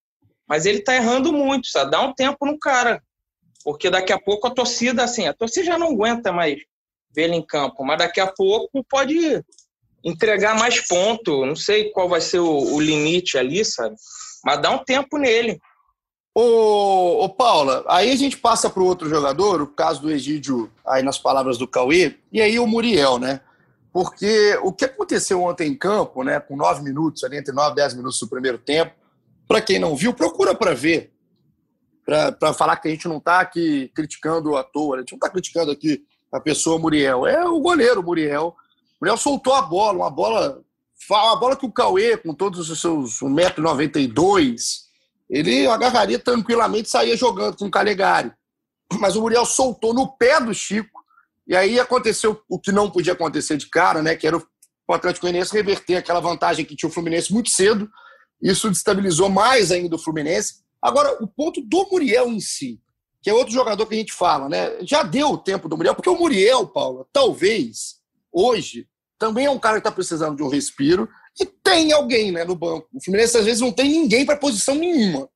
Mas 0.48 0.66
ele 0.66 0.80
está 0.80 0.96
errando 0.96 1.34
muito, 1.34 1.68
sabe? 1.68 1.92
Dá 1.92 2.02
um 2.02 2.14
tempo 2.14 2.46
no 2.46 2.58
cara. 2.60 3.02
Porque 3.64 3.90
daqui 3.90 4.14
a 4.14 4.20
pouco 4.20 4.48
a 4.48 4.52
torcida, 4.52 5.04
assim, 5.04 5.28
a 5.28 5.34
torcida 5.34 5.66
já 5.66 5.78
não 5.78 5.94
aguenta 5.94 6.32
mais 6.32 6.58
ver 7.16 7.24
ele 7.24 7.36
em 7.36 7.46
campo, 7.46 7.84
mas 7.84 7.98
daqui 7.98 8.20
a 8.20 8.28
pouco 8.28 8.84
pode 8.88 9.42
entregar 10.04 10.56
mais 10.56 10.86
ponto. 10.88 11.46
Não 11.46 11.56
sei 11.56 11.90
qual 11.90 12.08
vai 12.08 12.22
ser 12.22 12.40
o, 12.40 12.74
o 12.76 12.80
limite 12.80 13.38
ali, 13.38 13.66
sabe? 13.66 13.96
Mas 14.44 14.62
dá 14.62 14.70
um 14.70 14.84
tempo 14.84 15.18
nele. 15.18 15.60
Ô, 16.38 17.24
ô 17.24 17.30
Paula, 17.30 17.86
aí 17.88 18.12
a 18.12 18.16
gente 18.18 18.36
passa 18.36 18.70
para 18.70 18.84
o 18.84 18.86
outro 18.86 19.08
jogador, 19.08 19.62
o 19.62 19.68
caso 19.68 20.02
do 20.02 20.12
Egídio, 20.12 20.70
aí 20.86 21.02
nas 21.02 21.18
palavras 21.18 21.58
do 21.58 21.66
Cauê, 21.66 22.18
e 22.30 22.42
aí 22.42 22.60
o 22.60 22.68
Muriel, 22.68 23.18
né? 23.18 23.40
Porque 23.94 24.60
o 24.62 24.74
que 24.74 24.84
aconteceu 24.84 25.42
ontem 25.42 25.72
em 25.72 25.78
campo, 25.78 26.24
né, 26.26 26.42
com 26.42 26.58
nove 26.58 26.84
minutos, 26.84 27.24
ali 27.24 27.38
entre 27.38 27.54
nove 27.54 27.72
e 27.72 27.76
dez 27.76 27.94
minutos 27.94 28.20
do 28.20 28.28
primeiro 28.28 28.58
tempo, 28.58 28.94
para 29.48 29.62
quem 29.62 29.80
não 29.80 29.96
viu, 29.96 30.14
procura 30.14 30.54
para 30.54 30.74
ver, 30.74 31.14
para 32.04 32.54
falar 32.54 32.76
que 32.76 32.90
a 32.90 32.92
gente 32.92 33.08
não 33.08 33.20
está 33.20 33.40
aqui 33.40 33.90
criticando 33.96 34.58
à 34.58 34.64
toa, 34.64 34.98
a 34.98 35.00
gente 35.00 35.14
não 35.14 35.18
está 35.18 35.30
criticando 35.30 35.72
aqui 35.72 36.04
a 36.30 36.42
pessoa 36.42 36.78
Muriel, 36.78 37.26
é 37.26 37.46
o 37.46 37.62
goleiro 37.62 38.04
Muriel. 38.04 38.54
O 39.00 39.06
Muriel 39.06 39.16
soltou 39.16 39.54
a 39.54 39.62
bola, 39.62 40.00
uma 40.00 40.12
bola, 40.12 40.62
uma 41.10 41.36
bola 41.38 41.56
que 41.56 41.66
o 41.66 41.72
Cauê, 41.72 42.18
com 42.18 42.34
todos 42.34 42.70
os 42.70 42.82
seus 42.82 43.22
1,92m, 43.22 44.85
ele 45.30 45.68
agarraria 45.68 46.20
tranquilamente 46.20 46.90
saía 46.90 47.18
jogando 47.18 47.58
com 47.58 47.66
o 47.66 47.72
Calegari. 47.72 48.32
Mas 49.00 49.16
o 49.16 49.22
Muriel 49.22 49.46
soltou 49.46 49.94
no 49.94 50.16
pé 50.16 50.40
do 50.40 50.54
Chico, 50.54 51.04
e 51.48 51.56
aí 51.56 51.80
aconteceu 51.80 52.42
o 52.50 52.60
que 52.60 52.72
não 52.72 52.90
podia 52.90 53.14
acontecer 53.14 53.58
de 53.58 53.68
cara, 53.68 54.02
né? 54.02 54.16
Que 54.16 54.28
era 54.28 54.38
o 54.38 54.94
Atlético 54.94 55.26
Goianiense 55.26 55.54
reverter 55.54 55.96
aquela 55.96 56.20
vantagem 56.20 56.66
que 56.66 56.76
tinha 56.76 56.90
o 56.90 56.92
Fluminense 56.92 57.34
muito 57.34 57.50
cedo. 57.50 57.90
Isso 58.42 58.70
destabilizou 58.70 59.30
mais 59.30 59.72
ainda 59.72 59.96
o 59.96 60.00
Fluminense. 60.00 60.64
Agora, 60.82 61.18
o 61.24 61.28
ponto 61.28 61.62
do 61.62 61.88
Muriel 61.92 62.28
em 62.28 62.40
si, 62.40 62.80
que 63.22 63.30
é 63.30 63.34
outro 63.34 63.54
jogador 63.54 63.86
que 63.86 63.96
a 63.96 63.98
gente 63.98 64.14
fala, 64.14 64.50
né? 64.50 64.78
Já 64.82 65.04
deu 65.04 65.32
o 65.32 65.38
tempo 65.38 65.68
do 65.68 65.76
Muriel, 65.76 65.96
porque 65.96 66.10
o 66.10 66.18
Muriel, 66.18 66.68
Paula, 66.68 67.06
talvez, 67.12 67.96
hoje, 68.32 68.88
também 69.18 69.46
é 69.46 69.52
um 69.52 69.60
cara 69.60 69.76
que 69.76 69.88
está 69.88 69.92
precisando 69.92 70.36
de 70.36 70.44
um 70.44 70.50
respiro 70.50 71.10
e 71.40 71.46
tem 71.46 71.92
alguém 71.92 72.32
né, 72.32 72.44
no 72.44 72.56
banco. 72.56 72.88
O 72.94 73.04
Fluminense 73.04 73.38
às 73.38 73.46
vezes 73.46 73.62
não 73.62 73.72
tem 73.72 73.90
ninguém 73.90 74.26
para 74.26 74.38
posição 74.38 74.76
nenhuma. 74.76 75.30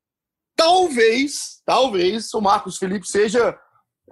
Talvez, 0.56 1.62
talvez 1.66 2.34
o 2.34 2.42
Marcos 2.42 2.78
Felipe 2.78 3.08
seja 3.08 3.58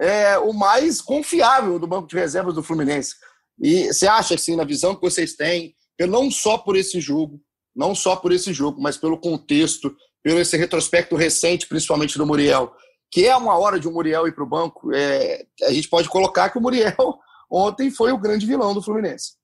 é, 0.00 0.38
o 0.38 0.52
mais 0.52 1.00
confiável 1.00 1.78
do 1.78 1.86
banco 1.86 2.08
de 2.08 2.16
reservas 2.16 2.54
do 2.54 2.62
Fluminense. 2.62 3.14
E 3.60 3.86
você 3.86 4.06
acha, 4.06 4.34
assim, 4.34 4.54
na 4.54 4.64
visão 4.64 4.94
que 4.94 5.00
vocês 5.00 5.34
têm, 5.34 5.74
não 6.06 6.30
só 6.30 6.56
por 6.58 6.76
esse 6.76 7.00
jogo, 7.00 7.40
não 7.74 7.94
só 7.94 8.16
por 8.16 8.32
esse 8.32 8.52
jogo, 8.52 8.80
mas 8.80 8.96
pelo 8.96 9.18
contexto, 9.18 9.94
pelo 10.22 10.40
esse 10.40 10.56
retrospecto 10.56 11.16
recente, 11.16 11.66
principalmente 11.66 12.18
do 12.18 12.26
Muriel, 12.26 12.72
que 13.10 13.26
é 13.26 13.34
uma 13.36 13.58
hora 13.58 13.80
de 13.80 13.88
um 13.88 13.92
Muriel 13.92 14.26
ir 14.28 14.34
para 14.34 14.44
o 14.44 14.48
banco, 14.48 14.92
é, 14.94 15.44
a 15.62 15.72
gente 15.72 15.88
pode 15.88 16.08
colocar 16.08 16.50
que 16.50 16.58
o 16.58 16.60
Muriel 16.60 17.18
ontem 17.50 17.90
foi 17.90 18.12
o 18.12 18.18
grande 18.18 18.46
vilão 18.46 18.74
do 18.74 18.82
Fluminense. 18.82 19.37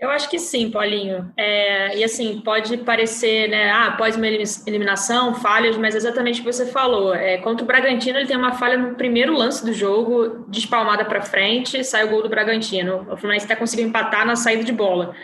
Eu 0.00 0.10
acho 0.10 0.30
que 0.30 0.38
sim, 0.38 0.70
Paulinho. 0.70 1.30
É, 1.36 1.94
e 1.98 2.02
assim, 2.02 2.40
pode 2.40 2.78
parecer, 2.78 3.50
né? 3.50 3.70
Ah, 3.70 3.88
após 3.88 4.16
uma 4.16 4.26
eliminação, 4.26 5.34
falhas, 5.34 5.76
mas 5.76 5.94
exatamente 5.94 6.40
o 6.40 6.44
que 6.44 6.50
você 6.50 6.64
falou. 6.64 7.14
É, 7.14 7.36
contra 7.36 7.62
o 7.62 7.66
Bragantino, 7.66 8.18
ele 8.18 8.26
tem 8.26 8.36
uma 8.36 8.52
falha 8.52 8.78
no 8.78 8.94
primeiro 8.94 9.34
lance 9.36 9.62
do 9.62 9.74
jogo, 9.74 10.46
despalmada 10.48 11.04
para 11.04 11.20
frente, 11.20 11.84
sai 11.84 12.04
o 12.04 12.08
gol 12.08 12.22
do 12.22 12.30
Bragantino. 12.30 13.06
O 13.10 13.16
Fluminense 13.18 13.44
está 13.44 13.54
conseguindo 13.54 13.90
empatar 13.90 14.24
na 14.26 14.36
saída 14.36 14.64
de 14.64 14.72
bola. 14.72 15.14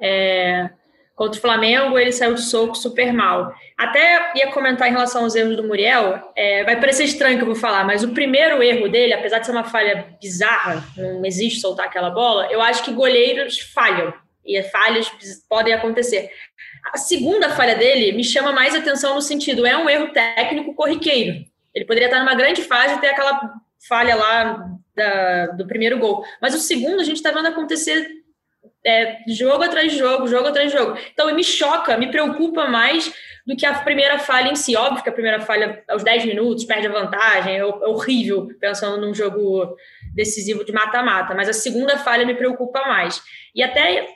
É, 0.00 0.70
contra 1.16 1.38
o 1.38 1.40
Flamengo, 1.40 1.98
ele 1.98 2.12
saiu 2.12 2.34
de 2.34 2.42
soco 2.42 2.74
super 2.74 3.12
mal. 3.12 3.52
Até 3.76 4.32
ia 4.36 4.52
comentar 4.52 4.86
em 4.86 4.92
relação 4.92 5.24
aos 5.24 5.34
erros 5.34 5.56
do 5.56 5.64
Muriel, 5.64 6.30
é, 6.36 6.62
vai 6.62 6.78
parecer 6.78 7.04
estranho 7.04 7.38
que 7.38 7.42
eu 7.42 7.46
vou 7.46 7.56
falar, 7.56 7.84
mas 7.84 8.04
o 8.04 8.12
primeiro 8.12 8.62
erro 8.62 8.86
dele, 8.88 9.14
apesar 9.14 9.38
de 9.38 9.46
ser 9.46 9.52
uma 9.52 9.64
falha 9.64 10.06
bizarra, 10.20 10.84
não 10.94 11.24
existe 11.24 11.60
soltar 11.60 11.86
aquela 11.86 12.10
bola, 12.10 12.46
eu 12.52 12.60
acho 12.60 12.84
que 12.84 12.92
goleiros 12.92 13.58
falham, 13.58 14.12
e 14.44 14.62
falhas 14.64 15.10
podem 15.48 15.72
acontecer. 15.72 16.30
A 16.92 16.98
segunda 16.98 17.48
falha 17.48 17.74
dele 17.74 18.12
me 18.12 18.22
chama 18.22 18.52
mais 18.52 18.74
atenção 18.74 19.14
no 19.14 19.22
sentido, 19.22 19.66
é 19.66 19.76
um 19.76 19.88
erro 19.88 20.12
técnico 20.12 20.74
corriqueiro. 20.74 21.44
Ele 21.74 21.84
poderia 21.86 22.06
estar 22.08 22.20
numa 22.20 22.34
grande 22.34 22.62
fase 22.62 22.94
e 22.94 23.00
ter 23.00 23.08
aquela 23.08 23.54
falha 23.88 24.14
lá 24.14 24.68
da, 24.94 25.46
do 25.48 25.66
primeiro 25.66 25.98
gol. 25.98 26.24
Mas 26.40 26.54
o 26.54 26.58
segundo 26.58 27.00
a 27.00 27.04
gente 27.04 27.16
está 27.16 27.32
vendo 27.32 27.48
acontecer 27.48 28.06
é, 28.86 29.18
jogo 29.26 29.64
atrás 29.64 29.90
de 29.90 29.98
jogo, 29.98 30.28
jogo 30.28 30.48
atrás 30.48 30.70
de 30.70 30.78
jogo. 30.78 30.96
Então 31.12 31.34
me 31.34 31.42
choca, 31.42 31.96
me 31.98 32.10
preocupa 32.10 32.66
mais 32.68 33.12
do 33.44 33.56
que 33.56 33.66
a 33.66 33.74
primeira 33.74 34.18
falha 34.18 34.48
em 34.50 34.56
si. 34.56 34.76
Óbvio 34.76 35.02
que 35.02 35.08
a 35.08 35.12
primeira 35.12 35.40
falha 35.40 35.82
aos 35.88 36.04
10 36.04 36.24
minutos 36.26 36.64
perde 36.64 36.86
a 36.86 36.92
vantagem, 36.92 37.56
é, 37.56 37.58
é 37.58 37.64
horrível 37.64 38.48
pensando 38.60 39.00
num 39.04 39.12
jogo 39.12 39.76
decisivo 40.14 40.64
de 40.64 40.72
mata-mata, 40.72 41.34
mas 41.34 41.48
a 41.48 41.52
segunda 41.52 41.98
falha 41.98 42.24
me 42.24 42.34
preocupa 42.34 42.80
mais. 42.86 43.20
E 43.54 43.62
até 43.62 44.08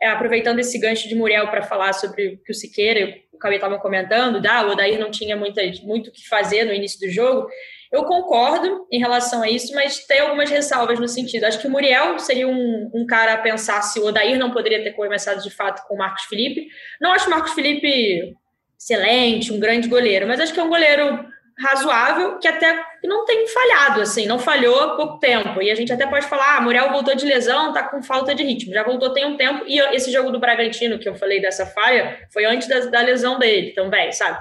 é, 0.00 0.08
aproveitando 0.08 0.58
esse 0.58 0.78
gancho 0.78 1.08
de 1.08 1.14
Muriel 1.14 1.48
para 1.48 1.62
falar 1.62 1.92
sobre 1.92 2.28
o 2.28 2.38
que 2.38 2.52
o 2.52 2.54
Siqueira 2.54 3.00
e 3.00 3.24
o 3.32 3.38
Cauê 3.38 3.54
estavam 3.54 3.78
comentando, 3.78 4.40
da, 4.40 4.66
o 4.66 4.72
Odair 4.72 4.98
não 4.98 5.10
tinha 5.10 5.36
muita, 5.36 5.62
muito 5.84 6.08
o 6.08 6.12
que 6.12 6.26
fazer 6.28 6.64
no 6.64 6.72
início 6.72 6.98
do 6.98 7.08
jogo, 7.12 7.48
eu 7.90 8.04
concordo 8.04 8.86
em 8.92 8.98
relação 8.98 9.42
a 9.42 9.48
isso, 9.48 9.74
mas 9.74 10.04
tem 10.06 10.20
algumas 10.20 10.50
ressalvas 10.50 10.98
no 10.98 11.08
sentido. 11.08 11.44
Acho 11.44 11.58
que 11.58 11.66
o 11.66 11.70
Muriel 11.70 12.18
seria 12.18 12.46
um, 12.46 12.90
um 12.94 13.06
cara 13.06 13.34
a 13.34 13.38
pensar 13.38 13.80
se 13.82 13.98
o 13.98 14.06
Odair 14.06 14.38
não 14.38 14.50
poderia 14.50 14.82
ter 14.82 14.92
começado 14.92 15.42
de 15.42 15.50
fato 15.50 15.86
com 15.86 15.94
o 15.94 15.98
Marcos 15.98 16.24
Felipe. 16.24 16.66
Não 17.00 17.12
acho 17.12 17.26
o 17.26 17.30
Marcos 17.30 17.52
Felipe 17.52 18.34
excelente, 18.78 19.52
um 19.52 19.58
grande 19.58 19.88
goleiro, 19.88 20.26
mas 20.26 20.38
acho 20.38 20.52
que 20.52 20.60
é 20.60 20.62
um 20.62 20.68
goleiro 20.68 21.26
razoável 21.58 22.38
que 22.38 22.46
até 22.46 22.84
não 23.02 23.24
tem 23.24 23.46
falhado, 23.48 24.00
assim, 24.00 24.26
não 24.26 24.38
falhou 24.38 24.80
há 24.80 24.96
pouco 24.96 25.18
tempo. 25.18 25.60
E 25.60 25.70
a 25.70 25.74
gente 25.74 25.92
até 25.92 26.06
pode 26.06 26.26
falar, 26.26 26.56
ah, 26.56 26.60
Muriel 26.60 26.92
voltou 26.92 27.16
de 27.16 27.26
lesão, 27.26 27.72
tá 27.72 27.82
com 27.82 28.02
falta 28.02 28.34
de 28.34 28.44
ritmo. 28.44 28.72
Já 28.72 28.84
voltou 28.84 29.12
tem 29.12 29.24
um 29.24 29.36
tempo. 29.36 29.64
E 29.66 29.78
esse 29.94 30.12
jogo 30.12 30.30
do 30.30 30.38
Bragantino, 30.38 30.98
que 30.98 31.08
eu 31.08 31.16
falei 31.16 31.40
dessa 31.40 31.66
falha, 31.66 32.18
foi 32.32 32.44
antes 32.44 32.68
da, 32.68 32.80
da 32.86 33.00
lesão 33.00 33.38
dele 33.38 33.72
também, 33.72 34.12
sabe? 34.12 34.38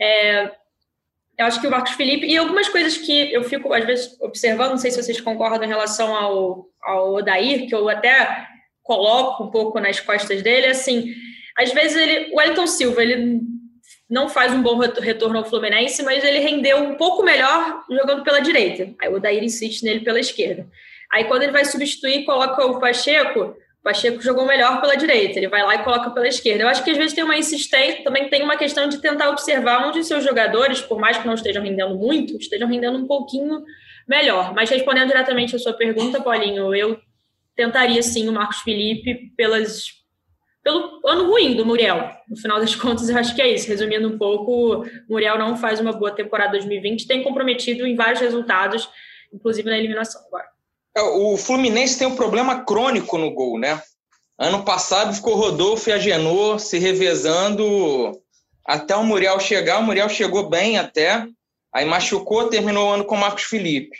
É, 0.00 0.50
eu 1.38 1.46
acho 1.46 1.60
que 1.60 1.66
o 1.66 1.70
Marcos 1.70 1.92
Felipe, 1.92 2.26
e 2.26 2.36
algumas 2.36 2.68
coisas 2.68 2.96
que 2.96 3.32
eu 3.32 3.44
fico, 3.44 3.72
às 3.72 3.84
vezes, 3.84 4.16
observando, 4.20 4.70
não 4.70 4.78
sei 4.78 4.90
se 4.90 5.02
vocês 5.02 5.20
concordam 5.20 5.64
em 5.64 5.68
relação 5.68 6.14
ao, 6.14 6.66
ao 6.82 7.14
Odair, 7.14 7.68
que 7.68 7.74
eu 7.74 7.88
até 7.88 8.46
coloco 8.82 9.44
um 9.44 9.50
pouco 9.50 9.78
nas 9.78 10.00
costas 10.00 10.42
dele, 10.42 10.66
assim, 10.66 11.12
às 11.58 11.72
vezes 11.72 11.96
ele, 11.96 12.32
o 12.32 12.40
Elton 12.40 12.66
Silva, 12.66 13.02
ele 13.02 13.40
não 14.08 14.28
faz 14.28 14.52
um 14.52 14.62
bom 14.62 14.78
retorno 14.78 15.38
ao 15.38 15.44
Fluminense, 15.44 16.02
mas 16.02 16.24
ele 16.24 16.38
rendeu 16.38 16.78
um 16.78 16.94
pouco 16.94 17.22
melhor 17.22 17.82
jogando 17.90 18.22
pela 18.22 18.40
direita. 18.40 18.94
Aí 19.00 19.08
o 19.08 19.16
Odair 19.16 19.42
insiste 19.42 19.82
nele 19.82 20.00
pela 20.00 20.20
esquerda. 20.20 20.66
Aí 21.12 21.24
quando 21.24 21.42
ele 21.42 21.52
vai 21.52 21.64
substituir, 21.64 22.24
coloca 22.24 22.64
o 22.64 22.78
Pacheco, 22.78 23.56
Pacheco 23.86 24.20
jogou 24.20 24.44
melhor 24.44 24.80
pela 24.80 24.96
direita, 24.96 25.38
ele 25.38 25.46
vai 25.46 25.62
lá 25.62 25.76
e 25.76 25.84
coloca 25.84 26.10
pela 26.10 26.26
esquerda. 26.26 26.64
Eu 26.64 26.68
acho 26.68 26.82
que 26.82 26.90
às 26.90 26.96
vezes 26.96 27.12
tem 27.12 27.22
uma 27.22 27.38
insistência, 27.38 28.02
também 28.02 28.28
tem 28.28 28.42
uma 28.42 28.56
questão 28.56 28.88
de 28.88 28.98
tentar 28.98 29.30
observar 29.30 29.86
onde 29.86 30.02
seus 30.02 30.24
jogadores, 30.24 30.80
por 30.80 30.98
mais 30.98 31.16
que 31.16 31.24
não 31.24 31.34
estejam 31.34 31.62
rendendo 31.62 31.94
muito, 31.94 32.36
estejam 32.36 32.66
rendendo 32.66 32.98
um 32.98 33.06
pouquinho 33.06 33.62
melhor. 34.08 34.52
Mas 34.52 34.70
respondendo 34.70 35.06
diretamente 35.06 35.54
a 35.54 35.58
sua 35.60 35.72
pergunta, 35.72 36.20
Paulinho, 36.20 36.74
eu 36.74 36.98
tentaria 37.54 38.02
sim 38.02 38.28
o 38.28 38.32
Marcos 38.32 38.58
Felipe 38.58 39.32
pelas 39.36 39.84
pelo 40.64 41.00
ano 41.06 41.30
ruim 41.30 41.54
do 41.54 41.64
Muriel. 41.64 42.10
No 42.28 42.36
final 42.36 42.58
das 42.58 42.74
contas, 42.74 43.08
eu 43.08 43.16
acho 43.16 43.36
que 43.36 43.40
é 43.40 43.54
isso. 43.54 43.68
Resumindo 43.68 44.08
um 44.08 44.18
pouco, 44.18 44.84
Muriel 45.08 45.38
não 45.38 45.56
faz 45.56 45.78
uma 45.78 45.92
boa 45.92 46.10
temporada 46.10 46.58
2020, 46.58 47.06
tem 47.06 47.22
comprometido 47.22 47.86
em 47.86 47.94
vários 47.94 48.18
resultados, 48.18 48.88
inclusive 49.32 49.70
na 49.70 49.78
eliminação 49.78 50.20
agora. 50.26 50.55
É, 50.96 51.02
o 51.02 51.36
Fluminense 51.36 51.98
tem 51.98 52.08
um 52.08 52.16
problema 52.16 52.64
crônico 52.64 53.18
no 53.18 53.30
gol, 53.30 53.58
né? 53.58 53.82
Ano 54.38 54.64
passado 54.64 55.14
ficou 55.14 55.34
Rodolfo 55.34 55.90
e 55.90 55.92
Agenor 55.92 56.58
se 56.58 56.78
revezando 56.78 58.18
até 58.64 58.96
o 58.96 59.04
Muriel 59.04 59.38
chegar. 59.38 59.78
O 59.78 59.82
Muriel 59.82 60.08
chegou 60.08 60.48
bem 60.48 60.78
até, 60.78 61.26
aí 61.70 61.84
machucou, 61.84 62.48
terminou 62.48 62.88
o 62.88 62.92
ano 62.92 63.04
com 63.04 63.14
o 63.14 63.18
Marcos 63.18 63.44
Felipe. 63.44 63.98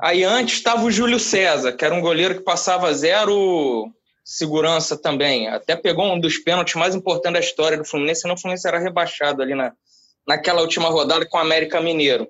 Aí 0.00 0.22
antes 0.22 0.58
estava 0.58 0.84
o 0.84 0.90
Júlio 0.90 1.18
César, 1.18 1.72
que 1.72 1.84
era 1.84 1.94
um 1.94 2.00
goleiro 2.00 2.36
que 2.36 2.44
passava 2.44 2.94
zero 2.94 3.90
segurança 4.24 4.96
também. 4.96 5.48
Até 5.48 5.74
pegou 5.74 6.04
um 6.04 6.20
dos 6.20 6.38
pênaltis 6.38 6.74
mais 6.74 6.94
importantes 6.94 7.40
da 7.40 7.46
história 7.46 7.78
do 7.78 7.84
Fluminense, 7.84 8.20
senão 8.20 8.36
o 8.36 8.38
Fluminense 8.38 8.66
era 8.66 8.78
rebaixado 8.78 9.42
ali 9.42 9.56
na, 9.56 9.72
naquela 10.26 10.62
última 10.62 10.88
rodada 10.88 11.26
com 11.28 11.36
o 11.36 11.40
América 11.40 11.80
Mineiro. 11.80 12.28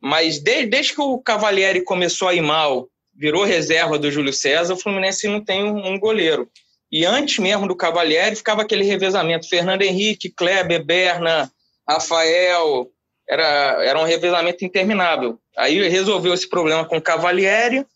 Mas 0.00 0.40
desde, 0.40 0.66
desde 0.66 0.94
que 0.94 1.00
o 1.00 1.20
Cavalieri 1.20 1.84
começou 1.84 2.26
a 2.26 2.34
ir 2.34 2.40
mal, 2.40 2.88
virou 3.22 3.44
reserva 3.44 3.96
do 4.00 4.10
Júlio 4.10 4.32
César, 4.32 4.74
o 4.74 4.76
Fluminense 4.76 5.28
não 5.28 5.40
tem 5.40 5.62
um, 5.62 5.92
um 5.92 5.96
goleiro. 5.96 6.50
E 6.90 7.06
antes 7.06 7.38
mesmo 7.38 7.68
do 7.68 7.76
Cavalieri, 7.76 8.34
ficava 8.34 8.62
aquele 8.62 8.82
revezamento. 8.82 9.48
Fernando 9.48 9.82
Henrique, 9.82 10.28
Kleber, 10.28 10.84
Berna, 10.84 11.48
Rafael. 11.88 12.90
Era, 13.28 13.78
era 13.84 14.00
um 14.00 14.04
revezamento 14.04 14.64
interminável. 14.64 15.38
Aí 15.56 15.88
resolveu 15.88 16.34
esse 16.34 16.48
problema 16.48 16.84
com 16.84 16.96
o 16.96 17.00
Cavalieri. 17.00 17.86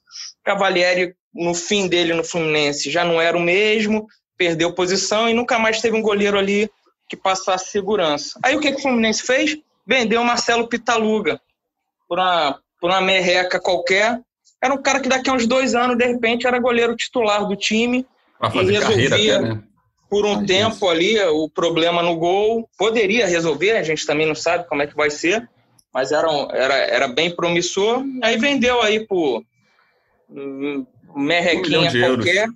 Cavalieri 0.45 1.17
no 1.35 1.55
fim 1.55 1.89
dele 1.89 2.15
no 2.15 2.23
Fluminense 2.23 2.89
já 2.89 3.05
não 3.05 3.21
era 3.21 3.37
o 3.37 3.41
mesmo, 3.41 4.07
perdeu 4.39 4.73
posição 4.73 5.29
e 5.29 5.35
nunca 5.35 5.59
mais 5.59 5.81
teve 5.81 5.97
um 5.97 6.03
goleiro 6.03 6.39
ali 6.39 6.71
que 7.09 7.17
passasse 7.17 7.73
segurança. 7.73 8.39
Aí 8.45 8.55
o 8.55 8.61
que, 8.61 8.71
que 8.71 8.79
o 8.79 8.83
Fluminense 8.83 9.23
fez? 9.23 9.59
Vendeu 9.85 10.21
o 10.21 10.25
Marcelo 10.25 10.69
Pitaluga 10.69 11.41
por 12.09 12.17
uma, 12.17 12.61
por 12.81 12.91
uma 12.91 13.01
merreca 13.01 13.61
qualquer. 13.61 14.21
Era 14.67 14.75
um 14.75 14.83
cara 14.83 14.99
que 14.99 15.09
daqui 15.09 15.31
a 15.31 15.33
uns 15.33 15.47
dois 15.47 15.77
anos, 15.77 15.97
de 15.97 16.05
repente, 16.05 16.45
era 16.45 16.59
goleiro 16.59 16.97
titular 16.97 17.47
do 17.47 17.55
time. 17.55 18.05
Pra 18.37 18.51
fazer 18.51 18.73
e 18.73 18.79
resolvia, 18.79 19.37
até, 19.37 19.41
né? 19.41 19.63
por 20.11 20.27
um 20.27 20.45
tempo 20.45 20.89
ali, 20.89 21.17
o 21.21 21.49
problema 21.49 22.03
no 22.03 22.17
gol. 22.17 22.69
Poderia 22.77 23.29
resolver, 23.29 23.77
a 23.77 23.85
gente 23.85 24.05
também 24.05 24.27
não 24.27 24.35
sabe 24.35 24.69
como 24.69 24.83
é 24.83 24.87
que 24.89 24.97
vai 24.97 25.09
ser, 25.09 25.49
mas 25.95 26.11
era, 26.11 26.29
era, 26.53 26.75
era 26.75 27.09
bem 27.09 27.31
promissor. 27.31 28.05
Aí 28.25 28.37
vendeu 28.39 28.83
aí 28.83 29.07
por 29.07 29.45
merrequinha 31.15 31.89
um 31.89 32.17
qualquer. 32.17 32.49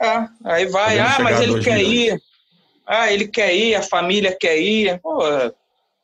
É, 0.00 0.28
aí 0.44 0.66
vai, 0.66 0.98
ah, 0.98 1.18
mas 1.22 1.40
ele 1.40 1.62
quer 1.62 1.80
ir. 1.80 2.20
Ah, 2.84 3.12
ele 3.12 3.28
quer 3.28 3.54
ir, 3.54 3.76
a 3.76 3.82
família 3.82 4.36
quer 4.38 4.58
ir. 4.58 5.00
Pô, 5.00 5.20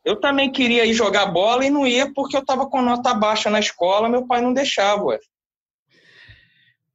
eu 0.09 0.17
também 0.17 0.51
queria 0.51 0.87
ir 0.87 0.95
jogar 0.95 1.27
bola 1.27 1.67
e 1.67 1.71
não 1.71 1.87
ia 1.87 2.11
porque 2.15 2.35
eu 2.35 2.41
estava 2.41 2.67
com 2.67 2.81
nota 2.81 3.13
baixa 3.13 3.51
na 3.51 3.61
escola, 3.61 4.09
meu 4.09 4.27
pai 4.27 4.41
não 4.41 4.55
deixava. 4.55 5.19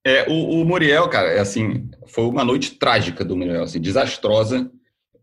É, 0.03 0.28
o, 0.28 0.61
o 0.61 0.66
Muriel, 0.66 1.07
cara, 1.07 1.28
é 1.30 1.39
assim, 1.39 1.91
foi 2.07 2.24
uma 2.24 2.43
noite 2.43 2.72
trágica 2.72 3.24
do 3.24 3.38
Muriel, 3.38 3.61
assim, 3.61 3.80
desastrosa, 3.80 4.68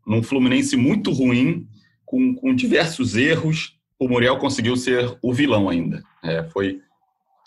num 0.07 0.23
Fluminense 0.23 0.77
muito 0.77 1.11
ruim, 1.11 1.67
com, 2.07 2.33
com 2.37 2.55
diversos 2.55 3.17
erros. 3.17 3.77
O 3.99 4.09
Muriel 4.09 4.39
conseguiu 4.39 4.77
ser 4.77 5.19
o 5.21 5.35
vilão 5.35 5.69
ainda. 5.69 6.01
É, 6.23 6.45
foi 6.45 6.81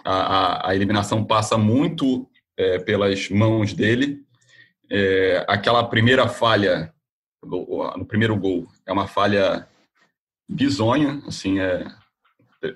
a, 0.04 0.14
a, 0.14 0.70
a, 0.70 0.76
eliminação 0.76 1.24
passa 1.24 1.58
muito 1.58 2.30
é, 2.58 2.80
pelas 2.80 3.30
mãos 3.30 3.72
dele. 3.74 4.20
É, 4.92 5.46
aquela 5.48 5.86
primeira 5.86 6.28
falha 6.28 6.94
no 7.42 8.06
primeiro 8.06 8.36
gol 8.38 8.68
é 8.86 8.92
uma 8.92 9.08
falha 9.08 9.68
bizonha, 10.50 11.22
assim, 11.28 11.60
é 11.60 11.86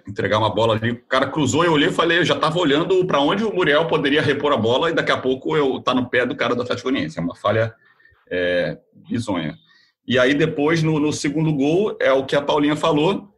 entregar 0.08 0.38
uma 0.38 0.54
bola 0.54 0.76
ali, 0.76 0.92
o 0.92 1.06
cara 1.06 1.28
cruzou, 1.28 1.64
eu 1.64 1.72
olhei 1.72 1.90
e 1.90 1.94
falei, 1.94 2.20
eu 2.20 2.26
já 2.26 2.36
estava 2.36 2.60
olhando 2.60 3.06
para 3.06 3.22
onde 3.22 3.44
o 3.44 3.54
Muriel 3.54 3.88
poderia 3.88 4.22
repor 4.22 4.52
a 4.52 4.58
bola 4.58 4.90
e 4.90 4.94
daqui 4.94 5.12
a 5.12 5.18
pouco 5.18 5.56
eu 5.56 5.80
tá 5.80 5.94
no 5.94 6.10
pé 6.10 6.26
do 6.26 6.36
cara 6.36 6.54
do 6.54 6.62
Atlético 6.62 6.90
Goianiense, 6.90 7.18
é 7.18 7.22
uma 7.22 7.36
falha 7.36 7.74
é, 8.30 8.78
bizonha. 9.08 9.58
E 10.06 10.18
aí 10.18 10.34
depois, 10.34 10.84
no, 10.84 11.00
no, 11.00 11.12
segundo 11.14 11.54
gol, 11.54 11.98
é 12.00 12.12
o 12.12 12.26
que 12.26 12.36
a 12.36 12.42
Paulinha 12.42 12.76
falou, 12.76 13.30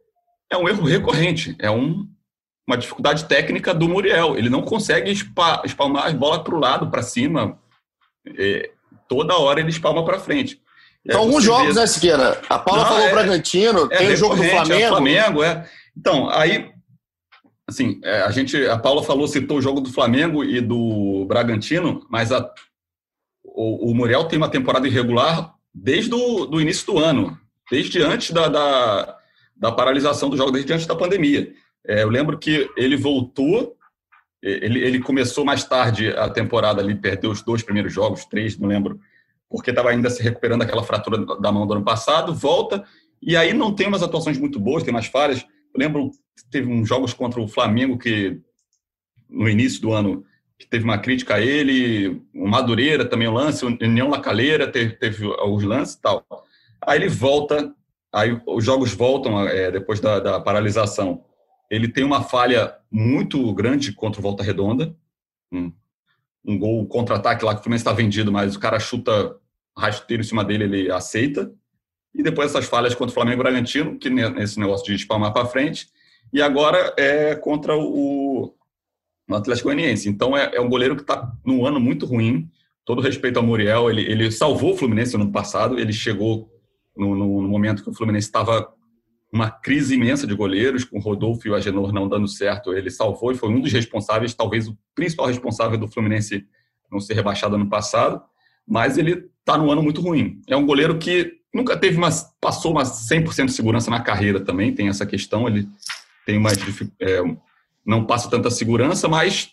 é 0.50 0.56
um 0.56 0.68
erro 0.68 0.84
recorrente, 0.84 1.56
é 1.58 1.70
um, 1.70 2.06
uma 2.66 2.76
dificuldade 2.76 3.26
técnica 3.26 3.72
do 3.72 3.88
Muriel, 3.88 4.36
ele 4.36 4.48
não 4.48 4.62
consegue 4.62 5.10
espa, 5.10 5.62
espalmar 5.64 6.06
as 6.06 6.14
bolas 6.14 6.42
para 6.42 6.54
o 6.54 6.60
lado, 6.60 6.90
para 6.90 7.02
cima, 7.02 7.58
é, 8.38 8.70
toda 9.08 9.38
hora 9.38 9.60
ele 9.60 9.70
espalma 9.70 10.04
para 10.04 10.18
frente. 10.18 10.60
Então, 11.04 11.20
alguns 11.20 11.42
jogos, 11.42 11.74
vê... 11.74 11.80
né, 11.80 11.86
Siqueira? 11.86 12.40
A 12.48 12.58
Paula 12.58 12.82
não, 12.82 12.88
falou 12.88 13.06
é, 13.06 13.10
Bragantino, 13.10 13.88
é 13.90 13.96
tem 13.96 14.12
o 14.12 14.16
jogo 14.16 14.36
do 14.36 14.44
Flamengo. 14.44 14.74
É 14.74 14.88
Flamengo, 14.88 15.42
é. 15.42 15.70
Então, 15.96 16.28
aí, 16.30 16.70
assim, 17.68 18.00
é, 18.04 18.22
a 18.22 18.30
gente, 18.30 18.56
a 18.66 18.78
Paula 18.78 19.02
falou, 19.02 19.26
citou 19.26 19.58
o 19.58 19.62
jogo 19.62 19.80
do 19.80 19.92
Flamengo 19.92 20.44
e 20.44 20.60
do 20.60 21.24
Bragantino, 21.26 22.06
mas 22.10 22.30
a, 22.30 22.48
o, 23.44 23.90
o 23.90 23.94
Muriel 23.94 24.24
tem 24.24 24.36
uma 24.36 24.50
temporada 24.50 24.86
irregular 24.86 25.54
desde 25.74 26.14
o 26.14 26.46
do 26.46 26.60
início 26.60 26.86
do 26.86 26.98
ano, 26.98 27.38
desde 27.70 28.02
antes 28.02 28.30
da, 28.32 28.48
da, 28.48 29.18
da 29.56 29.72
paralisação 29.72 30.28
do 30.28 30.36
jogo, 30.36 30.50
desde 30.50 30.72
antes 30.72 30.86
da 30.86 30.96
pandemia. 30.96 31.52
É, 31.86 32.02
eu 32.02 32.10
lembro 32.10 32.38
que 32.38 32.68
ele 32.76 32.96
voltou, 32.96 33.76
ele, 34.42 34.80
ele 34.80 35.00
começou 35.00 35.44
mais 35.44 35.64
tarde 35.64 36.10
a 36.10 36.28
temporada 36.28 36.82
ali, 36.82 36.94
perdeu 36.94 37.30
os 37.30 37.42
dois 37.42 37.62
primeiros 37.62 37.92
jogos, 37.92 38.24
três, 38.24 38.58
não 38.58 38.68
lembro, 38.68 39.00
porque 39.50 39.70
estava 39.70 39.90
ainda 39.90 40.08
se 40.08 40.22
recuperando 40.22 40.60
daquela 40.60 40.84
fratura 40.84 41.26
da 41.40 41.50
mão 41.50 41.66
do 41.66 41.74
ano 41.74 41.84
passado, 41.84 42.32
volta, 42.32 42.84
e 43.20 43.36
aí 43.36 43.52
não 43.52 43.74
tem 43.74 43.88
umas 43.88 44.02
atuações 44.02 44.38
muito 44.38 44.60
boas, 44.60 44.84
tem 44.84 44.94
umas 44.94 45.06
falhas. 45.06 45.44
Eu 45.74 45.78
lembro, 45.78 46.10
teve 46.50 46.72
uns 46.72 46.88
jogos 46.88 47.12
contra 47.12 47.40
o 47.40 47.48
Flamengo 47.48 47.98
que, 47.98 48.40
no 49.28 49.48
início 49.48 49.82
do 49.82 49.92
ano, 49.92 50.24
que 50.56 50.66
teve 50.66 50.84
uma 50.84 50.98
crítica 50.98 51.34
a 51.34 51.40
ele, 51.40 52.22
o 52.34 52.46
Madureira 52.46 53.04
também 53.04 53.26
o 53.26 53.32
lance, 53.32 53.64
o 53.64 53.68
União 53.68 54.08
Lacaleira 54.08 54.70
teve, 54.70 54.94
teve 54.94 55.24
alguns 55.38 55.64
lances 55.64 55.94
e 55.96 56.00
tal. 56.00 56.24
Aí 56.80 56.98
ele 56.98 57.08
volta, 57.08 57.74
aí 58.12 58.40
os 58.46 58.64
jogos 58.64 58.92
voltam 58.92 59.46
é, 59.48 59.70
depois 59.70 60.00
da, 60.00 60.20
da 60.20 60.40
paralisação. 60.40 61.24
Ele 61.70 61.88
tem 61.88 62.04
uma 62.04 62.22
falha 62.22 62.76
muito 62.90 63.52
grande 63.52 63.92
contra 63.92 64.20
o 64.20 64.22
Volta 64.22 64.42
Redonda, 64.42 64.94
um, 65.52 65.72
um 66.44 66.58
gol 66.58 66.86
contra-ataque 66.86 67.44
lá 67.44 67.54
que 67.54 67.60
o 67.60 67.62
Fluminense 67.62 67.82
está 67.82 67.92
vendido, 67.92 68.32
mas 68.32 68.56
o 68.56 68.60
cara 68.60 68.78
chuta 68.78 69.36
rasteiro 69.76 70.22
em 70.22 70.26
cima 70.26 70.44
dele, 70.44 70.64
ele 70.64 70.90
aceita. 70.90 71.52
E 72.14 72.22
depois 72.22 72.50
essas 72.50 72.66
falhas 72.66 72.94
contra 72.94 73.12
o 73.12 73.14
Flamengo 73.14 73.40
e 73.40 73.44
Bragantino, 73.44 73.98
que 73.98 74.10
nesse 74.10 74.58
negócio 74.58 74.84
de 74.84 74.94
espalmar 74.94 75.32
para 75.32 75.46
frente. 75.46 75.88
E 76.32 76.42
agora 76.42 76.94
é 76.96 77.34
contra 77.34 77.76
o, 77.76 78.54
o 79.28 79.34
Atlético 79.34 79.68
Goianiense. 79.68 80.08
Então 80.08 80.36
é, 80.36 80.50
é 80.54 80.60
um 80.60 80.68
goleiro 80.68 80.96
que 80.96 81.02
está 81.02 81.32
num 81.44 81.64
ano 81.64 81.78
muito 81.78 82.06
ruim. 82.06 82.48
Todo 82.84 83.02
respeito 83.02 83.38
ao 83.38 83.44
Muriel, 83.44 83.90
ele, 83.90 84.02
ele 84.02 84.30
salvou 84.30 84.72
o 84.72 84.76
Fluminense 84.76 85.16
no 85.16 85.24
ano 85.24 85.32
passado. 85.32 85.78
Ele 85.78 85.92
chegou 85.92 86.50
no, 86.96 87.14
no, 87.14 87.42
no 87.42 87.48
momento 87.48 87.82
que 87.82 87.90
o 87.90 87.94
Fluminense 87.94 88.26
estava 88.26 88.72
uma 89.32 89.50
crise 89.50 89.94
imensa 89.94 90.26
de 90.26 90.34
goleiros, 90.34 90.84
com 90.84 90.98
Rodolfo 90.98 91.46
e 91.46 91.50
o 91.50 91.54
Agenor 91.54 91.92
não 91.92 92.08
dando 92.08 92.26
certo. 92.26 92.72
Ele 92.72 92.90
salvou 92.90 93.30
e 93.30 93.36
foi 93.36 93.48
um 93.48 93.60
dos 93.60 93.72
responsáveis, 93.72 94.34
talvez 94.34 94.66
o 94.66 94.76
principal 94.94 95.26
responsável 95.26 95.78
do 95.78 95.88
Fluminense 95.88 96.46
não 96.90 96.98
ser 96.98 97.14
rebaixado 97.14 97.54
ano 97.54 97.68
passado. 97.68 98.20
Mas 98.66 98.98
ele 98.98 99.30
está 99.38 99.56
num 99.56 99.70
ano 99.70 99.82
muito 99.82 100.00
ruim. 100.00 100.40
É 100.48 100.56
um 100.56 100.66
goleiro 100.66 100.98
que 100.98 101.32
nunca 101.54 101.76
teve 101.76 101.96
uma. 101.96 102.10
passou 102.40 102.72
uma 102.72 102.82
100% 102.82 103.46
de 103.46 103.52
segurança 103.52 103.90
na 103.90 104.00
carreira 104.00 104.40
também, 104.40 104.74
tem 104.74 104.88
essa 104.88 105.06
questão. 105.06 105.46
Ele 105.46 105.68
tem 106.26 106.38
mais. 106.38 106.58
É, 107.00 107.22
não 107.84 108.04
passa 108.04 108.28
tanta 108.28 108.50
segurança, 108.50 109.08
mas 109.08 109.50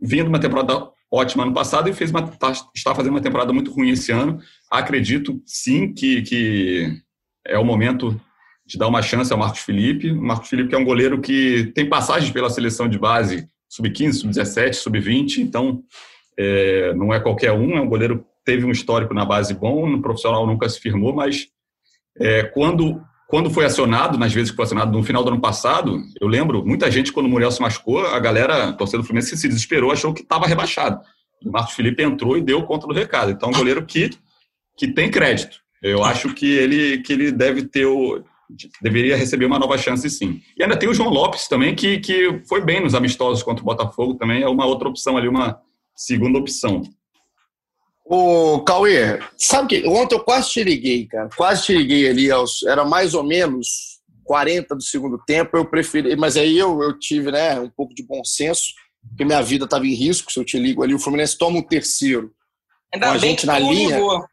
vindo 0.00 0.28
uma 0.28 0.40
temporada 0.40 0.90
ótima 1.10 1.42
ano 1.42 1.52
passado 1.52 1.88
e 1.88 1.92
fez 1.92 2.10
uma, 2.10 2.26
tá, 2.26 2.52
está 2.74 2.94
fazendo 2.94 3.12
uma 3.12 3.20
temporada 3.20 3.52
muito 3.52 3.72
ruim 3.72 3.90
esse 3.90 4.10
ano. 4.10 4.40
Acredito 4.70 5.42
sim 5.44 5.92
que, 5.92 6.22
que 6.22 7.02
é 7.46 7.58
o 7.58 7.64
momento 7.64 8.18
de 8.72 8.78
dar 8.78 8.88
uma 8.88 9.02
chance 9.02 9.30
ao 9.30 9.38
Marcos 9.38 9.60
Felipe. 9.60 10.10
O 10.10 10.22
Marcos 10.22 10.48
Felipe 10.48 10.70
que 10.70 10.74
é 10.74 10.78
um 10.78 10.84
goleiro 10.84 11.20
que 11.20 11.70
tem 11.74 11.86
passagens 11.86 12.32
pela 12.32 12.48
seleção 12.48 12.88
de 12.88 12.98
base 12.98 13.46
sub-15, 13.68 14.12
sub-17, 14.14 14.72
sub-20, 14.74 15.38
então 15.38 15.82
é, 16.38 16.94
não 16.94 17.12
é 17.12 17.20
qualquer 17.20 17.52
um, 17.52 17.76
é 17.76 17.80
um 17.80 17.88
goleiro 17.88 18.24
teve 18.44 18.64
um 18.64 18.70
histórico 18.70 19.14
na 19.14 19.24
base 19.24 19.54
bom, 19.54 19.88
no 19.88 20.00
profissional 20.00 20.46
nunca 20.46 20.68
se 20.68 20.80
firmou, 20.80 21.14
mas 21.14 21.48
é, 22.18 22.44
quando, 22.44 23.00
quando 23.28 23.50
foi 23.50 23.66
acionado, 23.66 24.18
nas 24.18 24.32
vezes 24.32 24.50
que 24.50 24.56
foi 24.56 24.64
acionado 24.64 24.90
no 24.90 25.02
final 25.02 25.22
do 25.22 25.30
ano 25.30 25.40
passado, 25.40 26.02
eu 26.20 26.26
lembro, 26.26 26.64
muita 26.64 26.90
gente, 26.90 27.12
quando 27.12 27.26
o 27.26 27.28
Muriel 27.28 27.50
se 27.50 27.60
machucou, 27.60 28.06
a 28.06 28.18
galera, 28.18 28.70
a 28.70 28.72
torcida 28.72 28.98
do 28.98 29.04
Fluminense, 29.04 29.36
se 29.36 29.48
desesperou, 29.48 29.92
achou 29.92 30.12
que 30.12 30.22
estava 30.22 30.46
rebaixado. 30.46 31.00
O 31.44 31.52
Marcos 31.52 31.74
Felipe 31.74 32.02
entrou 32.02 32.36
e 32.36 32.42
deu 32.42 32.62
conta 32.64 32.86
do 32.86 32.94
recado. 32.94 33.30
Então, 33.30 33.50
é 33.50 33.52
um 33.52 33.56
goleiro 33.56 33.84
que, 33.84 34.10
que 34.76 34.88
tem 34.88 35.10
crédito. 35.10 35.58
Eu 35.82 36.04
acho 36.04 36.34
que 36.34 36.46
ele, 36.46 36.98
que 36.98 37.12
ele 37.12 37.30
deve 37.30 37.62
ter 37.62 37.86
o, 37.86 38.24
deveria 38.80 39.16
receber 39.16 39.46
uma 39.46 39.58
nova 39.58 39.78
chance 39.78 40.08
sim. 40.10 40.40
E 40.56 40.62
ainda 40.62 40.78
tem 40.78 40.88
o 40.88 40.94
João 40.94 41.10
Lopes 41.10 41.48
também, 41.48 41.74
que, 41.74 41.98
que 41.98 42.42
foi 42.48 42.60
bem 42.60 42.82
nos 42.82 42.94
amistosos 42.94 43.42
contra 43.42 43.62
o 43.62 43.66
Botafogo, 43.66 44.14
também 44.14 44.42
é 44.42 44.48
uma 44.48 44.66
outra 44.66 44.88
opção 44.88 45.16
ali, 45.16 45.28
uma 45.28 45.60
segunda 45.94 46.38
opção. 46.38 46.82
Ô, 48.04 48.60
Cauê, 48.60 49.20
sabe 49.38 49.68
que 49.68 49.88
ontem 49.88 50.16
eu 50.16 50.24
quase 50.24 50.50
te 50.50 50.62
liguei, 50.62 51.06
cara. 51.06 51.30
Quase 51.36 51.64
te 51.64 51.76
liguei 51.76 52.08
ali, 52.08 52.30
aos, 52.30 52.62
era 52.64 52.84
mais 52.84 53.14
ou 53.14 53.22
menos 53.22 54.00
40 54.24 54.74
do 54.74 54.82
segundo 54.82 55.18
tempo. 55.24 55.56
Eu 55.56 55.64
preferi, 55.64 56.16
mas 56.16 56.36
aí 56.36 56.58
eu, 56.58 56.82
eu 56.82 56.98
tive 56.98 57.30
né, 57.30 57.58
um 57.60 57.70
pouco 57.70 57.94
de 57.94 58.02
bom 58.02 58.22
senso, 58.24 58.74
porque 59.08 59.24
minha 59.24 59.40
vida 59.40 59.64
estava 59.64 59.86
em 59.86 59.94
risco. 59.94 60.32
Se 60.32 60.38
eu 60.38 60.44
te 60.44 60.58
ligo 60.58 60.82
ali, 60.82 60.94
o 60.94 60.98
Fluminense 60.98 61.38
toma 61.38 61.58
um 61.58 61.62
terceiro. 61.62 62.32
Ainda 62.92 63.06
com 63.06 63.12
a 63.12 63.18
gente 63.18 63.46
na 63.46 63.58
linha. 63.58 63.96
Ligou, 63.96 64.24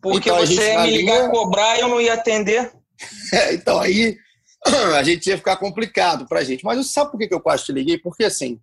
porque 0.00 0.28
então, 0.28 0.46
você 0.46 0.72
ia 0.72 0.82
me 0.82 0.90
ligar, 0.90 1.16
linha... 1.16 1.30
cobrar 1.30 1.76
e 1.76 1.80
eu 1.80 1.88
não 1.88 2.00
ia 2.00 2.14
atender. 2.14 2.70
É, 3.32 3.54
então 3.54 3.80
aí 3.80 4.16
a 4.96 5.02
gente 5.02 5.26
ia 5.28 5.36
ficar 5.36 5.56
complicado 5.56 6.26
pra 6.26 6.44
gente. 6.44 6.64
Mas 6.64 6.92
sabe 6.92 7.10
por 7.10 7.18
que 7.18 7.32
eu 7.32 7.40
quase 7.40 7.64
te 7.64 7.72
liguei? 7.72 7.98
Porque 7.98 8.24
assim, 8.24 8.54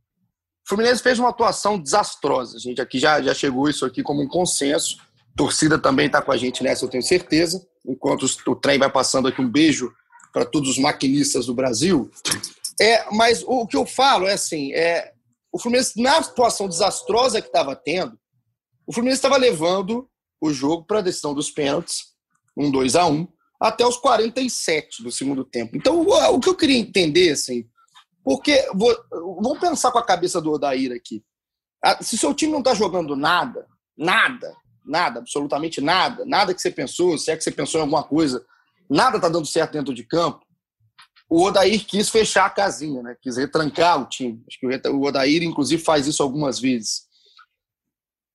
o 0.65 0.69
Fluminense 0.69 1.03
fez 1.03 1.19
uma 1.19 1.29
atuação 1.29 1.79
desastrosa. 1.79 2.57
A 2.57 2.59
gente 2.59 2.81
aqui 2.81 2.99
já, 2.99 3.21
já 3.21 3.33
chegou 3.33 3.69
isso 3.69 3.85
aqui 3.85 4.01
como 4.01 4.21
um 4.21 4.27
consenso. 4.27 4.97
A 5.33 5.37
torcida 5.37 5.77
também 5.77 6.07
está 6.07 6.21
com 6.21 6.31
a 6.31 6.37
gente 6.37 6.63
nessa, 6.63 6.85
eu 6.85 6.89
tenho 6.89 7.03
certeza. 7.03 7.65
Enquanto 7.85 8.25
o 8.47 8.55
trem 8.55 8.79
vai 8.79 8.91
passando 8.91 9.27
aqui, 9.27 9.41
um 9.41 9.49
beijo 9.49 9.91
para 10.31 10.45
todos 10.45 10.69
os 10.69 10.77
maquinistas 10.77 11.45
do 11.45 11.53
Brasil. 11.53 12.09
É, 12.79 13.05
mas 13.11 13.43
o 13.45 13.67
que 13.67 13.75
eu 13.75 13.85
falo 13.85 14.27
é 14.27 14.33
assim: 14.33 14.71
é, 14.73 15.11
o 15.51 15.59
Fluminense, 15.59 16.01
na 16.01 16.21
situação 16.21 16.67
desastrosa 16.67 17.41
que 17.41 17.47
estava 17.47 17.75
tendo, 17.75 18.17
o 18.87 18.93
Fluminense 18.93 19.19
estava 19.19 19.37
levando 19.37 20.07
o 20.39 20.51
jogo 20.51 20.85
para 20.85 20.99
a 20.99 21.03
decisão 21.03 21.33
dos 21.33 21.51
pênaltis, 21.51 22.13
um 22.57 22.71
2 22.71 22.95
a 22.95 23.05
1 23.05 23.27
até 23.61 23.85
os 23.85 23.95
47 23.97 25.03
do 25.03 25.11
segundo 25.11 25.45
tempo. 25.45 25.77
Então, 25.77 26.01
o, 26.01 26.39
que 26.39 26.49
eu 26.49 26.55
queria 26.55 26.79
entender, 26.79 27.29
assim, 27.31 27.63
porque, 28.23 28.67
vou, 28.73 28.91
vamos 29.39 29.59
pensar 29.59 29.91
com 29.91 29.99
a 29.99 30.05
cabeça 30.05 30.41
do 30.41 30.51
Odair 30.51 30.91
aqui. 30.91 31.23
Se 32.01 32.17
seu 32.17 32.33
time 32.33 32.51
não 32.51 32.59
está 32.59 32.73
jogando 32.73 33.15
nada, 33.15 33.67
nada, 33.95 34.55
nada, 34.83 35.19
absolutamente 35.19 35.79
nada, 35.79 36.25
nada 36.25 36.55
que 36.55 36.61
você 36.61 36.71
pensou, 36.71 37.17
se 37.19 37.29
é 37.29 37.37
que 37.37 37.43
você 37.43 37.51
pensou 37.51 37.79
em 37.79 37.83
alguma 37.83 38.03
coisa, 38.03 38.43
nada 38.89 39.17
está 39.17 39.29
dando 39.29 39.45
certo 39.45 39.73
dentro 39.73 39.93
de 39.93 40.03
campo, 40.03 40.43
o 41.29 41.43
Odair 41.43 41.85
quis 41.85 42.09
fechar 42.09 42.45
a 42.45 42.49
casinha, 42.49 43.01
né? 43.03 43.15
quis 43.21 43.37
retrancar 43.37 44.01
o 44.01 44.05
time. 44.05 44.43
Acho 44.47 44.59
que 44.59 44.89
o 44.89 45.01
Odair, 45.01 45.43
inclusive, 45.43 45.81
faz 45.81 46.07
isso 46.07 46.21
algumas 46.21 46.59
vezes. 46.59 47.03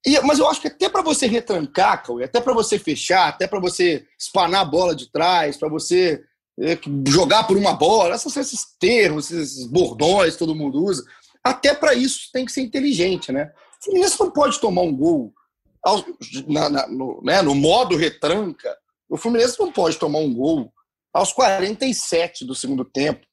E, 0.06 0.20
mas 0.20 0.38
eu 0.38 0.48
acho 0.48 0.60
que 0.60 0.68
até 0.68 0.88
para 0.88 1.02
você 1.02 1.26
retrancar, 1.26 2.04
Cauê, 2.04 2.24
até 2.24 2.40
para 2.40 2.54
você 2.54 2.78
fechar, 2.78 3.28
até 3.28 3.48
para 3.48 3.58
você 3.58 4.06
espanar 4.16 4.60
a 4.60 4.64
bola 4.64 4.94
de 4.94 5.10
trás, 5.10 5.56
para 5.56 5.68
você 5.68 6.22
é, 6.60 6.78
jogar 7.08 7.44
por 7.44 7.56
uma 7.56 7.72
bola, 7.72 8.14
esses, 8.14 8.36
esses 8.36 8.64
termos, 8.78 9.32
esses 9.32 9.66
bordões 9.66 10.34
que 10.34 10.38
todo 10.38 10.54
mundo 10.54 10.82
usa, 10.84 11.04
até 11.42 11.74
para 11.74 11.92
isso 11.92 12.30
tem 12.32 12.44
que 12.44 12.52
ser 12.52 12.60
inteligente, 12.60 13.32
né? 13.32 13.52
O 13.80 13.84
Fluminense 13.84 14.18
não 14.20 14.30
pode 14.30 14.60
tomar 14.60 14.82
um 14.82 14.96
gol 14.96 15.34
ao, 15.82 16.04
na, 16.46 16.68
na, 16.68 16.86
no, 16.86 17.20
né, 17.22 17.42
no 17.42 17.54
modo 17.54 17.96
retranca. 17.96 18.76
O 19.08 19.16
Fluminense 19.16 19.58
não 19.58 19.72
pode 19.72 19.98
tomar 19.98 20.20
um 20.20 20.32
gol 20.32 20.72
aos 21.12 21.32
47 21.32 22.44
do 22.44 22.54
segundo 22.54 22.84
tempo, 22.84 23.26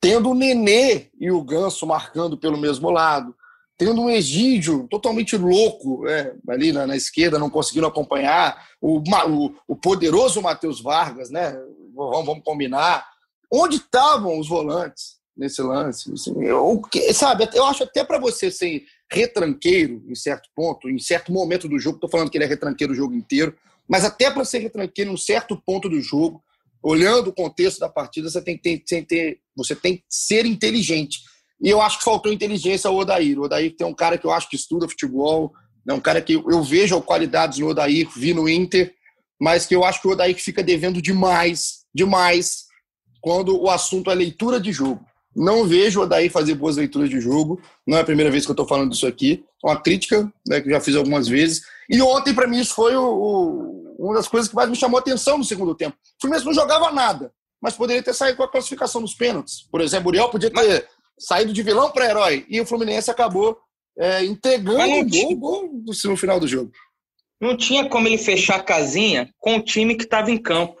tendo 0.00 0.30
o 0.30 0.34
Nenê 0.34 1.10
e 1.20 1.30
o 1.30 1.42
Ganso 1.42 1.86
marcando 1.86 2.36
pelo 2.36 2.56
mesmo 2.56 2.90
lado, 2.90 3.34
tendo 3.76 4.02
um 4.02 4.10
Egídio 4.10 4.86
totalmente 4.88 5.36
louco 5.36 6.06
é, 6.08 6.34
ali 6.48 6.72
na, 6.72 6.86
na, 6.86 6.96
esquerda, 6.96 7.38
não 7.38 7.50
conseguindo 7.50 7.86
acompanhar, 7.86 8.68
o, 8.80 8.98
o, 8.98 9.54
o 9.66 9.76
poderoso 9.76 10.40
Matheus 10.40 10.80
Vargas, 10.80 11.30
né? 11.30 11.52
Vamos, 11.94 12.26
vamos, 12.26 12.44
combinar. 12.44 13.06
Onde 13.52 13.76
estavam 13.76 14.38
os 14.38 14.48
volantes 14.48 15.16
nesse 15.36 15.60
lance? 15.62 16.12
Assim, 16.12 16.34
eu, 16.44 16.82
sabe, 17.12 17.48
eu 17.54 17.64
acho 17.66 17.84
até 17.84 18.04
para 18.04 18.18
você 18.18 18.50
ser 18.50 18.84
retranqueiro 19.10 20.02
em 20.08 20.14
certo 20.14 20.48
ponto, 20.54 20.88
em 20.88 20.98
certo 20.98 21.32
momento 21.32 21.68
do 21.68 21.78
jogo, 21.78 21.96
estou 21.96 22.10
falando 22.10 22.30
que 22.30 22.38
ele 22.38 22.44
é 22.44 22.48
retranqueiro 22.48 22.92
o 22.92 22.96
jogo 22.96 23.14
inteiro, 23.14 23.56
mas 23.88 24.04
até 24.04 24.30
para 24.30 24.44
ser 24.44 24.58
retranqueiro 24.58 25.10
em 25.10 25.14
um 25.14 25.18
certo 25.18 25.56
ponto 25.56 25.88
do 25.88 26.00
jogo, 26.00 26.42
olhando 26.82 27.28
o 27.28 27.34
contexto 27.34 27.80
da 27.80 27.88
partida, 27.88 28.28
você 28.28 28.42
tem 28.42 28.58
que 28.58 28.78
ter, 28.78 29.40
você 29.56 29.74
tem 29.74 29.96
que 29.96 30.04
ser 30.08 30.46
inteligente. 30.46 31.20
E 31.60 31.68
eu 31.70 31.80
acho 31.80 31.98
que 31.98 32.04
faltou 32.04 32.32
inteligência 32.32 32.88
ao 32.88 32.96
Odair. 32.96 33.38
O 33.38 33.44
Odair 33.44 33.74
tem 33.76 33.86
um 33.86 33.94
cara 33.94 34.18
que 34.18 34.26
eu 34.26 34.32
acho 34.32 34.48
que 34.48 34.56
estuda 34.56 34.88
futebol, 34.88 35.52
é 35.86 35.92
um 35.92 36.00
cara 36.00 36.20
que 36.20 36.34
eu 36.34 36.62
vejo 36.62 37.00
qualidades 37.02 37.58
no 37.58 37.68
Odair, 37.68 38.08
vi 38.16 38.32
no 38.32 38.48
Inter, 38.48 38.94
mas 39.40 39.66
que 39.66 39.74
eu 39.74 39.84
acho 39.84 40.00
que 40.00 40.08
o 40.08 40.12
Odair 40.12 40.34
fica 40.36 40.62
devendo 40.62 41.00
demais, 41.00 41.84
demais, 41.94 42.64
quando 43.20 43.60
o 43.60 43.70
assunto 43.70 44.10
é 44.10 44.14
leitura 44.14 44.60
de 44.60 44.72
jogo. 44.72 45.04
Não 45.34 45.66
vejo 45.66 46.00
o 46.00 46.02
Odair 46.04 46.30
fazer 46.30 46.54
boas 46.54 46.76
leituras 46.76 47.10
de 47.10 47.20
jogo. 47.20 47.60
Não 47.86 47.98
é 47.98 48.00
a 48.00 48.04
primeira 48.04 48.30
vez 48.30 48.44
que 48.44 48.50
eu 48.50 48.54
estou 48.54 48.66
falando 48.66 48.90
disso 48.90 49.06
aqui. 49.06 49.44
É 49.64 49.68
uma 49.68 49.80
crítica 49.80 50.32
né, 50.46 50.60
que 50.60 50.68
eu 50.68 50.72
já 50.72 50.80
fiz 50.80 50.94
algumas 50.94 51.26
vezes. 51.26 51.62
E 51.90 52.00
ontem, 52.00 52.32
para 52.32 52.46
mim, 52.46 52.60
isso 52.60 52.74
foi 52.74 52.94
o, 52.94 53.04
o, 53.04 53.96
uma 53.98 54.14
das 54.14 54.28
coisas 54.28 54.48
que 54.48 54.54
mais 54.54 54.70
me 54.70 54.76
chamou 54.76 54.98
a 54.98 55.00
atenção 55.00 55.36
no 55.36 55.44
segundo 55.44 55.74
tempo. 55.74 55.96
O 55.96 56.20
Fluminense 56.20 56.46
não 56.46 56.54
jogava 56.54 56.92
nada, 56.92 57.32
mas 57.60 57.74
poderia 57.74 58.02
ter 58.02 58.14
saído 58.14 58.36
com 58.36 58.44
a 58.44 58.50
classificação 58.50 59.00
nos 59.00 59.14
pênaltis. 59.14 59.66
Por 59.70 59.80
exemplo, 59.80 60.06
o 60.06 60.10
Uriel 60.10 60.28
podia 60.28 60.50
ter 60.50 60.86
saído 61.18 61.52
de 61.52 61.62
vilão 61.62 61.90
para 61.90 62.06
herói. 62.06 62.46
E 62.48 62.60
o 62.60 62.66
Fluminense 62.66 63.10
acabou 63.10 63.58
é, 63.98 64.24
entregando 64.24 64.82
o 64.82 65.36
gol, 65.36 65.70
no 66.04 66.16
final 66.16 66.40
do 66.40 66.48
jogo. 66.48 66.72
Não 67.40 67.56
tinha 67.56 67.88
como 67.88 68.08
ele 68.08 68.18
fechar 68.18 68.56
a 68.56 68.62
casinha 68.62 69.30
com 69.38 69.56
o 69.56 69.62
time 69.62 69.96
que 69.96 70.04
estava 70.04 70.30
em 70.30 70.38
campo. 70.38 70.80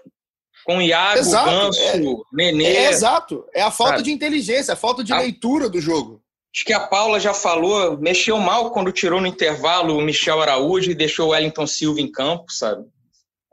Com 0.64 0.78
o 0.78 0.82
Iago, 0.82 1.18
exato, 1.18 1.50
Ganso, 1.50 1.80
é, 1.80 1.98
Nenê. 2.32 2.64
É, 2.64 2.88
exato. 2.88 3.44
É 3.54 3.60
a 3.60 3.70
falta 3.70 4.02
de 4.02 4.10
inteligência, 4.10 4.72
a 4.72 4.76
falta 4.76 5.04
de 5.04 5.12
a, 5.12 5.18
leitura 5.18 5.68
do 5.68 5.78
jogo. 5.78 6.22
Acho 6.54 6.64
que 6.64 6.72
a 6.72 6.80
Paula 6.80 7.20
já 7.20 7.34
falou, 7.34 7.98
mexeu 7.98 8.38
mal 8.38 8.70
quando 8.70 8.92
tirou 8.92 9.20
no 9.20 9.26
intervalo 9.26 9.98
o 9.98 10.00
Michel 10.00 10.40
Araújo 10.40 10.90
e 10.90 10.94
deixou 10.94 11.26
o 11.26 11.30
Wellington 11.30 11.66
Silva 11.66 12.00
em 12.00 12.10
campo, 12.10 12.44
sabe? 12.48 12.86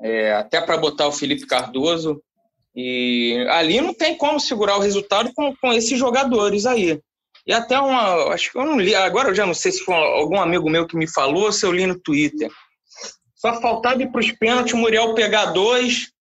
É, 0.02 0.34
até 0.34 0.62
para 0.62 0.78
botar 0.78 1.08
o 1.08 1.12
Felipe 1.12 1.46
Cardoso. 1.46 2.22
E 2.76 3.46
ali 3.50 3.82
não 3.82 3.94
tem 3.94 4.16
como 4.18 4.40
segurar 4.40 4.78
o 4.78 4.82
resultado 4.82 5.32
com, 5.36 5.54
com 5.56 5.74
esses 5.74 5.98
jogadores 6.00 6.66
aí. 6.66 7.00
E 7.46 7.54
até 7.54 7.80
uma. 7.80 8.34
Acho 8.34 8.52
que 8.52 8.58
eu 8.58 8.66
não 8.66 8.80
li. 8.80 8.96
Agora 8.96 9.30
eu 9.30 9.36
já 9.36 9.46
não 9.46 9.54
sei 9.54 9.72
se 9.72 9.84
foi 9.84 9.96
algum 9.96 10.40
amigo 10.40 10.70
meu 10.70 10.88
que 10.88 10.96
me 10.96 11.08
falou, 11.08 11.52
se 11.52 11.66
eu 11.66 11.72
li 11.72 11.86
no 11.86 12.00
Twitter. 12.00 12.50
Só 13.36 13.60
faltava 13.60 14.02
ir 14.04 14.12
para 14.12 14.22
os 14.22 14.32
pênaltis, 14.32 14.74
o 14.74 14.78
Muriel 14.78 15.16
pegar 15.16 15.46
dois, 15.46 16.12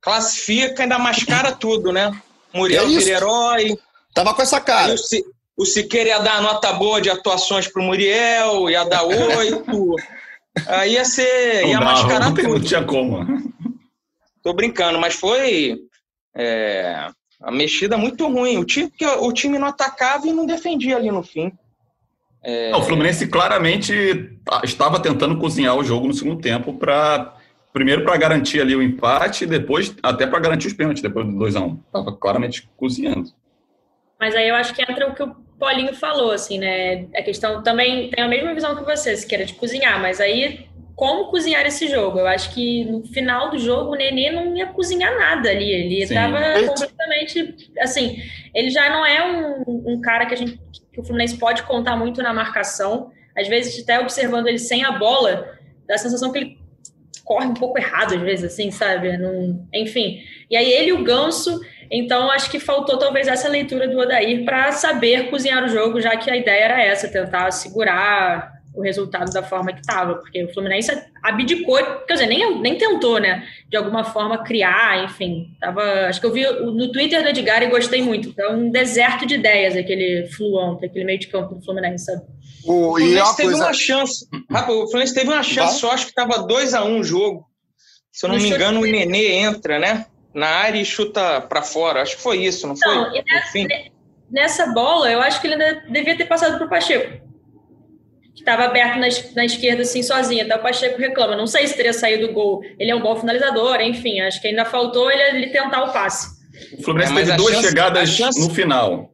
classifica, 0.00 0.82
ainda 0.82 0.98
mascara 0.98 1.52
tudo, 1.52 1.92
né? 1.92 2.10
Muriel 2.54 2.84
é 2.84 2.88
vira 2.88 3.10
herói. 3.10 3.78
Tava 4.14 4.32
com 4.32 4.40
essa 4.40 4.60
cara. 4.60 4.94
O, 4.94 5.62
o 5.62 5.66
Siqueira 5.66 6.08
ia 6.08 6.18
dar 6.20 6.40
nota 6.40 6.72
boa 6.72 7.00
de 7.00 7.10
atuações 7.10 7.68
pro 7.68 7.82
Muriel, 7.82 8.70
ia 8.70 8.84
dar 8.84 9.02
oito. 9.04 9.94
aí 10.66 10.94
ia 10.94 11.04
ser. 11.04 11.66
ia 11.66 11.80
mascarar 11.80 12.30
não, 12.30 12.34
tudo. 12.34 12.48
Não 12.48 12.60
tinha 12.60 12.82
como. 12.82 13.26
Tô 14.42 14.54
brincando, 14.54 14.98
mas 14.98 15.14
foi. 15.14 15.78
É, 16.34 17.10
a 17.40 17.50
mexida 17.50 17.96
muito 17.96 18.26
ruim. 18.28 18.58
O 18.58 18.64
time, 18.64 18.92
o 19.20 19.32
time 19.32 19.58
não 19.58 19.68
atacava 19.68 20.26
e 20.26 20.32
não 20.32 20.46
defendia 20.46 20.96
ali 20.96 21.10
no 21.10 21.22
fim. 21.22 21.52
É... 22.42 22.70
Não, 22.70 22.80
o 22.80 22.82
Fluminense 22.82 23.26
claramente 23.26 24.38
estava 24.64 25.00
tentando 25.00 25.38
cozinhar 25.38 25.76
o 25.76 25.84
jogo 25.84 26.06
no 26.06 26.14
segundo 26.14 26.40
tempo 26.40 26.74
para 26.74 27.36
primeiro 27.72 28.02
para 28.02 28.16
garantir 28.16 28.60
ali 28.60 28.74
o 28.74 28.82
empate 28.82 29.44
e 29.44 29.46
depois 29.46 29.94
até 30.02 30.26
para 30.26 30.40
garantir 30.40 30.66
os 30.66 30.72
pênaltis 30.72 31.02
depois 31.02 31.26
do 31.26 31.32
2 31.38 31.56
a 31.56 31.60
1 31.60 31.64
um. 31.64 31.76
Tava 31.92 32.12
claramente 32.16 32.68
cozinhando. 32.76 33.30
Mas 34.18 34.34
aí 34.34 34.48
eu 34.48 34.54
acho 34.54 34.74
que 34.74 34.82
entra 34.82 35.08
o 35.08 35.14
que 35.14 35.22
o 35.22 35.34
Paulinho 35.58 35.94
falou, 35.94 36.30
assim, 36.30 36.58
né? 36.58 37.06
A 37.14 37.22
questão 37.22 37.62
também 37.62 38.10
tem 38.10 38.24
a 38.24 38.28
mesma 38.28 38.54
visão 38.54 38.74
que 38.74 38.82
você, 38.82 39.16
se 39.16 39.26
queira 39.26 39.44
de 39.44 39.54
cozinhar, 39.54 40.00
mas 40.00 40.20
aí 40.20 40.66
como 41.00 41.30
cozinhar 41.30 41.64
esse 41.64 41.88
jogo? 41.88 42.18
Eu 42.18 42.26
acho 42.26 42.52
que 42.52 42.84
no 42.84 43.02
final 43.06 43.48
do 43.48 43.58
jogo 43.58 43.92
o 43.92 43.96
Nenê 43.96 44.30
não 44.30 44.54
ia 44.54 44.66
cozinhar 44.66 45.16
nada 45.18 45.48
ali. 45.48 45.72
Ele 45.72 46.02
estava 46.02 46.38
completamente. 46.66 47.70
Assim, 47.80 48.18
ele 48.54 48.68
já 48.68 48.90
não 48.90 49.06
é 49.06 49.24
um, 49.26 49.94
um 49.94 50.00
cara 50.02 50.26
que 50.26 50.34
a 50.34 50.36
gente 50.36 50.60
que 50.92 51.00
o 51.00 51.02
Fluminense 51.02 51.38
pode 51.38 51.62
contar 51.62 51.96
muito 51.96 52.22
na 52.22 52.34
marcação. 52.34 53.10
Às 53.34 53.48
vezes, 53.48 53.82
até 53.82 53.98
observando 53.98 54.46
ele 54.46 54.58
sem 54.58 54.84
a 54.84 54.92
bola, 54.92 55.48
dá 55.88 55.94
a 55.94 55.98
sensação 55.98 56.30
que 56.30 56.38
ele 56.38 56.58
corre 57.24 57.46
um 57.46 57.54
pouco 57.54 57.78
errado, 57.78 58.16
às 58.16 58.20
vezes, 58.20 58.52
assim, 58.52 58.70
sabe? 58.70 59.16
Não... 59.16 59.66
Enfim. 59.72 60.20
E 60.50 60.56
aí 60.56 60.70
ele 60.70 60.90
e 60.90 60.92
o 60.92 61.02
Ganso, 61.02 61.62
então 61.90 62.30
acho 62.30 62.50
que 62.50 62.60
faltou 62.60 62.98
talvez 62.98 63.26
essa 63.26 63.48
leitura 63.48 63.88
do 63.88 63.98
Odair 63.98 64.44
para 64.44 64.70
saber 64.72 65.30
cozinhar 65.30 65.64
o 65.64 65.68
jogo, 65.68 65.98
já 65.98 66.14
que 66.18 66.30
a 66.30 66.36
ideia 66.36 66.64
era 66.64 66.82
essa, 66.82 67.08
tentar 67.08 67.50
segurar 67.52 68.59
o 68.74 68.82
resultado 68.82 69.32
da 69.32 69.42
forma 69.42 69.72
que 69.72 69.80
estava, 69.80 70.14
porque 70.14 70.44
o 70.44 70.52
Fluminense 70.52 70.90
abdicou, 71.22 71.76
quer 72.06 72.14
dizer, 72.14 72.26
nem, 72.26 72.60
nem 72.60 72.78
tentou, 72.78 73.18
né, 73.18 73.46
de 73.68 73.76
alguma 73.76 74.04
forma 74.04 74.44
criar, 74.44 75.04
enfim, 75.04 75.56
tava, 75.60 75.82
acho 76.06 76.20
que 76.20 76.26
eu 76.26 76.32
vi 76.32 76.44
no 76.48 76.90
Twitter 76.92 77.22
do 77.22 77.28
Edgar 77.28 77.62
e 77.62 77.68
gostei 77.68 78.00
muito, 78.00 78.32
é 78.40 78.48
um 78.48 78.70
deserto 78.70 79.26
de 79.26 79.34
ideias 79.34 79.76
aquele 79.76 80.28
Fluão, 80.28 80.78
aquele 80.82 81.04
meio 81.04 81.18
de 81.18 81.26
campo 81.26 81.54
do 81.54 81.64
Fluminense, 81.64 82.04
sabe? 82.04 82.22
O, 82.64 82.92
o 82.92 82.96
Fluminense 82.96 83.36
teve 83.36 83.48
coisa... 83.50 83.64
uma 83.64 83.72
chance, 83.72 84.28
o 84.32 84.86
Fluminense 84.86 85.14
teve 85.14 85.28
uma 85.28 85.42
chance, 85.42 85.80
só 85.80 85.92
acho 85.92 86.04
que 86.04 86.10
estava 86.10 86.46
2 86.46 86.74
a 86.74 86.84
1 86.84 86.88
um 86.88 87.00
o 87.00 87.04
jogo, 87.04 87.46
se 88.12 88.24
eu 88.24 88.28
não, 88.28 88.36
não 88.36 88.42
me 88.42 88.50
engano 88.50 88.80
o 88.80 88.84
Nenê 88.84 89.32
entra, 89.32 89.78
né, 89.78 90.06
na 90.32 90.46
área 90.46 90.80
e 90.80 90.84
chuta 90.84 91.40
para 91.40 91.62
fora, 91.62 92.02
acho 92.02 92.16
que 92.16 92.22
foi 92.22 92.38
isso, 92.44 92.68
não, 92.68 92.74
não 92.74 92.80
foi? 92.80 93.22
Nessa, 93.24 93.90
nessa 94.30 94.66
bola, 94.68 95.10
eu 95.10 95.20
acho 95.20 95.40
que 95.40 95.48
ele 95.48 95.54
ainda 95.54 95.82
devia 95.88 96.16
ter 96.16 96.26
passado 96.26 96.56
para 96.56 96.66
o 96.66 96.70
Pacheco, 96.70 97.29
que 98.34 98.40
estava 98.40 98.64
aberto 98.64 98.98
na, 98.98 99.08
na, 99.34 99.44
esquerda, 99.44 99.82
assim, 99.82 100.02
sozinho. 100.02 100.44
Até 100.44 100.56
o 100.56 100.62
Pacheco 100.62 100.98
reclama. 100.98 101.36
Não 101.36 101.46
sei 101.46 101.66
se 101.66 101.76
teria 101.76 101.92
saído 101.92 102.26
o 102.26 102.32
gol. 102.32 102.62
Ele 102.78 102.90
é 102.90 102.94
um 102.94 103.02
bom 103.02 103.16
finalizador, 103.16 103.80
enfim. 103.80 104.20
Acho 104.20 104.40
que 104.40 104.48
ainda 104.48 104.64
faltou 104.64 105.10
ele, 105.10 105.38
ele 105.38 105.46
tentar 105.48 105.84
o 105.84 105.92
passe. 105.92 106.40
O 106.78 106.82
Fluminense 106.82 107.12
é, 107.12 107.16
teve 107.16 107.36
duas 107.36 107.54
chance, 107.54 107.68
chegadas 107.68 108.10
chance, 108.10 108.40
no 108.40 108.54
final. 108.54 109.12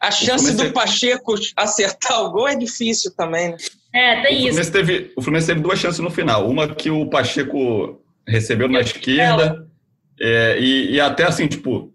A 0.00 0.10
chance 0.10 0.56
do 0.56 0.72
Pacheco 0.72 1.34
acertar 1.56 2.22
o 2.22 2.30
gol 2.30 2.48
é 2.48 2.56
difícil 2.56 3.12
também, 3.16 3.50
né? 3.50 3.56
É, 3.92 4.22
tem 4.22 4.44
o 4.44 4.48
isso. 4.48 4.72
Teve, 4.72 5.12
o 5.16 5.22
Fluminense 5.22 5.48
teve 5.48 5.60
duas 5.60 5.78
chances 5.78 6.00
no 6.00 6.10
final. 6.10 6.48
Uma 6.48 6.68
que 6.68 6.90
o 6.90 7.08
Pacheco 7.08 8.00
recebeu 8.26 8.68
na 8.68 8.80
esquerda. 8.80 9.66
É, 10.20 10.58
e, 10.58 10.92
e 10.92 11.00
até 11.00 11.24
assim, 11.24 11.46
tipo, 11.46 11.92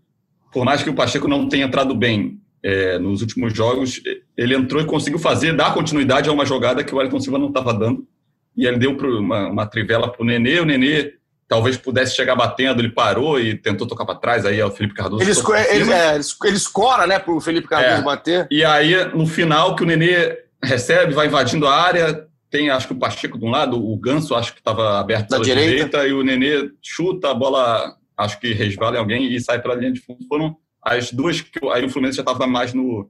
por 0.52 0.66
mais 0.66 0.82
que 0.82 0.90
o 0.90 0.94
Pacheco 0.94 1.28
não 1.28 1.48
tenha 1.48 1.66
entrado 1.66 1.94
bem 1.96 2.40
é, 2.64 2.98
nos 2.98 3.22
últimos 3.22 3.54
jogos, 3.54 4.02
ele 4.38 4.56
entrou 4.56 4.82
e 4.82 4.86
conseguiu 4.86 5.20
fazer, 5.20 5.54
dar 5.54 5.74
continuidade 5.74 6.30
a 6.30 6.32
uma 6.32 6.46
jogada 6.46 6.84
que 6.84 6.94
o 6.94 6.98
Wellington 6.98 7.20
Silva 7.20 7.38
não 7.38 7.50
estava 7.50 7.74
dando. 7.74 8.08
E 8.56 8.66
ele 8.66 8.78
deu 8.78 8.92
uma, 8.92 9.50
uma 9.50 9.66
trivela 9.66 10.10
para 10.10 10.22
o 10.22 10.26
Nenê, 10.26 10.60
o 10.60 10.66
Nenê 10.66 11.14
talvez 11.48 11.76
pudesse 11.76 12.16
chegar 12.16 12.36
batendo, 12.36 12.82
ele 12.82 12.90
parou 12.90 13.40
e 13.40 13.56
tentou 13.56 13.86
tocar 13.86 14.06
para 14.06 14.16
trás, 14.16 14.46
aí 14.46 14.60
é 14.60 14.66
o 14.66 14.72
Felipe 14.72 14.96
Cardoso. 14.96 15.22
Ele, 15.22 15.32
esco 15.32 15.54
ele, 15.54 15.92
é, 15.92 16.16
ele 16.16 16.56
escora, 16.56 17.06
né, 17.06 17.20
para 17.20 17.34
o 17.34 17.42
Felipe 17.42 17.68
Cardoso 17.68 18.02
é, 18.02 18.04
bater. 18.04 18.48
E 18.50 18.64
aí, 18.64 19.06
no 19.14 19.28
final, 19.28 19.76
que 19.76 19.84
o 19.84 19.86
Nenê 19.86 20.38
recebe, 20.64 21.14
vai 21.14 21.28
invadindo 21.28 21.68
a 21.68 21.76
área, 21.76 22.28
tem 22.50 22.70
acho 22.70 22.88
que 22.88 22.94
o 22.94 22.98
Pacheco 22.98 23.38
de 23.38 23.46
um 23.46 23.50
lado, 23.50 23.78
o 23.78 23.98
Ganso 23.98 24.36
acho 24.36 24.54
que 24.54 24.60
estava 24.60 25.00
aberto 25.00 25.30
da 25.30 25.40
direita. 25.40 25.70
direita. 25.72 26.08
e 26.08 26.14
o 26.14 26.24
Nenê 26.24 26.72
chuta, 26.82 27.32
a 27.32 27.34
bola 27.34 27.96
acho 28.18 28.40
que 28.40 28.54
resvala 28.54 28.96
em 28.96 29.00
alguém 29.00 29.34
e 29.34 29.42
sai 29.42 29.62
para 29.62 29.74
a 29.74 29.76
linha 29.76 29.92
de 29.92 30.00
fundo. 30.00 30.26
Foram 30.28 30.56
as 30.84 31.12
duas 31.12 31.42
que 31.42 31.60
aí 31.72 31.86
o 31.86 31.90
Fluminense 31.90 32.18
já 32.18 32.24
estava 32.24 32.46
mais 32.46 32.74
no, 32.74 33.10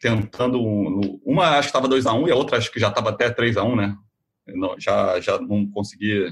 tentando. 0.00 0.60
Uma 1.24 1.58
acho 1.58 1.70
que 1.70 1.76
estava 1.76 1.88
2x1 1.88 2.28
e 2.28 2.30
a 2.30 2.36
outra 2.36 2.58
acho 2.58 2.70
que 2.70 2.80
já 2.80 2.88
estava 2.88 3.10
até 3.10 3.30
3x1, 3.30 3.76
né? 3.76 3.96
Não, 4.46 4.78
já, 4.78 5.20
já 5.20 5.38
não 5.38 5.66
consegui. 5.66 6.28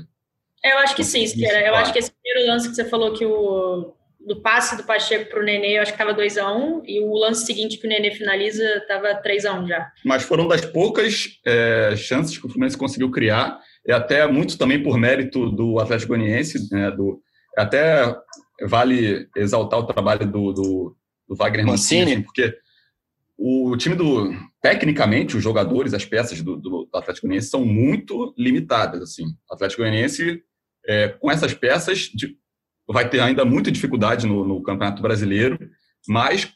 Eu 0.65 0.79
acho 0.79 0.95
que 0.95 1.03
sim, 1.03 1.27
Siqueira. 1.27 1.67
Eu 1.67 1.75
acho 1.75 1.93
que 1.93 1.99
esse 1.99 2.13
primeiro 2.13 2.51
lance 2.51 2.69
que 2.69 2.75
você 2.75 2.85
falou 2.85 3.15
que 3.15 3.25
o 3.25 3.95
do 4.27 4.41
passe 4.41 4.77
do 4.77 4.85
Pacheco 4.85 5.31
para 5.31 5.41
o 5.41 5.43
Nenê, 5.43 5.77
eu 5.79 5.83
acho 5.83 5.93
que 5.93 6.01
estava 6.01 6.17
2x1, 6.17 6.83
e 6.87 7.01
o 7.01 7.13
lance 7.15 7.45
seguinte 7.45 7.77
que 7.77 7.87
o 7.87 7.89
Nenê 7.89 8.13
finaliza 8.13 8.63
estava 8.77 9.21
3x1 9.21 9.67
já. 9.67 9.91
Mas 10.05 10.23
foram 10.23 10.47
das 10.47 10.65
poucas 10.65 11.41
é, 11.45 11.95
chances 11.97 12.39
que 12.39 12.47
o 12.47 12.49
Fluminense 12.49 12.77
conseguiu 12.77 13.11
criar, 13.11 13.59
e 13.87 13.93
até 13.93 14.27
muito 14.27 14.57
também 14.57 14.83
por 14.83 14.97
mérito 14.97 15.51
do 15.51 15.81
Atlético 15.81 16.15
Goianiense, 16.15 16.69
né, 16.73 16.91
do, 16.91 17.21
até 17.57 18.15
vale 18.69 19.29
exaltar 19.37 19.79
o 19.79 19.87
trabalho 19.87 20.27
do, 20.27 20.53
do, 20.53 20.97
do 21.29 21.37
Wagner 21.37 21.67
Mancini, 21.67 22.23
porque 22.23 22.55
o 23.37 23.77
time 23.77 23.95
do 23.95 24.33
tecnicamente 24.61 25.37
os 25.37 25.43
jogadores, 25.43 25.95
as 25.95 26.05
peças 26.05 26.41
do, 26.41 26.57
do 26.57 26.89
Atlético 26.95 27.27
Goianiense 27.27 27.49
são 27.49 27.65
muito 27.65 28.33
limitadas 28.39 29.03
assim. 29.03 29.25
O 29.51 29.55
Atlético 29.55 29.83
Goianiense 29.83 30.43
é, 30.87 31.09
com 31.09 31.31
essas 31.31 31.53
peças 31.53 32.11
de, 32.15 32.37
vai 32.89 33.09
ter 33.09 33.21
ainda 33.21 33.45
muita 33.45 33.73
dificuldade 33.73 34.27
no, 34.27 34.47
no, 34.47 34.63
Campeonato 34.63 35.03
Brasileiro, 35.03 35.59
mas 36.09 36.53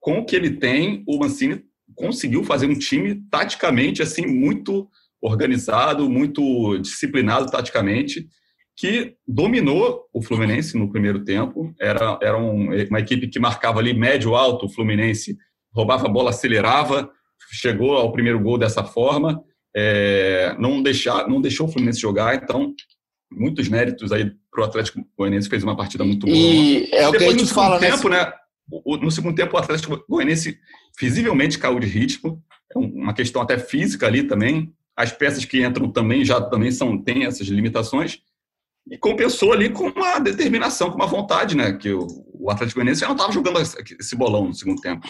com 0.00 0.18
o 0.18 0.24
que 0.24 0.36
ele 0.36 0.56
tem, 0.56 1.02
o 1.06 1.18
Mancini 1.18 1.62
conseguiu 1.94 2.42
fazer 2.44 2.66
um 2.66 2.78
time 2.78 3.22
taticamente 3.30 4.02
assim 4.02 4.26
muito 4.26 4.88
organizado, 5.20 6.08
muito 6.08 6.78
disciplinado 6.78 7.50
taticamente, 7.50 8.26
que 8.82 9.14
dominou 9.24 10.08
o 10.12 10.20
Fluminense 10.20 10.76
no 10.76 10.90
primeiro 10.90 11.22
tempo. 11.22 11.72
Era, 11.80 12.18
era 12.20 12.36
um, 12.36 12.66
uma 12.88 12.98
equipe 12.98 13.28
que 13.28 13.38
marcava 13.38 13.78
ali 13.78 13.94
médio 13.94 14.34
alto, 14.34 14.66
o 14.66 14.68
Fluminense 14.68 15.36
roubava 15.72 16.06
a 16.06 16.10
bola, 16.10 16.30
acelerava, 16.30 17.08
chegou 17.52 17.96
ao 17.96 18.10
primeiro 18.10 18.40
gol 18.40 18.58
dessa 18.58 18.82
forma. 18.82 19.40
É, 19.72 20.56
não, 20.58 20.82
deixar, 20.82 21.28
não 21.28 21.40
deixou 21.40 21.68
o 21.68 21.70
Fluminense 21.70 22.00
jogar, 22.00 22.34
então 22.34 22.74
muitos 23.30 23.68
méritos 23.68 24.10
aí 24.10 24.32
para 24.50 24.62
o 24.62 24.64
Atlético 24.64 25.06
Goianiense, 25.16 25.48
fez 25.48 25.62
uma 25.62 25.76
partida 25.76 26.02
muito 26.02 26.26
boa. 26.26 26.36
E 26.36 26.90
é 26.90 27.08
o 27.08 27.12
que 27.12 27.24
a 27.24 27.30
gente 27.30 27.54
fala, 27.54 27.78
tempo, 27.78 28.08
né? 28.08 28.32
No 28.84 29.12
segundo 29.12 29.36
tempo, 29.36 29.54
o 29.54 29.60
Atlético 29.60 30.04
Goianiense 30.08 30.58
visivelmente 31.00 31.56
caiu 31.56 31.78
de 31.78 31.86
ritmo, 31.86 32.42
é 32.74 32.76
uma 32.76 33.14
questão 33.14 33.42
até 33.42 33.60
física 33.60 34.08
ali 34.08 34.24
também. 34.24 34.72
As 34.96 35.12
peças 35.12 35.44
que 35.44 35.64
entram 35.64 35.88
também 35.88 36.24
já 36.24 36.40
também 36.40 36.72
são 36.72 37.00
têm 37.00 37.26
essas 37.26 37.46
limitações 37.46 38.20
e 38.90 38.98
compensou 38.98 39.52
ali 39.52 39.70
com 39.70 39.88
uma 39.88 40.18
determinação, 40.18 40.90
com 40.90 40.96
uma 40.96 41.06
vontade, 41.06 41.56
né? 41.56 41.72
Que 41.72 41.92
o, 41.92 42.06
o 42.34 42.50
Atlético 42.50 42.80
Goianiense 42.80 43.00
já 43.00 43.06
não 43.06 43.14
estava 43.14 43.32
jogando 43.32 43.60
esse 43.60 44.16
bolão 44.16 44.48
no 44.48 44.54
segundo 44.54 44.80
tempo. 44.80 45.06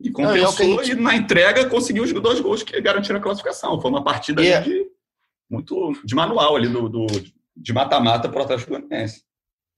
E 0.00 0.10
compensou 0.10 0.66
não, 0.66 0.82
e, 0.82 0.84
gente... 0.84 0.98
e, 0.98 1.00
na 1.00 1.14
entrega 1.14 1.68
conseguiu 1.68 2.04
os 2.04 2.12
dois 2.12 2.40
gols 2.40 2.62
que 2.62 2.80
garantiram 2.80 3.18
a 3.18 3.22
classificação. 3.22 3.80
Foi 3.80 3.90
uma 3.90 4.02
partida 4.02 4.42
yeah. 4.42 4.66
É 4.66 4.68
de, 4.68 4.86
muito 5.48 5.92
de 6.04 6.14
manual 6.14 6.56
ali 6.56 6.68
do, 6.68 6.88
do 6.88 7.06
de 7.56 7.72
mata-mata 7.72 8.28
para 8.28 8.40
o 8.40 8.44
Atlético 8.44 8.70
Goianiense. 8.70 9.22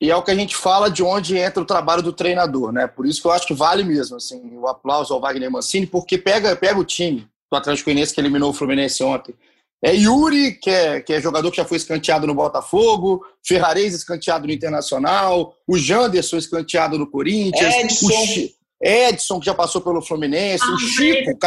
E 0.01 0.11
é 0.11 0.17
o 0.17 0.23
que 0.23 0.33
a 0.33 0.35
gente 0.35 0.57
fala 0.57 0.91
de 0.91 1.03
onde 1.03 1.37
entra 1.37 1.63
o 1.63 1.67
trabalho 1.67 2.03
do 2.03 2.13
treinador, 2.13 2.73
né? 2.73 2.89
Por 2.89 3.07
isso 3.07 3.21
que 3.21 3.27
eu 3.29 3.31
acho 3.31 3.47
que 3.47 3.55
vale 3.55 3.85
mesmo, 3.85 4.17
assim, 4.17 4.59
o 4.59 4.67
aplauso 4.67 5.15
ao 5.15 5.21
Wagner 5.21 5.51
Mancini, 5.51 5.87
porque 5.87 6.19
pega, 6.19 6.57
pega 6.57 6.79
o 6.79 6.85
time 6.85 7.29
do 7.51 7.57
Atlético 7.57 7.87
Goianiense 7.87 8.13
que 8.13 8.21
eliminou 8.21 8.51
o 8.51 8.53
Fluminense 8.53 9.03
ontem. 9.05 9.33
É 9.85 9.95
Yuri, 9.95 10.53
que 10.53 10.71
é, 10.71 11.01
que 11.01 11.13
é 11.13 11.21
jogador 11.21 11.51
que 11.51 11.57
já 11.57 11.65
foi 11.65 11.77
escanteado 11.77 12.27
no 12.27 12.35
Botafogo, 12.35 13.27
Ferrarese 13.45 13.97
escanteado 13.97 14.47
no 14.47 14.53
Internacional, 14.53 15.57
o 15.67 15.77
Janderson 15.77 16.37
escanteado 16.37 16.97
no 16.97 17.11
Corinthians, 17.11 17.75
Edson, 17.75 18.07
o 18.07 18.11
Edson 18.81 19.41
que 19.41 19.47
já 19.47 19.55
passou 19.55 19.81
pelo 19.81 20.01
Fluminense, 20.01 20.65
ah, 20.65 20.75
o 20.75 20.79
Chico. 20.79 21.39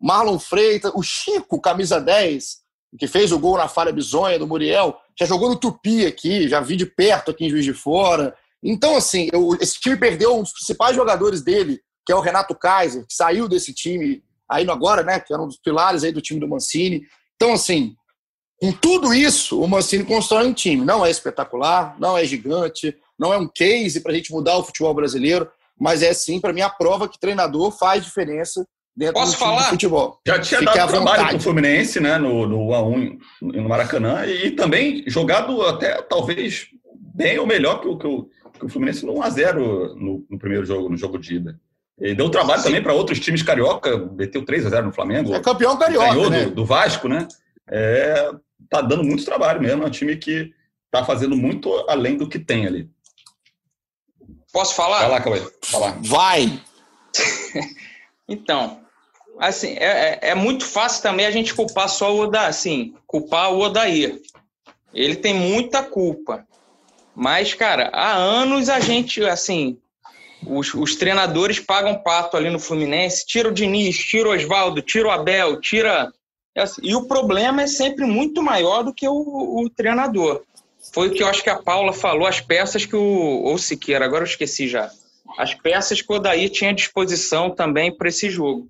Marlon 0.00 0.38
Freitas, 0.38 0.92
o 0.94 1.02
Chico, 1.02 1.60
camisa 1.60 2.00
10, 2.00 2.58
que 2.98 3.08
fez 3.08 3.32
o 3.32 3.38
gol 3.38 3.56
na 3.56 3.66
falha 3.66 3.92
bizonha 3.92 4.38
do 4.38 4.46
Muriel, 4.46 4.96
já 5.18 5.26
jogou 5.26 5.48
no 5.48 5.56
Tupi 5.56 6.06
aqui, 6.06 6.48
já 6.48 6.60
vi 6.60 6.76
de 6.76 6.86
perto 6.86 7.30
aqui 7.30 7.46
em 7.46 7.50
Juiz 7.50 7.64
de 7.64 7.72
Fora. 7.72 8.36
Então, 8.62 8.96
assim, 8.96 9.28
eu, 9.32 9.56
esse 9.60 9.80
time 9.80 9.96
perdeu 9.96 10.36
um 10.36 10.42
dos 10.42 10.52
principais 10.52 10.94
jogadores 10.94 11.42
dele, 11.42 11.80
que 12.06 12.12
é 12.12 12.16
o 12.16 12.20
Renato 12.20 12.54
Kaiser, 12.54 13.04
que 13.06 13.14
saiu 13.14 13.48
desse 13.48 13.72
time 13.72 14.22
aí 14.48 14.68
agora, 14.68 15.02
né, 15.02 15.18
que 15.18 15.32
era 15.32 15.42
um 15.42 15.48
dos 15.48 15.56
pilares 15.56 16.04
aí 16.04 16.12
do 16.12 16.20
time 16.20 16.38
do 16.38 16.48
Mancini. 16.48 17.02
Então, 17.36 17.52
assim, 17.52 17.94
com 18.60 18.72
tudo 18.72 19.12
isso, 19.12 19.60
o 19.60 19.68
Mancini 19.68 20.04
constrói 20.04 20.46
um 20.46 20.52
time. 20.52 20.84
Não 20.84 21.04
é 21.04 21.10
espetacular, 21.10 21.96
não 21.98 22.16
é 22.16 22.24
gigante, 22.24 22.96
não 23.18 23.32
é 23.32 23.38
um 23.38 23.48
case 23.48 24.00
para 24.00 24.12
a 24.12 24.14
gente 24.14 24.32
mudar 24.32 24.56
o 24.56 24.64
futebol 24.64 24.94
brasileiro, 24.94 25.48
mas 25.78 26.02
é 26.02 26.12
sim, 26.12 26.40
para 26.40 26.52
mim, 26.52 26.60
a 26.60 26.70
prova 26.70 27.08
que 27.08 27.18
treinador 27.18 27.70
faz 27.72 28.04
diferença 28.04 28.66
dentro 28.96 29.14
Posso 29.14 29.32
do 29.32 29.38
falar? 29.38 29.70
futebol. 29.70 30.20
Já 30.26 30.38
tinha 30.38 30.60
Fique 30.60 30.74
dado 30.74 30.88
trabalho 30.88 31.28
para 31.28 31.36
o 31.36 31.40
Fluminense, 31.40 32.00
né, 32.00 32.16
no, 32.16 32.46
no 32.46 32.58
1x1 32.68 33.18
no 33.42 33.68
Maracanã, 33.68 34.24
e 34.26 34.52
também 34.52 35.04
jogado 35.06 35.62
até, 35.62 36.00
talvez, 36.02 36.68
bem 37.14 37.38
ou 37.38 37.46
melhor 37.46 37.80
que 37.80 37.88
o, 37.88 37.98
que 37.98 38.06
o, 38.06 38.28
que 38.58 38.64
o 38.64 38.68
Fluminense 38.68 39.04
no 39.04 39.14
1x0 39.14 39.54
no, 39.96 40.26
no, 40.30 40.38
primeiro 40.38 40.64
jogo, 40.64 40.88
no 40.88 40.96
jogo 40.96 41.18
de 41.18 41.36
ida. 41.36 41.60
E 42.00 42.14
deu 42.14 42.28
trabalho 42.28 42.60
Sim. 42.60 42.68
também 42.68 42.82
para 42.82 42.92
outros 42.92 43.20
times 43.20 43.42
carioca, 43.42 43.96
meteu 43.96 44.44
3x0 44.44 44.82
no 44.82 44.92
Flamengo. 44.92 45.34
É 45.34 45.40
campeão 45.40 45.76
carioca, 45.76 46.08
ganhou 46.08 46.30
né? 46.30 46.44
do, 46.44 46.50
do, 46.50 46.64
Vasco, 46.64 47.08
né? 47.08 47.28
É, 47.68 48.32
tá 48.68 48.80
dando 48.80 49.04
muito 49.04 49.24
trabalho 49.24 49.60
mesmo, 49.60 49.84
é 49.84 49.86
um 49.86 49.90
time 49.90 50.16
que 50.16 50.52
tá 50.90 51.04
fazendo 51.04 51.36
muito 51.36 51.72
além 51.88 52.16
do 52.16 52.28
que 52.28 52.38
tem 52.38 52.66
ali. 52.66 52.90
Posso 54.52 54.74
falar? 54.74 55.00
Vai 55.00 55.10
lá, 55.10 55.20
Cauê. 55.20 55.52
Falar. 55.62 55.98
Vai! 56.02 56.60
então, 58.28 58.80
assim, 59.38 59.76
é, 59.78 60.18
é, 60.22 60.30
é, 60.30 60.34
muito 60.34 60.64
fácil 60.64 61.02
também 61.02 61.26
a 61.26 61.30
gente 61.30 61.54
culpar 61.54 61.88
só 61.88 62.14
o 62.14 62.20
Odair, 62.20 62.48
assim, 62.48 62.94
culpar 63.06 63.52
o 63.52 63.60
Odair. 63.60 64.20
Ele 64.92 65.16
tem 65.16 65.34
muita 65.34 65.82
culpa. 65.82 66.46
Mas, 67.14 67.54
cara, 67.54 67.90
há 67.92 68.12
anos 68.14 68.68
a 68.68 68.80
gente, 68.80 69.24
assim, 69.24 69.78
os, 70.46 70.74
os 70.74 70.96
treinadores 70.96 71.60
pagam 71.60 72.02
pato 72.02 72.36
ali 72.36 72.50
no 72.50 72.58
Fluminense, 72.58 73.26
tira 73.26 73.48
o 73.48 73.52
Diniz, 73.52 73.98
tira 73.98 74.28
o 74.28 74.32
Oswaldo, 74.32 74.82
tira 74.82 75.08
o 75.08 75.10
Abel, 75.10 75.60
tira. 75.60 76.12
Assim, 76.56 76.82
e 76.84 76.94
o 76.94 77.06
problema 77.06 77.62
é 77.62 77.66
sempre 77.66 78.04
muito 78.04 78.42
maior 78.42 78.82
do 78.82 78.94
que 78.94 79.08
o, 79.08 79.12
o 79.12 79.70
treinador. 79.70 80.42
Foi 80.92 81.08
o 81.08 81.12
que 81.12 81.22
eu 81.22 81.28
acho 81.28 81.42
que 81.42 81.50
a 81.50 81.60
Paula 81.60 81.92
falou, 81.92 82.26
as 82.26 82.40
peças 82.40 82.84
que 82.84 82.94
o. 82.94 83.02
Ou 83.42 83.58
Siqueira, 83.58 84.04
agora 84.04 84.22
eu 84.22 84.28
esqueci 84.28 84.68
já. 84.68 84.90
As 85.38 85.54
peças 85.54 86.00
que 86.00 86.12
o 86.12 86.16
Odair 86.16 86.50
tinha 86.50 86.70
à 86.70 86.74
disposição 86.74 87.50
também 87.50 87.96
para 87.96 88.08
esse 88.08 88.30
jogo 88.30 88.68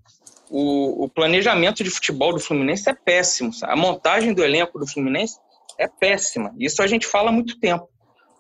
o, 0.51 1.05
o, 1.05 1.09
planejamento 1.09 1.83
de 1.83 1.91
futebol 1.91 2.33
do 2.33 2.41
Fluminense 2.41 2.89
é 2.89 2.95
péssimo. 2.95 3.51
A 3.65 3.75
montagem 3.75 4.33
do 4.33 4.45
elenco 4.45 4.79
do 4.79 4.87
Fluminense 4.87 5.37
é 5.79 5.89
péssima. 5.89 6.55
Isso 6.59 6.81
a 6.81 6.87
gente 6.87 7.07
fala 7.07 7.31
há 7.31 7.33
muito 7.33 7.59
tempo. 7.59 7.89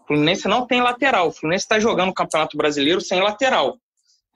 O 0.04 0.08
Fluminense 0.08 0.46
não 0.46 0.66
tem 0.66 0.82
lateral. 0.82 1.28
O 1.28 1.32
Fluminense 1.32 1.64
está 1.64 1.80
jogando 1.80 2.10
o 2.10 2.14
Campeonato 2.14 2.56
Brasileiro 2.56 3.00
sem 3.00 3.20
lateral. 3.20 3.78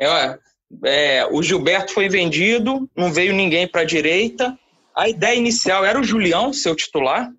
É, 0.01 0.39
é, 0.85 1.27
o 1.31 1.43
Gilberto 1.43 1.93
foi 1.93 2.09
vendido, 2.09 2.89
não 2.97 3.13
veio 3.13 3.35
ninguém 3.35 3.69
para 3.69 3.83
a 3.83 3.87
direita. 3.87 4.59
A 4.95 5.09
ideia 5.09 5.37
inicial 5.37 5.85
era 5.85 6.01
o 6.01 6.05
Julião, 6.05 6.53
seu 6.53 6.75
titular. 6.75 7.31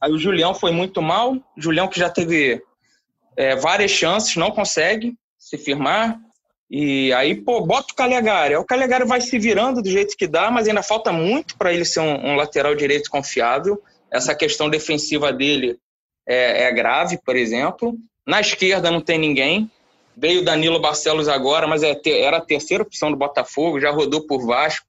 Aí 0.00 0.12
o 0.12 0.18
Julião 0.18 0.54
foi 0.54 0.70
muito 0.70 1.02
mal. 1.02 1.36
Julião 1.56 1.88
que 1.88 1.98
já 1.98 2.08
teve 2.08 2.62
é, 3.36 3.56
várias 3.56 3.90
chances, 3.90 4.36
não 4.36 4.50
consegue 4.50 5.14
se 5.38 5.58
firmar. 5.58 6.18
E 6.70 7.12
aí, 7.12 7.34
pô, 7.34 7.60
bota 7.60 7.92
o 7.92 7.96
Calegari. 7.96 8.56
O 8.56 8.64
Calegari 8.64 9.04
vai 9.04 9.20
se 9.20 9.38
virando 9.38 9.80
do 9.80 9.88
jeito 9.88 10.16
que 10.16 10.26
dá, 10.26 10.50
mas 10.50 10.66
ainda 10.66 10.82
falta 10.82 11.12
muito 11.12 11.56
para 11.56 11.72
ele 11.72 11.84
ser 11.84 12.00
um, 12.00 12.32
um, 12.32 12.36
lateral 12.36 12.74
direito 12.74 13.10
confiável. 13.10 13.80
Essa 14.10 14.34
questão 14.34 14.68
defensiva 14.68 15.32
dele 15.32 15.78
é, 16.26 16.64
é, 16.64 16.72
grave, 16.72 17.18
por 17.24 17.36
exemplo. 17.36 17.96
Na 18.26 18.40
esquerda 18.40 18.90
não 18.90 19.00
tem 19.00 19.18
ninguém. 19.18 19.70
Veio 20.16 20.44
Danilo 20.44 20.80
Barcelos 20.80 21.28
agora, 21.28 21.66
mas 21.66 21.82
é, 21.82 21.98
era 22.06 22.38
a 22.38 22.44
terceira 22.44 22.82
opção 22.82 23.10
do 23.10 23.16
Botafogo, 23.16 23.80
já 23.80 23.90
rodou 23.90 24.26
por 24.26 24.44
Vasco, 24.44 24.86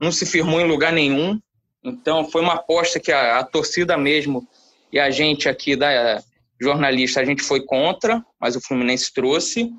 não 0.00 0.10
se 0.10 0.26
firmou 0.26 0.60
em 0.60 0.68
lugar 0.68 0.92
nenhum. 0.92 1.40
Então, 1.82 2.28
foi 2.28 2.42
uma 2.42 2.54
aposta 2.54 2.98
que 2.98 3.12
a, 3.12 3.38
a 3.38 3.44
torcida 3.44 3.96
mesmo 3.96 4.46
e 4.92 4.98
a 4.98 5.10
gente 5.10 5.48
aqui 5.48 5.76
da 5.76 6.22
jornalista, 6.60 7.20
a 7.20 7.24
gente 7.24 7.42
foi 7.42 7.60
contra, 7.60 8.24
mas 8.40 8.56
o 8.56 8.60
Fluminense 8.60 9.12
trouxe. 9.12 9.70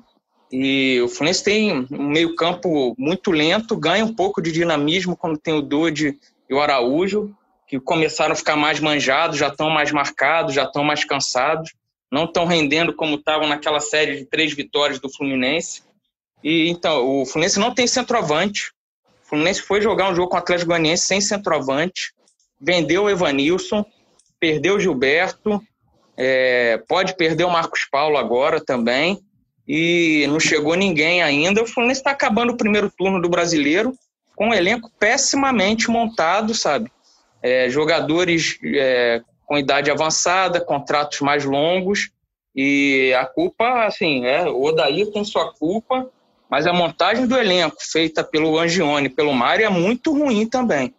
E 0.52 1.00
o 1.02 1.08
Fluminense 1.08 1.42
tem 1.42 1.86
um 1.90 2.08
meio-campo 2.08 2.94
muito 2.98 3.30
lento, 3.30 3.76
ganha 3.76 4.04
um 4.04 4.14
pouco 4.14 4.40
de 4.40 4.52
dinamismo 4.52 5.16
quando 5.16 5.38
tem 5.38 5.54
o 5.54 5.62
Dodi 5.62 6.18
e 6.48 6.54
o 6.54 6.60
Araújo, 6.60 7.34
que 7.66 7.80
começaram 7.80 8.32
a 8.32 8.36
ficar 8.36 8.56
mais 8.56 8.78
manjados, 8.78 9.38
já 9.38 9.48
estão 9.48 9.68
mais 9.68 9.90
marcados, 9.90 10.54
já 10.54 10.64
estão 10.64 10.84
mais 10.84 11.04
cansados, 11.04 11.72
não 12.10 12.24
estão 12.24 12.46
rendendo 12.46 12.94
como 12.94 13.16
estavam 13.16 13.48
naquela 13.48 13.80
série 13.80 14.16
de 14.16 14.24
três 14.24 14.52
vitórias 14.52 15.00
do 15.00 15.12
Fluminense. 15.12 15.82
E 16.42 16.68
então, 16.68 17.04
o 17.04 17.26
Fluminense 17.26 17.58
não 17.58 17.74
tem 17.74 17.86
centroavante. 17.86 18.72
O 19.24 19.28
Fluminense 19.28 19.62
foi 19.62 19.80
jogar 19.80 20.10
um 20.10 20.14
jogo 20.14 20.28
com 20.28 20.36
o 20.36 20.38
Atlético 20.38 20.68
Goianiense 20.68 21.04
sem 21.04 21.20
centroavante, 21.20 22.12
vendeu 22.60 23.04
o 23.04 23.10
Evanilson, 23.10 23.84
perdeu 24.38 24.76
o 24.76 24.80
Gilberto, 24.80 25.60
é, 26.16 26.78
pode 26.88 27.16
perder 27.16 27.44
o 27.44 27.50
Marcos 27.50 27.84
Paulo 27.90 28.16
agora 28.16 28.64
também. 28.64 29.20
e 29.68 30.24
não 30.28 30.38
chegou 30.38 30.76
ninguém 30.76 31.20
ainda. 31.22 31.60
O 31.60 31.66
Fluminense 31.66 32.00
está 32.00 32.12
acabando 32.12 32.52
o 32.52 32.56
primeiro 32.56 32.88
turno 32.88 33.20
do 33.20 33.28
brasileiro 33.28 33.92
com 34.36 34.50
um 34.50 34.54
elenco 34.54 34.88
pessimamente 34.96 35.90
montado, 35.90 36.54
sabe? 36.54 36.88
É, 37.46 37.70
jogadores 37.70 38.58
é, 38.64 39.22
com 39.44 39.56
idade 39.56 39.88
avançada, 39.88 40.60
contratos 40.60 41.20
mais 41.20 41.44
longos, 41.44 42.10
e 42.56 43.14
a 43.16 43.24
culpa, 43.24 43.84
assim, 43.84 44.24
é, 44.24 44.48
o 44.48 44.64
Odair 44.64 45.12
tem 45.12 45.22
sua 45.22 45.52
culpa, 45.52 46.10
mas 46.50 46.66
a 46.66 46.72
montagem 46.72 47.26
do 47.26 47.36
elenco 47.36 47.76
feita 47.78 48.24
pelo 48.24 48.58
Angione, 48.58 49.08
pelo 49.08 49.32
Mário, 49.32 49.64
é 49.64 49.68
muito 49.68 50.12
ruim 50.12 50.48
também. 50.48 50.92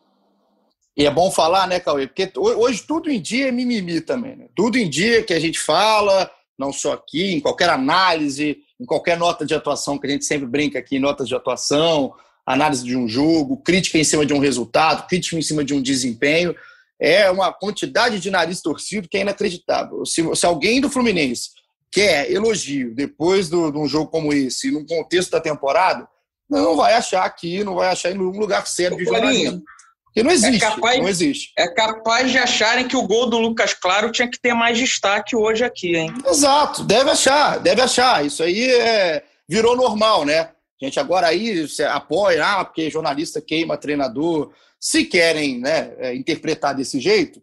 E 0.95 1.05
é 1.05 1.11
bom 1.11 1.29
falar, 1.29 1.67
né, 1.67 1.79
Cauê? 1.79 2.07
Porque 2.07 2.31
hoje 2.35 2.83
tudo 2.87 3.09
em 3.09 3.21
dia 3.21 3.49
é 3.49 3.51
mimimi 3.51 3.99
também. 3.99 4.35
Né? 4.35 4.47
Tudo 4.55 4.77
em 4.77 4.89
dia 4.89 5.23
que 5.23 5.33
a 5.33 5.39
gente 5.39 5.59
fala, 5.59 6.31
não 6.57 6.71
só 6.71 6.93
aqui, 6.93 7.33
em 7.33 7.39
qualquer 7.39 7.69
análise, 7.69 8.57
em 8.79 8.85
qualquer 8.85 9.17
nota 9.17 9.45
de 9.45 9.53
atuação, 9.53 9.97
que 9.97 10.07
a 10.07 10.09
gente 10.09 10.25
sempre 10.25 10.47
brinca 10.47 10.79
aqui, 10.79 10.97
notas 10.97 11.27
de 11.27 11.35
atuação, 11.35 12.13
análise 12.47 12.83
de 12.83 12.95
um 12.95 13.07
jogo, 13.09 13.57
crítica 13.57 13.97
em 13.97 14.03
cima 14.05 14.25
de 14.25 14.33
um 14.33 14.39
resultado, 14.39 15.05
crítica 15.05 15.35
em 15.37 15.41
cima 15.41 15.65
de 15.65 15.73
um 15.73 15.81
desempenho. 15.81 16.55
É 16.99 17.29
uma 17.29 17.51
quantidade 17.51 18.19
de 18.19 18.31
nariz 18.31 18.61
torcido 18.61 19.09
que 19.09 19.17
é 19.17 19.21
inacreditável. 19.21 20.05
Se, 20.05 20.23
se 20.33 20.45
alguém 20.45 20.79
do 20.79 20.89
Fluminense 20.89 21.49
quer 21.91 22.31
elogio 22.31 22.95
depois 22.95 23.49
do, 23.49 23.69
de 23.69 23.77
um 23.77 23.87
jogo 23.87 24.09
como 24.09 24.31
esse, 24.33 24.71
num 24.71 24.85
contexto 24.85 25.31
da 25.31 25.41
temporada, 25.41 26.07
não 26.49 26.77
vai 26.77 26.93
achar 26.93 27.25
aqui, 27.25 27.63
não 27.63 27.75
vai 27.75 27.89
achar 27.89 28.11
em 28.11 28.17
nenhum 28.17 28.39
lugar 28.39 28.65
sério 28.65 28.97
de 28.97 29.03
jornalismo. 29.03 29.61
Porque 30.05 30.23
não 30.23 30.31
existe, 30.31 30.63
é 30.65 30.69
capaz, 30.69 30.99
não 30.99 31.09
existe. 31.09 31.53
É 31.55 31.67
capaz 31.67 32.31
de 32.31 32.37
acharem 32.39 32.87
que 32.87 32.95
o 32.95 33.05
gol 33.05 33.29
do 33.29 33.37
Lucas 33.37 33.73
Claro 33.73 34.11
tinha 34.11 34.27
que 34.27 34.39
ter 34.39 34.53
mais 34.53 34.77
destaque 34.77 35.35
hoje 35.35 35.63
aqui, 35.63 35.95
hein? 35.95 36.11
Exato, 36.25 36.83
deve 36.83 37.11
achar, 37.11 37.59
deve 37.59 37.81
achar. 37.81 38.25
Isso 38.25 38.41
aí 38.41 38.71
é, 38.71 39.23
virou 39.47 39.75
normal, 39.75 40.25
né? 40.25 40.49
Gente 40.81 40.99
agora 40.99 41.27
aí 41.27 41.65
apoia, 41.89 42.45
ah, 42.45 42.65
porque 42.65 42.89
jornalista 42.89 43.41
queima 43.41 43.77
treinador. 43.77 44.51
Se 44.79 45.05
querem 45.05 45.59
né, 45.59 45.93
é, 45.97 46.15
interpretar 46.15 46.75
desse 46.75 46.99
jeito, 46.99 47.41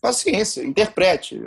paciência, 0.00 0.62
interprete. 0.62 1.40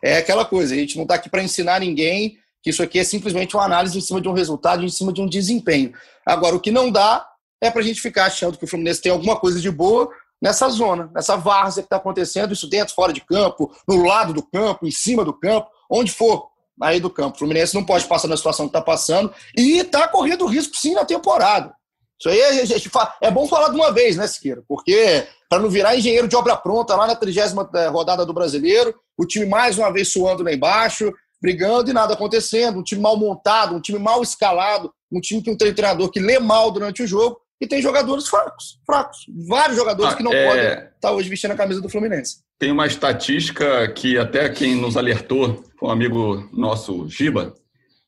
É, 0.00 0.12
é 0.14 0.16
aquela 0.18 0.44
coisa, 0.44 0.74
a 0.74 0.76
gente 0.76 0.96
não 0.96 1.02
está 1.02 1.16
aqui 1.16 1.28
para 1.28 1.42
ensinar 1.42 1.80
ninguém 1.80 2.38
que 2.62 2.70
isso 2.70 2.82
aqui 2.82 2.98
é 2.98 3.04
simplesmente 3.04 3.54
uma 3.54 3.64
análise 3.64 3.98
em 3.98 4.00
cima 4.00 4.22
de 4.22 4.28
um 4.28 4.32
resultado, 4.32 4.82
em 4.82 4.88
cima 4.88 5.12
de 5.12 5.20
um 5.20 5.28
desempenho. 5.28 5.92
Agora, 6.24 6.56
o 6.56 6.60
que 6.60 6.70
não 6.70 6.90
dá 6.90 7.28
é 7.60 7.70
para 7.70 7.82
a 7.82 7.84
gente 7.84 8.00
ficar 8.00 8.24
achando 8.24 8.56
que 8.56 8.64
o 8.64 8.66
Fluminense 8.66 9.02
tem 9.02 9.12
alguma 9.12 9.36
coisa 9.36 9.60
de 9.60 9.70
boa 9.70 10.10
nessa 10.40 10.68
zona, 10.70 11.10
nessa 11.14 11.36
várzea 11.36 11.82
que 11.82 11.86
está 11.86 11.96
acontecendo, 11.96 12.54
isso 12.54 12.66
dentro, 12.66 12.94
fora 12.94 13.12
de 13.12 13.20
campo, 13.20 13.70
no 13.86 14.02
lado 14.06 14.32
do 14.32 14.42
campo, 14.42 14.86
em 14.86 14.90
cima 14.90 15.24
do 15.24 15.34
campo, 15.34 15.68
onde 15.90 16.10
for 16.10 16.48
aí 16.80 17.00
do 17.00 17.10
campo. 17.10 17.36
O 17.36 17.38
Fluminense 17.38 17.74
não 17.74 17.84
pode 17.84 18.06
passar 18.06 18.28
na 18.28 18.36
situação 18.36 18.66
que 18.66 18.70
está 18.70 18.80
passando 18.80 19.32
e 19.56 19.78
está 19.78 20.08
correndo 20.08 20.46
risco 20.46 20.76
sim 20.76 20.94
na 20.94 21.04
temporada. 21.04 21.74
Isso 22.18 22.28
aí 22.28 22.42
a 22.60 22.64
gente 22.64 22.88
fala, 22.88 23.14
é 23.20 23.30
bom 23.30 23.46
falar 23.46 23.68
de 23.68 23.76
uma 23.76 23.92
vez, 23.92 24.16
né, 24.16 24.26
Siqueira? 24.26 24.62
Porque 24.66 25.26
para 25.48 25.60
não 25.60 25.68
virar 25.68 25.96
engenheiro 25.96 26.28
de 26.28 26.36
obra 26.36 26.56
pronta 26.56 26.96
lá 26.96 27.06
na 27.06 27.14
30 27.14 27.68
eh, 27.74 27.88
rodada 27.88 28.24
do 28.24 28.32
Brasileiro, 28.32 28.94
o 29.16 29.26
time 29.26 29.46
mais 29.46 29.76
uma 29.78 29.92
vez 29.92 30.12
suando 30.12 30.42
lá 30.42 30.52
embaixo, 30.52 31.12
brigando 31.40 31.90
e 31.90 31.92
nada 31.92 32.14
acontecendo, 32.14 32.78
um 32.78 32.82
time 32.82 33.00
mal 33.02 33.16
montado, 33.16 33.74
um 33.74 33.80
time 33.80 33.98
mal 33.98 34.22
escalado, 34.22 34.92
um 35.12 35.20
time 35.20 35.42
que 35.42 35.50
um 35.50 35.56
treinador 35.56 36.10
que 36.10 36.18
lê 36.18 36.38
mal 36.38 36.70
durante 36.70 37.02
o 37.02 37.06
jogo 37.06 37.38
e 37.60 37.66
tem 37.66 37.80
jogadores 37.80 38.28
fracos, 38.28 38.80
fracos. 38.84 39.26
Vários 39.48 39.76
jogadores 39.76 40.14
ah, 40.14 40.16
que 40.16 40.22
não 40.22 40.32
é... 40.32 40.46
podem 40.46 40.64
estar 40.64 40.90
tá 41.00 41.12
hoje 41.12 41.28
vestindo 41.28 41.52
a 41.52 41.56
camisa 41.56 41.80
do 41.80 41.88
Fluminense. 41.88 42.42
Tem 42.58 42.70
uma 42.70 42.86
estatística 42.86 43.88
que 43.92 44.18
até 44.18 44.48
quem 44.48 44.74
nos 44.74 44.96
alertou 44.96 45.64
foi 45.78 45.88
um 45.88 45.92
amigo 45.92 46.48
nosso, 46.52 47.08
Giba, 47.08 47.54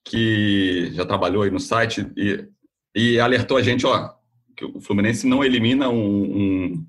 que 0.04 0.90
já 0.94 1.04
trabalhou 1.04 1.42
aí 1.42 1.50
no 1.50 1.60
site 1.60 2.06
e, 2.16 2.46
e 2.94 3.20
alertou 3.20 3.56
a 3.56 3.62
gente, 3.62 3.86
ó, 3.86 4.10
que 4.56 4.64
o 4.64 4.80
Fluminense 4.80 5.26
não 5.26 5.44
elimina 5.44 5.88
um, 5.88 6.86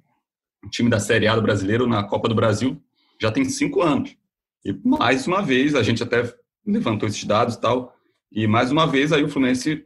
um 0.64 0.70
time 0.70 0.90
da 0.90 1.00
Série 1.00 1.28
A 1.28 1.36
do 1.36 1.42
brasileiro 1.42 1.88
na 1.88 2.04
Copa 2.04 2.30
do 2.30 2.36
Brasil 2.36 2.82
já 3.20 3.32
tem 3.32 3.46
cinco 3.46 3.82
anos. 3.82 4.16
E 4.64 4.74
mais 4.84 5.28
uma 5.28 5.42
vez, 5.42 5.76
a 5.76 5.84
gente 5.84 6.04
até 6.04 6.32
levantou 6.66 7.08
esses 7.08 7.24
dados 7.24 7.56
e 7.56 7.62
tal, 7.62 7.96
e 8.32 8.46
mais 8.46 8.72
uma 8.72 8.86
vez 8.86 9.12
aí 9.12 9.24
o 9.24 9.30
Fluminense 9.30 9.86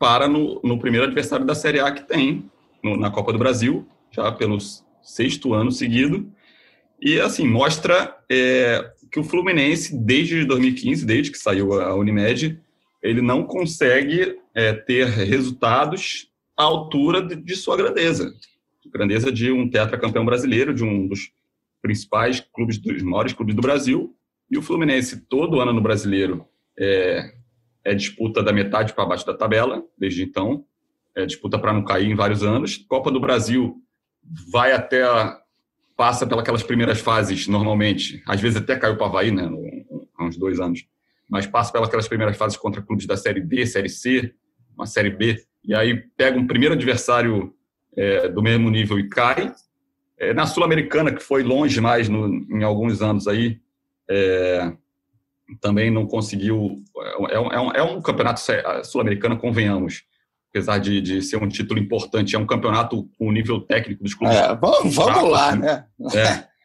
para 0.00 0.26
no, 0.26 0.58
no 0.64 0.78
primeiro 0.78 1.04
adversário 1.04 1.44
da 1.44 1.54
Série 1.54 1.78
A 1.78 1.92
que 1.92 2.02
tem 2.02 2.50
no, 2.82 2.96
na 2.96 3.10
Copa 3.10 3.34
do 3.34 3.38
Brasil, 3.38 3.86
já 4.10 4.32
pelo 4.32 4.56
sexto 5.02 5.52
ano 5.52 5.70
seguido. 5.70 6.32
E, 6.98 7.20
assim, 7.20 7.46
mostra 7.46 8.16
é, 8.26 8.92
que 9.12 9.20
o 9.20 9.24
Fluminense, 9.24 9.94
desde 9.94 10.46
2015, 10.46 11.04
desde 11.04 11.30
que 11.30 11.36
saiu 11.36 11.78
a 11.78 11.94
Unimed, 11.94 12.58
ele 13.02 13.20
não 13.20 13.44
consegue 13.44 14.38
é, 14.54 14.72
ter 14.72 15.06
resultados 15.06 16.30
à 16.56 16.62
altura 16.62 17.20
de, 17.22 17.36
de 17.36 17.54
sua 17.54 17.76
grandeza. 17.76 18.32
Grandeza 18.90 19.30
de 19.30 19.52
um 19.52 19.68
tetracampeão 19.68 20.24
brasileiro, 20.24 20.74
de 20.74 20.82
um 20.82 21.06
dos 21.06 21.30
principais 21.82 22.40
clubes, 22.40 22.78
dos 22.78 23.02
maiores 23.02 23.34
clubes 23.34 23.54
do 23.54 23.62
Brasil. 23.62 24.16
E 24.50 24.56
o 24.56 24.62
Fluminense, 24.62 25.20
todo 25.28 25.60
ano 25.60 25.74
no 25.74 25.80
brasileiro, 25.82 26.46
é, 26.78 27.34
é 27.84 27.94
disputa 27.94 28.42
da 28.42 28.52
metade 28.52 28.92
para 28.92 29.06
baixo 29.06 29.26
da 29.26 29.34
tabela, 29.34 29.82
desde 29.98 30.22
então. 30.22 30.64
É 31.14 31.26
disputa 31.26 31.58
para 31.58 31.72
não 31.72 31.84
cair 31.84 32.10
em 32.10 32.14
vários 32.14 32.42
anos. 32.42 32.76
Copa 32.76 33.10
do 33.10 33.20
Brasil 33.20 33.76
vai 34.50 34.72
até. 34.72 35.04
Passa 35.96 36.26
pelas 36.26 36.62
primeiras 36.62 37.00
fases, 37.00 37.46
normalmente. 37.46 38.22
Às 38.26 38.40
vezes 38.40 38.56
até 38.56 38.76
caiu 38.76 38.96
para 38.96 39.06
Havaí, 39.06 39.30
né? 39.30 39.50
Há 40.16 40.24
uns 40.24 40.36
dois 40.36 40.58
anos. 40.58 40.86
Mas 41.28 41.46
passa 41.46 41.72
pelas 41.72 42.08
primeiras 42.08 42.36
fases 42.36 42.56
contra 42.56 42.80
clubes 42.80 43.06
da 43.06 43.16
Série 43.16 43.40
D, 43.40 43.66
Série 43.66 43.88
C, 43.88 44.34
uma 44.74 44.86
Série 44.86 45.10
B. 45.10 45.44
E 45.62 45.74
aí 45.74 45.96
pega 46.16 46.38
um 46.38 46.46
primeiro 46.46 46.74
adversário 46.74 47.54
é, 47.94 48.28
do 48.28 48.42
mesmo 48.42 48.70
nível 48.70 48.98
e 48.98 49.08
cai. 49.08 49.52
É, 50.18 50.32
na 50.32 50.46
Sul-Americana, 50.46 51.12
que 51.12 51.22
foi 51.22 51.42
longe 51.42 51.80
mais 51.80 52.08
no, 52.08 52.28
em 52.28 52.62
alguns 52.62 53.02
anos 53.02 53.26
aí, 53.26 53.60
é, 54.08 54.72
também 55.60 55.90
não 55.90 56.06
conseguiu. 56.06 56.82
É, 57.28 57.34
é, 57.34 57.60
um, 57.60 57.72
é 57.72 57.82
um 57.82 58.00
campeonato 58.00 58.40
sul-americano, 58.84 59.38
convenhamos. 59.38 60.02
Apesar 60.50 60.78
de, 60.78 61.00
de 61.00 61.22
ser 61.22 61.36
um 61.36 61.48
título 61.48 61.78
importante, 61.78 62.34
é 62.34 62.38
um 62.38 62.46
campeonato 62.46 63.08
com 63.16 63.28
o 63.28 63.32
nível 63.32 63.60
técnico 63.60 64.02
dos 64.02 64.14
clubes. 64.14 64.36
É, 64.36 64.54
vamos, 64.56 64.94
vamos 64.94 65.30
lá, 65.30 65.56
né? 65.56 65.84
É. 66.14 66.50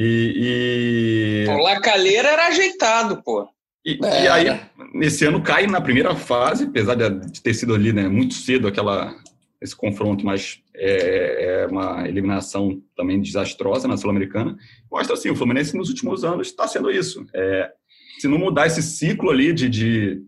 E. 0.00 1.44
e... 1.46 1.50
O 1.50 1.58
Lacalheira 1.58 2.28
era 2.28 2.46
ajeitado, 2.46 3.20
pô. 3.20 3.48
E, 3.84 3.98
é. 4.04 4.24
e, 4.24 4.28
aí, 4.28 4.60
nesse 4.94 5.24
ano, 5.24 5.42
cai 5.42 5.66
na 5.66 5.80
primeira 5.80 6.14
fase, 6.14 6.64
apesar 6.64 6.94
de 6.94 7.42
ter 7.42 7.52
sido 7.52 7.74
ali 7.74 7.92
né, 7.92 8.06
muito 8.06 8.34
cedo 8.34 8.68
aquela, 8.68 9.12
esse 9.60 9.74
confronto, 9.74 10.24
mas 10.24 10.60
é, 10.76 11.62
é 11.62 11.66
uma 11.66 12.06
eliminação 12.06 12.80
também 12.96 13.20
desastrosa 13.20 13.88
na 13.88 13.96
Sul-Americana. 13.96 14.56
Mostra 14.90 15.14
assim, 15.14 15.30
o 15.30 15.36
Fluminense 15.36 15.76
nos 15.76 15.88
últimos 15.88 16.22
anos 16.22 16.46
está 16.46 16.68
sendo 16.68 16.90
isso. 16.90 17.26
É, 17.34 17.72
se 18.18 18.28
não 18.28 18.38
mudar 18.38 18.66
esse 18.66 18.82
ciclo 18.82 19.30
ali 19.30 19.52
de, 19.52 19.68
de 19.68 20.22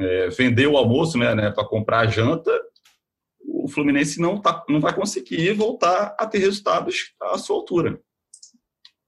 é, 0.00 0.28
vender 0.28 0.66
o 0.66 0.76
almoço 0.76 1.18
né, 1.18 1.34
né 1.34 1.50
para 1.50 1.66
comprar 1.66 2.00
a 2.00 2.06
janta, 2.06 2.50
o 3.44 3.68
Fluminense 3.68 4.20
não, 4.20 4.40
tá, 4.40 4.64
não 4.68 4.80
vai 4.80 4.94
conseguir 4.94 5.52
voltar 5.52 6.14
a 6.18 6.26
ter 6.26 6.38
resultados 6.38 7.12
à 7.20 7.38
sua 7.38 7.56
altura. 7.56 8.00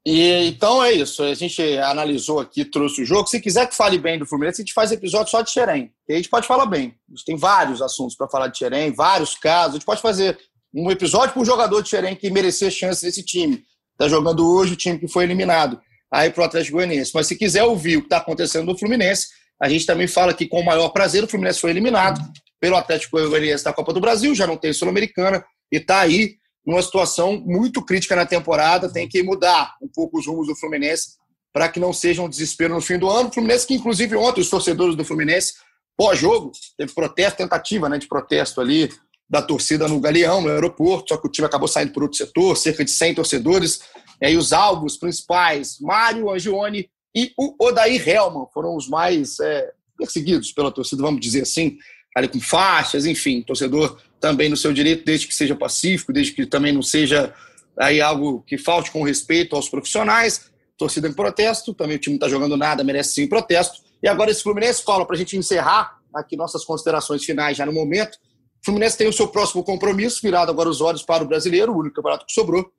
E 0.04 0.46
então 0.46 0.82
é 0.82 0.92
isso. 0.92 1.22
A 1.22 1.34
gente 1.34 1.62
analisou 1.78 2.40
aqui, 2.40 2.64
trouxe 2.64 3.02
o 3.02 3.04
jogo. 3.04 3.28
Se 3.28 3.38
quiser 3.38 3.68
que 3.68 3.76
fale 3.76 3.98
bem 3.98 4.18
do 4.18 4.24
Fluminense, 4.24 4.62
a 4.62 4.64
gente 4.64 4.72
faz 4.72 4.90
episódio 4.90 5.30
só 5.30 5.42
de 5.42 5.50
Xerém. 5.50 5.92
E 6.08 6.14
a 6.14 6.16
gente 6.16 6.30
pode 6.30 6.46
falar 6.46 6.66
bem. 6.66 6.94
A 7.08 7.14
gente 7.14 7.24
tem 7.26 7.36
vários 7.36 7.82
assuntos 7.82 8.16
para 8.16 8.28
falar 8.28 8.48
de 8.48 8.58
Xerém, 8.58 8.92
vários 8.92 9.34
casos. 9.34 9.74
A 9.74 9.78
gente 9.78 9.84
pode 9.84 10.00
fazer 10.00 10.38
um 10.74 10.90
episódio 10.90 11.34
para 11.34 11.42
um 11.42 11.44
jogador 11.44 11.82
de 11.82 11.90
Xerém 11.90 12.16
que 12.16 12.30
merecer 12.30 12.70
chance 12.70 13.04
nesse 13.04 13.22
time. 13.22 13.62
Está 13.92 14.08
jogando 14.08 14.48
hoje 14.48 14.72
o 14.72 14.76
time 14.76 14.98
que 14.98 15.06
foi 15.06 15.24
eliminado 15.24 15.78
aí 16.10 16.30
para 16.30 16.42
o 16.42 16.44
Atlético 16.44 16.76
Goianiense. 16.76 17.12
Mas 17.14 17.26
se 17.26 17.36
quiser 17.36 17.62
ouvir 17.62 17.98
o 17.98 18.00
que 18.00 18.06
está 18.06 18.18
acontecendo 18.18 18.66
no 18.66 18.78
Fluminense, 18.78 19.28
a 19.60 19.68
gente 19.68 19.86
também 19.86 20.06
fala 20.06 20.34
que 20.34 20.46
com 20.46 20.60
o 20.60 20.64
maior 20.64 20.88
prazer 20.88 21.22
o 21.22 21.28
Fluminense 21.28 21.60
foi 21.60 21.70
eliminado 21.70 22.20
pelo 22.58 22.76
Atlético 22.76 23.16
Goianiense 23.28 23.64
da 23.64 23.72
Copa 23.72 23.92
do 23.92 24.00
Brasil, 24.00 24.34
já 24.34 24.46
não 24.46 24.56
tem 24.56 24.72
Sul-Americana 24.72 25.44
e 25.70 25.76
está 25.76 26.00
aí 26.00 26.36
numa 26.66 26.82
situação 26.82 27.40
muito 27.40 27.82
crítica 27.82 28.14
na 28.16 28.26
temporada, 28.26 28.92
tem 28.92 29.08
que 29.08 29.22
mudar 29.22 29.74
um 29.80 29.88
pouco 29.88 30.18
os 30.18 30.26
rumos 30.26 30.46
do 30.46 30.56
Fluminense 30.56 31.20
para 31.52 31.68
que 31.68 31.80
não 31.80 31.92
seja 31.92 32.22
um 32.22 32.28
desespero 32.28 32.74
no 32.74 32.80
fim 32.80 32.98
do 32.98 33.08
ano. 33.08 33.28
O 33.28 33.32
Fluminense 33.32 33.66
que 33.66 33.74
inclusive 33.74 34.16
ontem 34.16 34.40
os 34.40 34.50
torcedores 34.50 34.94
do 34.94 35.04
Fluminense 35.04 35.54
pós-jogo 35.96 36.52
teve 36.76 36.92
protesto, 36.92 37.38
tentativa 37.38 37.88
né, 37.88 37.98
de 37.98 38.06
protesto 38.06 38.60
ali 38.60 38.90
da 39.28 39.40
torcida 39.40 39.86
no 39.86 40.00
Galeão, 40.00 40.40
no 40.40 40.48
aeroporto, 40.48 41.10
só 41.10 41.16
que 41.16 41.26
o 41.26 41.30
time 41.30 41.46
acabou 41.46 41.68
saindo 41.68 41.92
por 41.92 42.02
outro 42.02 42.18
setor, 42.18 42.56
cerca 42.56 42.84
de 42.84 42.90
100 42.90 43.14
torcedores 43.14 43.80
e 44.20 44.26
aí 44.26 44.36
os 44.36 44.52
alvos 44.52 44.96
principais, 44.96 45.78
Mário 45.80 46.30
Angione 46.30 46.90
e 47.14 47.32
o 47.38 47.54
Odair 47.64 48.06
Helman, 48.08 48.46
foram 48.52 48.76
os 48.76 48.88
mais 48.88 49.40
é, 49.40 49.72
perseguidos 49.96 50.52
pela 50.52 50.70
torcida, 50.70 51.02
vamos 51.02 51.20
dizer 51.20 51.42
assim, 51.42 51.78
ali 52.14 52.28
com 52.28 52.40
faixas, 52.40 53.06
enfim, 53.06 53.42
torcedor 53.42 53.98
também 54.20 54.48
no 54.48 54.56
seu 54.56 54.72
direito, 54.72 55.04
desde 55.04 55.26
que 55.26 55.34
seja 55.34 55.56
pacífico, 55.56 56.12
desde 56.12 56.32
que 56.32 56.46
também 56.46 56.72
não 56.72 56.82
seja 56.82 57.34
aí 57.78 58.00
algo 58.00 58.42
que 58.46 58.58
falte 58.58 58.90
com 58.90 59.02
respeito 59.02 59.56
aos 59.56 59.68
profissionais, 59.68 60.50
torcida 60.76 61.08
em 61.08 61.12
protesto, 61.12 61.72
também 61.74 61.96
o 61.96 61.98
time 61.98 62.14
não 62.14 62.26
está 62.26 62.28
jogando 62.28 62.56
nada, 62.56 62.84
merece 62.84 63.14
sim 63.14 63.26
protesto, 63.26 63.80
E 64.02 64.08
agora 64.08 64.30
esse 64.30 64.42
Fluminense, 64.42 64.82
Paulo, 64.82 65.06
para 65.06 65.16
a 65.16 65.18
gente 65.18 65.36
encerrar 65.36 65.98
aqui 66.14 66.36
nossas 66.36 66.64
considerações 66.64 67.24
finais 67.24 67.56
já 67.56 67.64
no 67.64 67.72
momento, 67.72 68.16
o 68.60 68.64
Fluminense 68.64 68.96
tem 68.96 69.08
o 69.08 69.12
seu 69.12 69.28
próximo 69.28 69.64
compromisso, 69.64 70.20
virado 70.22 70.50
agora 70.50 70.68
os 70.68 70.80
olhos 70.80 71.02
para 71.02 71.22
o 71.22 71.26
brasileiro, 71.26 71.72
o 71.72 71.78
único 71.78 71.96
campeonato 71.96 72.26
que 72.26 72.32
sobrou. 72.32 72.70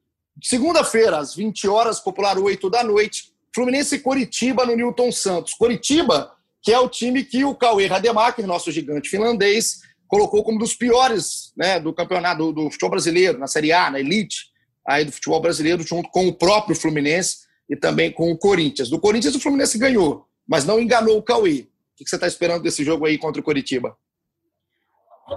Segunda-feira, 0.42 1.18
às 1.18 1.36
20 1.36 1.68
horas, 1.68 2.00
popular 2.00 2.38
8 2.38 2.70
da 2.70 2.84
noite, 2.84 3.32
Fluminense 3.54 3.96
e 3.96 4.00
Coritiba 4.00 4.66
no 4.66 4.76
Newton 4.76 5.12
Santos. 5.12 5.54
Coritiba, 5.54 6.32
que 6.62 6.72
é 6.72 6.80
o 6.80 6.88
time 6.88 7.24
que 7.24 7.44
o 7.44 7.56
Cauê 7.56 7.88
Rademacher, 7.88 8.46
nosso 8.48 8.72
gigante 8.72 9.10
finlandês, 9.10 9.82
colocou 10.08 10.44
como 10.44 10.60
dos 10.60 10.74
piores 10.74 11.54
né, 11.56 11.80
do 11.80 11.94
campeonato 11.94 12.52
do, 12.52 12.52
do, 12.52 12.72
futebol 12.72 12.92
brasileiro, 12.92 13.38
na 13.38 13.48
Série 13.48 13.72
A, 13.72 13.90
na 13.90 14.00
elite 14.00 14.52
aí 14.86 15.06
do 15.06 15.12
futebol 15.12 15.40
brasileiro, 15.40 15.84
junto 15.84 16.10
com 16.10 16.28
o 16.28 16.34
próprio 16.34 16.76
Fluminense 16.76 17.40
e 17.70 17.76
também 17.76 18.12
com 18.12 18.32
o 18.32 18.38
Corinthians. 18.38 18.90
Do 18.90 19.00
Corinthians, 19.00 19.36
o 19.36 19.40
Fluminense 19.40 19.78
ganhou, 19.78 20.26
mas 20.48 20.66
não 20.66 20.80
enganou 20.80 21.18
o 21.18 21.24
Cauê. 21.24 21.68
O 21.94 22.04
que 22.04 22.10
você 22.10 22.16
está 22.16 22.28
esperando 22.28 22.64
desse 22.64 22.84
jogo 22.84 23.06
aí 23.06 23.18
contra 23.18 23.40
o 23.40 23.44
Coritiba? 23.44 23.96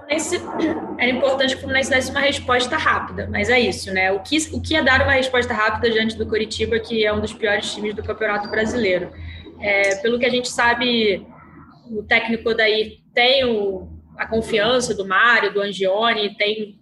Fluminense, 0.00 0.42
era 0.98 1.10
importante 1.10 1.50
que 1.50 1.56
o 1.56 1.60
Fluminense 1.60 1.90
desse 1.90 2.10
uma 2.10 2.20
resposta 2.20 2.76
rápida, 2.76 3.28
mas 3.30 3.48
é 3.48 3.60
isso, 3.60 3.92
né? 3.92 4.10
O 4.12 4.20
que, 4.20 4.36
o 4.52 4.60
que 4.60 4.76
é 4.76 4.82
dar 4.82 5.02
uma 5.02 5.12
resposta 5.12 5.54
rápida 5.54 5.90
diante 5.90 6.16
do 6.16 6.26
Curitiba, 6.26 6.78
que 6.78 7.04
é 7.04 7.12
um 7.12 7.20
dos 7.20 7.32
piores 7.32 7.72
times 7.72 7.94
do 7.94 8.02
Campeonato 8.02 8.48
Brasileiro? 8.48 9.10
É, 9.60 9.96
pelo 9.96 10.18
que 10.18 10.26
a 10.26 10.30
gente 10.30 10.48
sabe, 10.48 11.26
o 11.90 12.02
técnico 12.02 12.54
daí 12.54 12.98
tem 13.14 13.44
o, 13.44 13.88
a 14.16 14.26
confiança 14.26 14.94
do 14.94 15.06
Mário, 15.06 15.52
do 15.52 15.60
Angione, 15.60 16.36
tem 16.36 16.78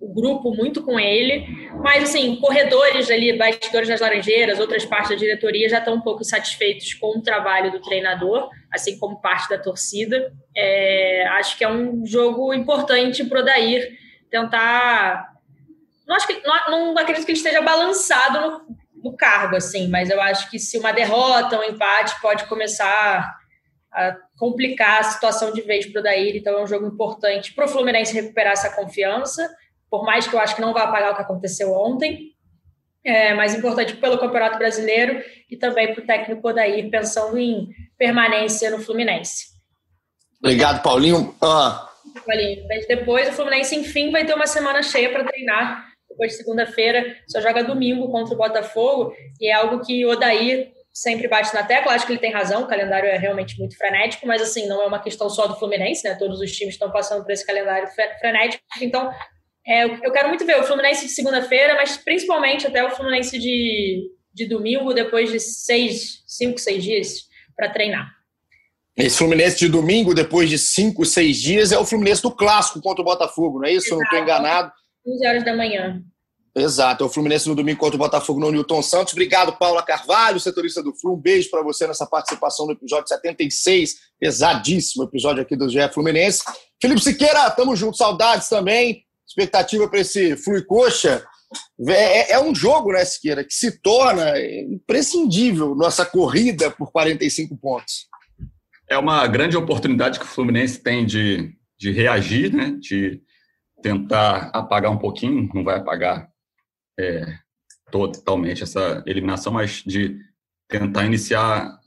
o 0.00 0.12
grupo 0.12 0.54
muito 0.54 0.82
com 0.82 0.98
ele, 0.98 1.46
mas 1.82 2.04
assim, 2.04 2.36
corredores 2.36 3.10
ali, 3.10 3.36
bastidores 3.36 3.88
das 3.88 4.00
Laranjeiras, 4.00 4.60
outras 4.60 4.84
partes 4.84 5.10
da 5.10 5.16
diretoria 5.16 5.68
já 5.68 5.78
estão 5.78 5.94
um 5.94 6.00
pouco 6.00 6.22
insatisfeitos 6.22 6.94
com 6.94 7.18
o 7.18 7.22
trabalho 7.22 7.70
do 7.70 7.80
treinador, 7.80 8.50
assim 8.72 8.98
como 8.98 9.20
parte 9.20 9.48
da 9.48 9.58
torcida. 9.58 10.32
É, 10.54 11.26
acho 11.38 11.56
que 11.56 11.64
é 11.64 11.68
um 11.68 12.04
jogo 12.04 12.52
importante 12.52 13.24
para 13.24 13.38
o 13.38 13.42
Odair 13.42 13.96
tentar. 14.30 15.32
Não, 16.06 16.16
acho 16.16 16.26
que, 16.26 16.42
não, 16.46 16.70
não 16.70 16.98
acredito 16.98 17.24
que 17.24 17.32
ele 17.32 17.38
esteja 17.38 17.62
balançado 17.62 18.40
no, 18.40 19.10
no 19.10 19.16
cargo, 19.16 19.56
assim, 19.56 19.88
mas 19.88 20.10
eu 20.10 20.20
acho 20.20 20.50
que 20.50 20.58
se 20.58 20.76
uma 20.76 20.92
derrota, 20.92 21.58
um 21.58 21.64
empate 21.64 22.20
pode 22.20 22.44
começar 22.44 23.38
a 23.90 24.16
complicar 24.36 25.00
a 25.00 25.04
situação 25.04 25.52
de 25.52 25.62
vez 25.62 25.86
para 25.86 25.98
o 25.98 26.00
Odair, 26.00 26.36
então 26.36 26.58
é 26.58 26.62
um 26.62 26.66
jogo 26.66 26.86
importante 26.86 27.54
para 27.54 27.64
o 27.64 27.68
Fluminense 27.68 28.12
recuperar 28.12 28.52
essa 28.52 28.74
confiança 28.74 29.48
por 29.94 30.04
mais 30.04 30.26
que 30.26 30.34
eu 30.34 30.40
acho 30.40 30.56
que 30.56 30.60
não 30.60 30.74
vai 30.74 30.82
apagar 30.82 31.12
o 31.12 31.14
que 31.14 31.22
aconteceu 31.22 31.72
ontem, 31.72 32.32
é, 33.04 33.32
mas 33.32 33.54
importante 33.54 33.94
pelo 33.94 34.18
Campeonato 34.18 34.58
Brasileiro 34.58 35.22
e 35.48 35.56
também 35.56 35.94
para 35.94 36.02
o 36.02 36.06
técnico 36.06 36.48
Odair, 36.48 36.90
pensando 36.90 37.38
em 37.38 37.68
permanência 37.96 38.72
no 38.72 38.80
Fluminense. 38.80 39.54
Obrigado, 40.42 40.82
Paulinho. 40.82 41.32
Ah. 41.40 41.88
Paulinho. 42.26 42.66
Depois 42.88 43.28
o 43.28 43.32
Fluminense, 43.34 43.76
enfim, 43.76 44.10
vai 44.10 44.26
ter 44.26 44.34
uma 44.34 44.48
semana 44.48 44.82
cheia 44.82 45.12
para 45.12 45.22
treinar. 45.22 45.86
Depois 46.10 46.32
de 46.32 46.38
segunda-feira, 46.38 47.16
só 47.28 47.40
joga 47.40 47.62
domingo 47.62 48.10
contra 48.10 48.34
o 48.34 48.38
Botafogo, 48.38 49.14
e 49.40 49.48
é 49.48 49.52
algo 49.52 49.80
que 49.80 50.04
o 50.04 50.10
Odair 50.10 50.72
sempre 50.92 51.28
bate 51.28 51.54
na 51.54 51.62
tecla. 51.62 51.92
Acho 51.92 52.04
que 52.04 52.12
ele 52.12 52.20
tem 52.20 52.32
razão, 52.32 52.62
o 52.62 52.66
calendário 52.66 53.08
é 53.08 53.16
realmente 53.16 53.56
muito 53.60 53.76
frenético, 53.76 54.26
mas 54.26 54.42
assim, 54.42 54.66
não 54.66 54.82
é 54.82 54.86
uma 54.86 55.00
questão 55.00 55.30
só 55.30 55.46
do 55.46 55.56
Fluminense, 55.56 56.02
né? 56.08 56.16
Todos 56.16 56.40
os 56.40 56.50
times 56.50 56.74
estão 56.74 56.90
passando 56.90 57.22
por 57.22 57.30
esse 57.30 57.46
calendário 57.46 57.88
frenético. 58.20 58.64
Então, 58.80 59.12
é, 59.66 59.84
eu 59.84 60.12
quero 60.12 60.28
muito 60.28 60.44
ver 60.44 60.60
o 60.60 60.64
Fluminense 60.64 61.06
de 61.06 61.12
segunda-feira, 61.12 61.74
mas 61.74 61.96
principalmente 61.96 62.66
até 62.66 62.84
o 62.84 62.90
Fluminense 62.90 63.38
de, 63.38 64.10
de 64.32 64.46
domingo, 64.46 64.92
depois 64.92 65.32
de 65.32 65.40
seis, 65.40 66.22
cinco, 66.26 66.58
seis 66.58 66.84
dias 66.84 67.22
para 67.56 67.70
treinar. 67.70 68.10
Esse 68.94 69.16
Fluminense 69.16 69.58
de 69.58 69.68
domingo, 69.68 70.14
depois 70.14 70.50
de 70.50 70.58
cinco, 70.58 71.04
seis 71.04 71.38
dias, 71.38 71.72
é 71.72 71.78
o 71.78 71.86
Fluminense 71.86 72.22
do 72.22 72.30
clássico 72.30 72.80
contra 72.80 73.00
o 73.00 73.04
Botafogo, 73.04 73.58
não 73.58 73.66
é 73.66 73.72
isso? 73.72 73.86
Exato. 73.86 73.94
Eu 73.94 73.98
não 73.98 74.04
estou 74.04 74.18
enganado. 74.18 74.72
11 75.06 75.26
horas 75.26 75.44
da 75.44 75.56
manhã. 75.56 76.02
Exato, 76.56 77.02
é 77.02 77.06
o 77.06 77.10
Fluminense 77.10 77.48
no 77.48 77.54
domingo 77.54 77.80
contra 77.80 77.96
o 77.96 77.98
Botafogo 77.98 78.38
no 78.38 78.52
Newton 78.52 78.82
Santos. 78.82 79.12
Obrigado, 79.14 79.56
Paula 79.58 79.82
Carvalho, 79.82 80.38
setorista 80.38 80.82
do 80.82 80.94
Flu. 80.94 81.14
Um 81.14 81.20
beijo 81.20 81.50
para 81.50 81.62
você 81.62 81.86
nessa 81.86 82.06
participação 82.06 82.66
no 82.66 82.72
episódio 82.72 83.08
76, 83.08 83.94
pesadíssimo 84.20 85.04
episódio 85.04 85.42
aqui 85.42 85.56
do 85.56 85.68
GE 85.68 85.88
Fluminense. 85.92 86.44
Felipe 86.80 87.00
Siqueira, 87.00 87.50
tamo 87.50 87.74
junto, 87.74 87.96
saudades 87.96 88.48
também 88.48 89.04
expectativa 89.34 89.88
para 89.88 90.00
esse 90.00 90.36
Fluicoxa 90.36 91.26
é, 91.88 92.32
é, 92.32 92.40
um 92.40 92.54
jogo, 92.54 92.92
né, 92.92 93.04
Siqueira, 93.04 93.44
que 93.44 93.52
se 93.52 93.80
torna 93.80 94.32
imprescindível 94.40 95.74
nossa 95.74 96.06
corrida 96.06 96.70
por 96.70 96.90
45 96.90 97.56
pontos. 97.56 98.06
É 98.88 98.96
uma 98.96 99.26
grande 99.26 99.56
oportunidade 99.56 100.18
que 100.18 100.24
o 100.24 100.28
Fluminense 100.28 100.82
tem 100.82 101.04
de, 101.04 101.52
de 101.78 101.90
reagir, 101.90 102.52
né, 102.52 102.76
de 102.80 103.22
tentar 103.82 104.50
apagar 104.52 104.90
um 104.90 104.98
pouquinho, 104.98 105.48
não 105.54 105.64
vai 105.64 105.78
apagar 105.78 106.28
é, 106.98 107.38
totalmente 107.90 108.62
essa 108.62 109.02
eliminação, 109.06 109.52
mas 109.52 109.82
de 109.84 110.16
tentar 110.68 111.04
iniciar 111.04 111.78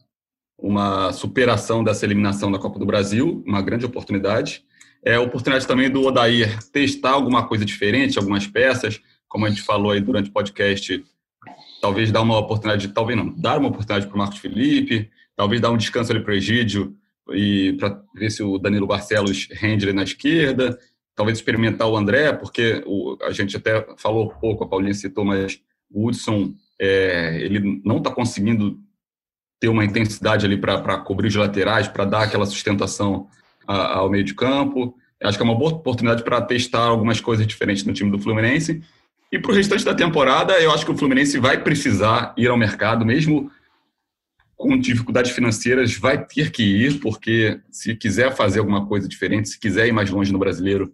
uma 0.58 1.14
superação 1.14 1.84
dessa 1.84 2.06
eliminação 2.06 2.52
da 2.52 2.60
Copa 2.60 2.80
do 2.80 2.86
Brasil, 2.86 3.44
uma 3.46 3.62
grande 3.62 3.86
oportunidade. 3.86 4.64
É 5.04 5.16
a 5.16 5.22
oportunidade 5.22 5.68
também 5.68 5.90
do 5.90 6.04
Odair 6.04 6.60
testar 6.72 7.12
alguma 7.12 7.48
coisa 7.48 7.64
diferente, 7.64 8.18
algumas 8.18 8.48
peças, 8.48 9.02
como 9.28 9.46
a 9.46 9.50
gente 9.50 9.62
falou 9.62 9.92
aí 9.92 10.02
durante 10.02 10.30
o 10.30 10.34
podcast, 10.34 11.04
talvez 11.82 12.12
dar 12.12 12.22
uma 12.22 12.38
oportunidade, 12.38 12.88
talvez 12.90 13.18
não, 13.18 13.34
dar 13.34 13.60
uma 13.60 13.70
oportunidade 13.70 14.08
para 14.08 14.16
o 14.16 14.18
Marcos 14.18 14.40
Felipe, 14.40 15.10
talvez 15.36 15.62
dar 15.62 15.72
um 15.72 15.78
descanso 15.78 16.12
ali 16.12 16.22
para 16.22 16.34
o 16.34 16.36
Egídio 16.36 16.96
e 17.32 17.74
para 17.80 18.02
ver 18.16 18.32
se 18.32 18.42
o 18.42 18.58
Danilo 18.58 18.88
Barcelos 18.88 19.48
rende 19.52 19.86
ali 19.86 19.94
na 19.94 20.04
esquerda, 20.04 20.78
talvez 21.16 21.38
experimentar 21.38 21.88
o 21.88 21.98
André, 21.98 22.34
porque 22.34 22.84
o, 22.86 23.18
a 23.22 23.32
gente 23.32 23.58
até 23.58 23.86
falou 23.98 24.30
pouco, 24.30 24.64
a 24.64 24.68
Paulinha 24.68 24.94
citou, 24.94 25.26
mas 25.26 25.60
o 25.90 26.08
Hudson, 26.08 26.54
é, 26.80 27.40
ele 27.42 27.82
não 27.84 27.98
está 27.98 28.12
conseguindo 28.12 28.80
ter 29.60 29.68
uma 29.68 29.84
intensidade 29.84 30.46
ali 30.46 30.58
para 30.58 31.00
cobrir 31.00 31.28
os 31.28 31.36
laterais, 31.36 31.88
para 31.88 32.06
dar 32.06 32.24
aquela 32.24 32.46
sustentação 32.46 33.28
ao 33.68 34.10
meio 34.10 34.24
de 34.24 34.34
campo. 34.34 34.96
Acho 35.22 35.38
que 35.38 35.44
é 35.44 35.46
uma 35.46 35.58
boa 35.58 35.72
oportunidade 35.72 36.24
para 36.24 36.42
testar 36.42 36.84
algumas 36.84 37.20
coisas 37.20 37.46
diferentes 37.46 37.84
no 37.84 37.94
time 37.94 38.10
do 38.10 38.20
Fluminense. 38.20 38.82
E 39.32 39.38
para 39.38 39.52
o 39.52 39.54
restante 39.54 39.84
da 39.84 39.94
temporada, 39.94 40.54
eu 40.62 40.72
acho 40.72 40.86
que 40.86 40.92
o 40.92 40.98
Fluminense 40.98 41.38
vai 41.38 41.62
precisar 41.62 42.34
ir 42.38 42.48
ao 42.48 42.58
mercado, 42.58 43.06
mesmo 43.06 43.52
com 44.56 44.78
dificuldades 44.78 45.32
financeiras, 45.32 45.96
vai 45.96 46.26
ter 46.26 46.52
que 46.52 46.64
ir, 46.64 47.00
porque 47.00 47.60
se 47.70 47.96
quiser 47.96 48.36
fazer 48.36 48.60
alguma 48.60 48.88
coisa 48.88 49.08
diferente, 49.08 49.50
se 49.50 49.60
quiser 49.60 49.88
ir 49.88 49.92
mais 49.92 50.10
longe 50.10 50.34
no 50.34 50.40
brasileiro, 50.40 50.92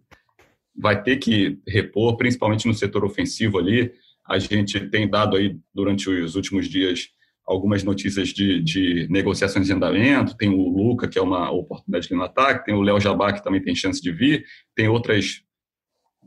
vai 0.76 1.02
ter 1.02 1.18
que 1.18 1.60
repor, 1.66 2.18
principalmente 2.18 2.68
no 2.68 2.74
setor 2.74 3.06
ofensivo 3.06 3.58
ali. 3.58 3.94
A 4.28 4.38
gente 4.38 4.80
tem 4.90 5.10
dado 5.10 5.38
aí 5.38 5.58
durante 5.74 6.10
os 6.10 6.36
últimos 6.36 6.68
dias 6.68 7.10
algumas 7.46 7.84
notícias 7.84 8.30
de, 8.30 8.62
de, 8.62 9.08
negociações 9.10 9.68
de 9.68 9.74
andamento, 9.74 10.36
tem 10.38 10.50
o 10.50 10.70
Luca, 10.70 11.08
que 11.08 11.20
é 11.20 11.22
uma 11.22 11.52
oportunidade 11.52 12.14
no 12.14 12.24
ataque, 12.24 12.66
tem 12.66 12.74
o 12.74 12.82
Léo 12.82 13.00
Jabá, 13.00 13.34
que 13.34 13.44
também 13.44 13.62
tem 13.62 13.76
chance 13.76 14.02
de 14.02 14.12
vir, 14.12 14.46
tem 14.76 14.88
outras 14.88 15.42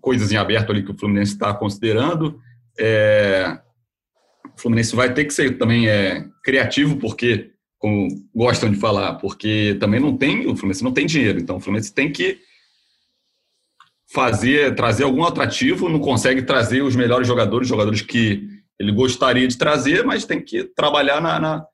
coisas 0.00 0.30
em 0.30 0.36
aberto 0.36 0.70
ali 0.70 0.84
que 0.84 0.90
o 0.90 0.98
Fluminense 0.98 1.32
está 1.32 1.54
considerando. 1.54 2.38
É, 2.78 3.58
o 4.54 4.60
Fluminense 4.60 4.94
vai 4.94 5.12
ter 5.12 5.24
que 5.24 5.32
ser 5.32 5.56
também 5.56 5.88
é, 5.88 6.26
criativo, 6.44 6.96
porque, 6.96 7.50
como 7.78 8.08
gostam 8.34 8.70
de 8.70 8.76
falar, 8.76 9.14
porque 9.14 9.76
também 9.80 10.00
não 10.00 10.16
tem, 10.16 10.46
o 10.46 10.54
Fluminense 10.54 10.84
não 10.84 10.92
tem 10.92 11.06
dinheiro, 11.06 11.40
então 11.40 11.56
o 11.56 11.60
Fluminense 11.60 11.94
tem 11.94 12.12
que 12.12 12.38
fazer, 14.12 14.74
trazer 14.74 15.04
algum 15.04 15.24
atrativo, 15.24 15.88
não 15.88 15.98
consegue 15.98 16.42
trazer 16.42 16.82
os 16.82 16.94
melhores 16.94 17.26
jogadores, 17.26 17.66
jogadores 17.66 18.02
que 18.02 18.55
ele 18.78 18.92
gostaria 18.92 19.46
de 19.46 19.56
trazer, 19.56 20.04
mas 20.04 20.24
tem 20.24 20.40
que 20.40 20.64
trabalhar 20.64 21.20
na, 21.20 21.40
na 21.40 21.66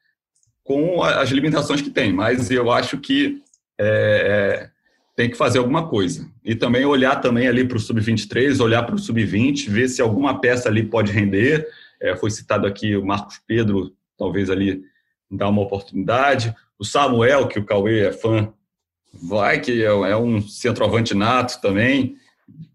com 0.64 1.02
as 1.02 1.30
limitações 1.30 1.80
que 1.80 1.90
tem. 1.90 2.12
Mas 2.12 2.50
eu 2.50 2.70
acho 2.70 2.98
que 2.98 3.42
é, 3.78 4.68
é 4.68 4.72
tem 5.14 5.28
que 5.30 5.36
fazer 5.36 5.58
alguma 5.58 5.88
coisa. 5.88 6.28
E 6.44 6.54
também 6.54 6.84
olhar 6.84 7.16
também 7.16 7.46
ali 7.46 7.66
para 7.66 7.76
o 7.76 7.80
sub-23, 7.80 8.60
olhar 8.60 8.82
para 8.82 8.94
o 8.94 8.98
sub-20, 8.98 9.68
ver 9.68 9.88
se 9.88 10.00
alguma 10.00 10.40
peça 10.40 10.68
ali 10.68 10.82
pode 10.82 11.12
render. 11.12 11.68
É, 12.00 12.16
foi 12.16 12.30
citado 12.30 12.66
aqui 12.66 12.96
o 12.96 13.04
Marcos 13.04 13.38
Pedro, 13.46 13.92
talvez 14.16 14.48
ali 14.48 14.82
dar 15.30 15.48
uma 15.48 15.62
oportunidade. 15.62 16.54
O 16.78 16.84
Samuel, 16.84 17.46
que 17.46 17.58
o 17.58 17.64
Cauê 17.64 18.06
é 18.06 18.12
fã, 18.12 18.52
vai, 19.12 19.60
que 19.60 19.82
é, 19.82 19.86
é 19.86 20.16
um 20.16 20.40
centroavante 20.40 21.14
nato 21.14 21.60
também. 21.60 22.16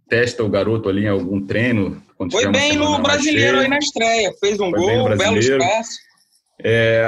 Testa 0.09 0.43
o 0.43 0.49
garoto 0.49 0.87
ali 0.87 1.03
em 1.03 1.09
algum 1.09 1.45
treino, 1.45 2.01
foi 2.31 2.47
bem 2.49 2.75
no 2.75 2.97
brasileiro 2.99 3.59
aí 3.59 3.67
na 3.67 3.77
estreia, 3.77 4.33
fez 4.39 4.59
um 4.59 4.71
Foi 4.71 4.79
gol, 4.79 5.15
belo 5.15 5.37
espaço. 5.37 5.99
É, 6.59 7.07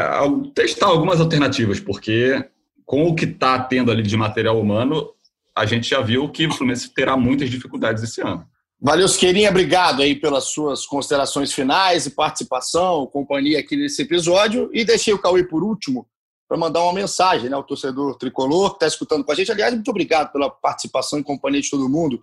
testar 0.54 0.88
algumas 0.88 1.20
alternativas, 1.20 1.80
porque 1.80 2.46
com 2.86 3.08
o 3.08 3.16
que 3.16 3.26
está 3.26 3.60
tendo 3.60 3.92
ali 3.92 4.04
de 4.04 4.16
material 4.16 4.60
humano, 4.60 5.10
a 5.56 5.66
gente 5.66 5.90
já 5.90 6.02
viu 6.02 6.30
que 6.30 6.46
o 6.46 6.54
Fluminense 6.54 6.94
terá 6.94 7.18
muitas 7.18 7.50
dificuldades 7.50 8.04
esse 8.04 8.22
ano. 8.22 8.46
Valeu, 8.80 9.08
Siqueirinha. 9.08 9.50
Obrigado 9.50 10.02
aí 10.02 10.16
pelas 10.16 10.46
suas 10.46 10.86
considerações 10.86 11.52
finais 11.52 12.06
e 12.06 12.12
participação, 12.12 13.08
companhia 13.08 13.60
aqui 13.60 13.76
nesse 13.76 14.04
episódio. 14.04 14.70
E 14.72 14.86
deixei 14.86 15.14
o 15.14 15.20
Cauê 15.20 15.44
por 15.44 15.64
último 15.64 16.08
para 16.48 16.58
mandar 16.58 16.82
uma 16.82 16.94
mensagem 16.94 17.50
né, 17.50 17.56
ao 17.56 17.64
torcedor 17.64 18.16
tricolor 18.18 18.72
que 18.72 18.76
está 18.78 18.88
escutando 18.88 19.24
com 19.24 19.32
a 19.32 19.36
gente. 19.36 19.52
Aliás, 19.52 19.74
muito 19.74 19.90
obrigado 19.90 20.32
pela 20.32 20.50
participação 20.50 21.20
em 21.20 21.24
companhia 21.24 21.62
de 21.62 21.70
todo 21.70 21.90
mundo 21.90 22.22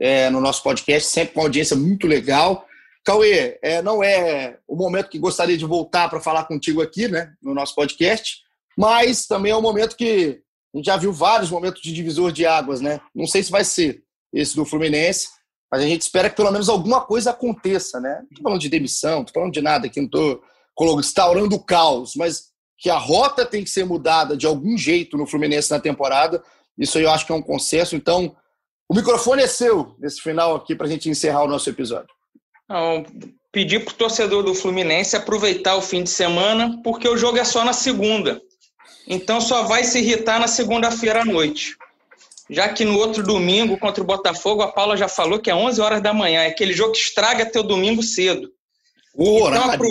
é, 0.00 0.30
no 0.30 0.40
nosso 0.40 0.62
podcast, 0.62 1.08
sempre 1.08 1.34
com 1.34 1.42
audiência 1.42 1.76
muito 1.76 2.06
legal. 2.06 2.66
Cauê, 3.04 3.58
é, 3.62 3.80
não 3.82 4.02
é 4.02 4.58
o 4.66 4.74
momento 4.74 5.08
que 5.08 5.18
gostaria 5.18 5.56
de 5.56 5.64
voltar 5.64 6.08
para 6.08 6.20
falar 6.20 6.44
contigo 6.44 6.82
aqui, 6.82 7.08
né, 7.08 7.32
no 7.40 7.54
nosso 7.54 7.74
podcast, 7.74 8.38
mas 8.76 9.26
também 9.26 9.52
é 9.52 9.56
um 9.56 9.62
momento 9.62 9.96
que 9.96 10.40
a 10.74 10.76
gente 10.76 10.86
já 10.86 10.96
viu 10.96 11.12
vários 11.12 11.50
momentos 11.50 11.80
de 11.80 11.92
divisor 11.92 12.30
de 12.30 12.44
águas, 12.44 12.80
né? 12.80 13.00
Não 13.14 13.26
sei 13.26 13.42
se 13.42 13.50
vai 13.50 13.64
ser 13.64 14.02
esse 14.32 14.54
do 14.54 14.66
Fluminense, 14.66 15.28
mas 15.70 15.82
a 15.82 15.86
gente 15.86 16.02
espera 16.02 16.28
que 16.28 16.36
pelo 16.36 16.50
menos 16.50 16.68
alguma 16.68 17.00
coisa 17.00 17.30
aconteça, 17.30 17.98
né? 17.98 18.16
Não 18.16 18.28
estou 18.28 18.42
falando 18.42 18.60
de 18.60 18.68
demissão, 18.68 19.12
não 19.12 19.20
estou 19.22 19.34
falando 19.34 19.54
de 19.54 19.62
nada 19.62 19.86
aqui, 19.86 20.00
não 20.00 20.06
estou 20.06 21.00
instaurando 21.00 21.56
o 21.56 21.64
caos, 21.64 22.14
mas 22.14 22.50
que 22.78 22.90
a 22.90 22.98
rota 22.98 23.46
tem 23.46 23.64
que 23.64 23.70
ser 23.70 23.84
mudada 23.84 24.36
de 24.36 24.46
algum 24.46 24.76
jeito 24.76 25.16
no 25.16 25.26
Fluminense 25.26 25.70
na 25.70 25.80
temporada. 25.80 26.42
Isso 26.78 26.98
eu 26.98 27.10
acho 27.10 27.24
que 27.24 27.32
é 27.32 27.34
um 27.34 27.42
consenso. 27.42 27.96
Então, 27.96 28.36
o 28.88 28.94
microfone 28.94 29.42
é 29.42 29.46
seu 29.46 29.94
nesse 29.98 30.20
final 30.20 30.54
aqui 30.54 30.74
para 30.74 30.86
a 30.86 30.90
gente 30.90 31.08
encerrar 31.08 31.42
o 31.42 31.48
nosso 31.48 31.68
episódio. 31.68 32.08
Não, 32.68 33.04
pedir 33.52 33.84
para 33.84 33.92
o 33.92 33.96
torcedor 33.96 34.42
do 34.42 34.54
Fluminense 34.54 35.16
aproveitar 35.16 35.76
o 35.76 35.82
fim 35.82 36.02
de 36.02 36.10
semana, 36.10 36.80
porque 36.82 37.08
o 37.08 37.16
jogo 37.16 37.38
é 37.38 37.44
só 37.44 37.64
na 37.64 37.72
segunda. 37.72 38.40
Então 39.06 39.40
só 39.40 39.62
vai 39.62 39.84
se 39.84 39.98
irritar 39.98 40.40
na 40.40 40.48
segunda-feira 40.48 41.22
à 41.22 41.24
noite. 41.24 41.76
Já 42.48 42.68
que 42.68 42.84
no 42.84 42.98
outro 42.98 43.22
domingo, 43.22 43.78
contra 43.78 44.02
o 44.02 44.06
Botafogo, 44.06 44.62
a 44.62 44.70
Paula 44.70 44.96
já 44.96 45.08
falou 45.08 45.38
que 45.38 45.50
é 45.50 45.54
11 45.54 45.80
horas 45.80 46.02
da 46.02 46.12
manhã. 46.12 46.42
É 46.42 46.48
aquele 46.48 46.72
jogo 46.72 46.92
que 46.92 46.98
estraga 46.98 47.46
teu 47.46 47.62
domingo 47.62 48.02
cedo. 48.02 48.52
O 49.14 49.48
então, 49.48 49.70
Apro... 49.70 49.88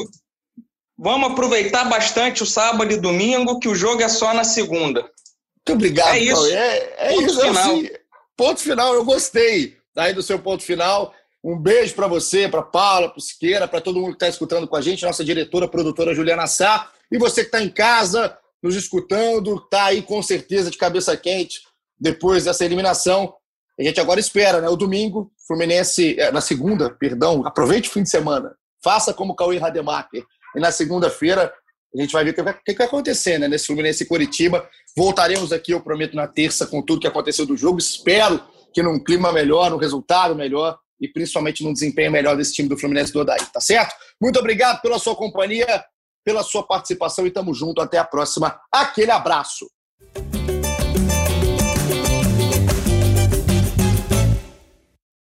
Vamos 0.97 1.31
aproveitar 1.31 1.83
bastante 1.85 2.41
o 2.41 2.45
sábado 2.45 2.93
e 2.93 2.97
domingo, 2.97 3.59
que 3.59 3.67
o 3.67 3.75
jogo 3.75 4.01
é 4.01 4.07
só 4.07 4.33
na 4.33 4.45
segunda. 4.45 5.01
Muito 5.01 5.73
obrigado, 5.73 6.15
é 6.15 6.19
isso. 6.19 6.45
É, 6.45 6.93
é 6.97 7.09
ponto 7.09 7.23
isso. 7.25 7.41
Final. 7.41 7.71
Assim, 7.71 7.89
ponto 8.35 8.59
final, 8.59 8.93
eu 8.93 9.05
gostei 9.05 9.77
daí 9.93 10.13
do 10.13 10.21
seu 10.21 10.39
ponto 10.39 10.63
final. 10.63 11.13
Um 11.43 11.57
beijo 11.57 11.93
para 11.93 12.07
você, 12.07 12.49
para 12.49 12.61
Paula, 12.61 13.09
para 13.09 13.21
Siqueira, 13.21 13.67
para 13.67 13.79
todo 13.79 13.99
mundo 13.99 14.11
que 14.11 14.15
está 14.15 14.27
escutando 14.27 14.67
com 14.67 14.75
a 14.75 14.81
gente, 14.81 15.05
nossa 15.05 15.23
diretora, 15.23 15.67
produtora 15.67 16.13
Juliana 16.13 16.47
Sá. 16.47 16.91
E 17.11 17.17
você 17.17 17.41
que 17.41 17.47
está 17.47 17.61
em 17.61 17.69
casa, 17.69 18.37
nos 18.61 18.75
escutando, 18.75 19.57
está 19.57 19.85
aí 19.85 20.01
com 20.01 20.21
certeza 20.23 20.71
de 20.71 20.77
cabeça 20.77 21.15
quente 21.15 21.61
depois 21.99 22.45
dessa 22.45 22.65
eliminação. 22.65 23.35
A 23.79 23.83
gente 23.83 23.99
agora 23.99 24.19
espera, 24.19 24.59
né? 24.59 24.69
O 24.69 24.75
domingo, 24.75 25.31
Fluminense, 25.45 26.19
é, 26.19 26.31
na 26.31 26.41
segunda, 26.41 26.89
perdão, 26.89 27.45
aproveite 27.45 27.89
o 27.89 27.91
fim 27.91 28.03
de 28.03 28.09
semana. 28.09 28.55
Faça 28.83 29.13
como 29.13 29.35
Cauê 29.35 29.57
Rademacher. 29.57 30.25
E 30.55 30.59
na 30.59 30.71
segunda-feira 30.71 31.53
a 31.97 32.01
gente 32.01 32.11
vai 32.11 32.23
ver 32.23 32.31
o 32.31 32.33
que 32.33 32.41
vai, 32.41 32.53
que 32.53 32.73
vai 32.73 32.87
acontecer 32.87 33.37
né, 33.37 33.47
nesse 33.47 33.67
Fluminense 33.67 34.03
e 34.03 34.07
Curitiba. 34.07 34.67
Voltaremos 34.95 35.53
aqui, 35.53 35.71
eu 35.71 35.81
prometo, 35.81 36.15
na 36.15 36.27
terça 36.27 36.67
com 36.67 36.81
tudo 36.81 36.99
que 36.99 37.07
aconteceu 37.07 37.45
do 37.45 37.55
jogo. 37.55 37.79
Espero 37.79 38.41
que 38.73 38.83
num 38.83 39.01
clima 39.01 39.31
melhor, 39.31 39.71
num 39.71 39.77
resultado 39.77 40.35
melhor 40.35 40.77
e 40.99 41.07
principalmente 41.07 41.63
num 41.63 41.73
desempenho 41.73 42.11
melhor 42.11 42.35
desse 42.35 42.53
time 42.53 42.69
do 42.69 42.77
Fluminense 42.77 43.11
do 43.11 43.19
Odaí, 43.19 43.45
tá 43.53 43.59
certo? 43.59 43.95
Muito 44.21 44.39
obrigado 44.39 44.81
pela 44.81 44.99
sua 44.99 45.15
companhia, 45.15 45.83
pela 46.23 46.43
sua 46.43 46.63
participação 46.65 47.25
e 47.25 47.31
tamo 47.31 47.53
junto. 47.53 47.81
Até 47.81 47.97
a 47.97 48.03
próxima. 48.03 48.59
Aquele 48.71 49.11
abraço. 49.11 49.65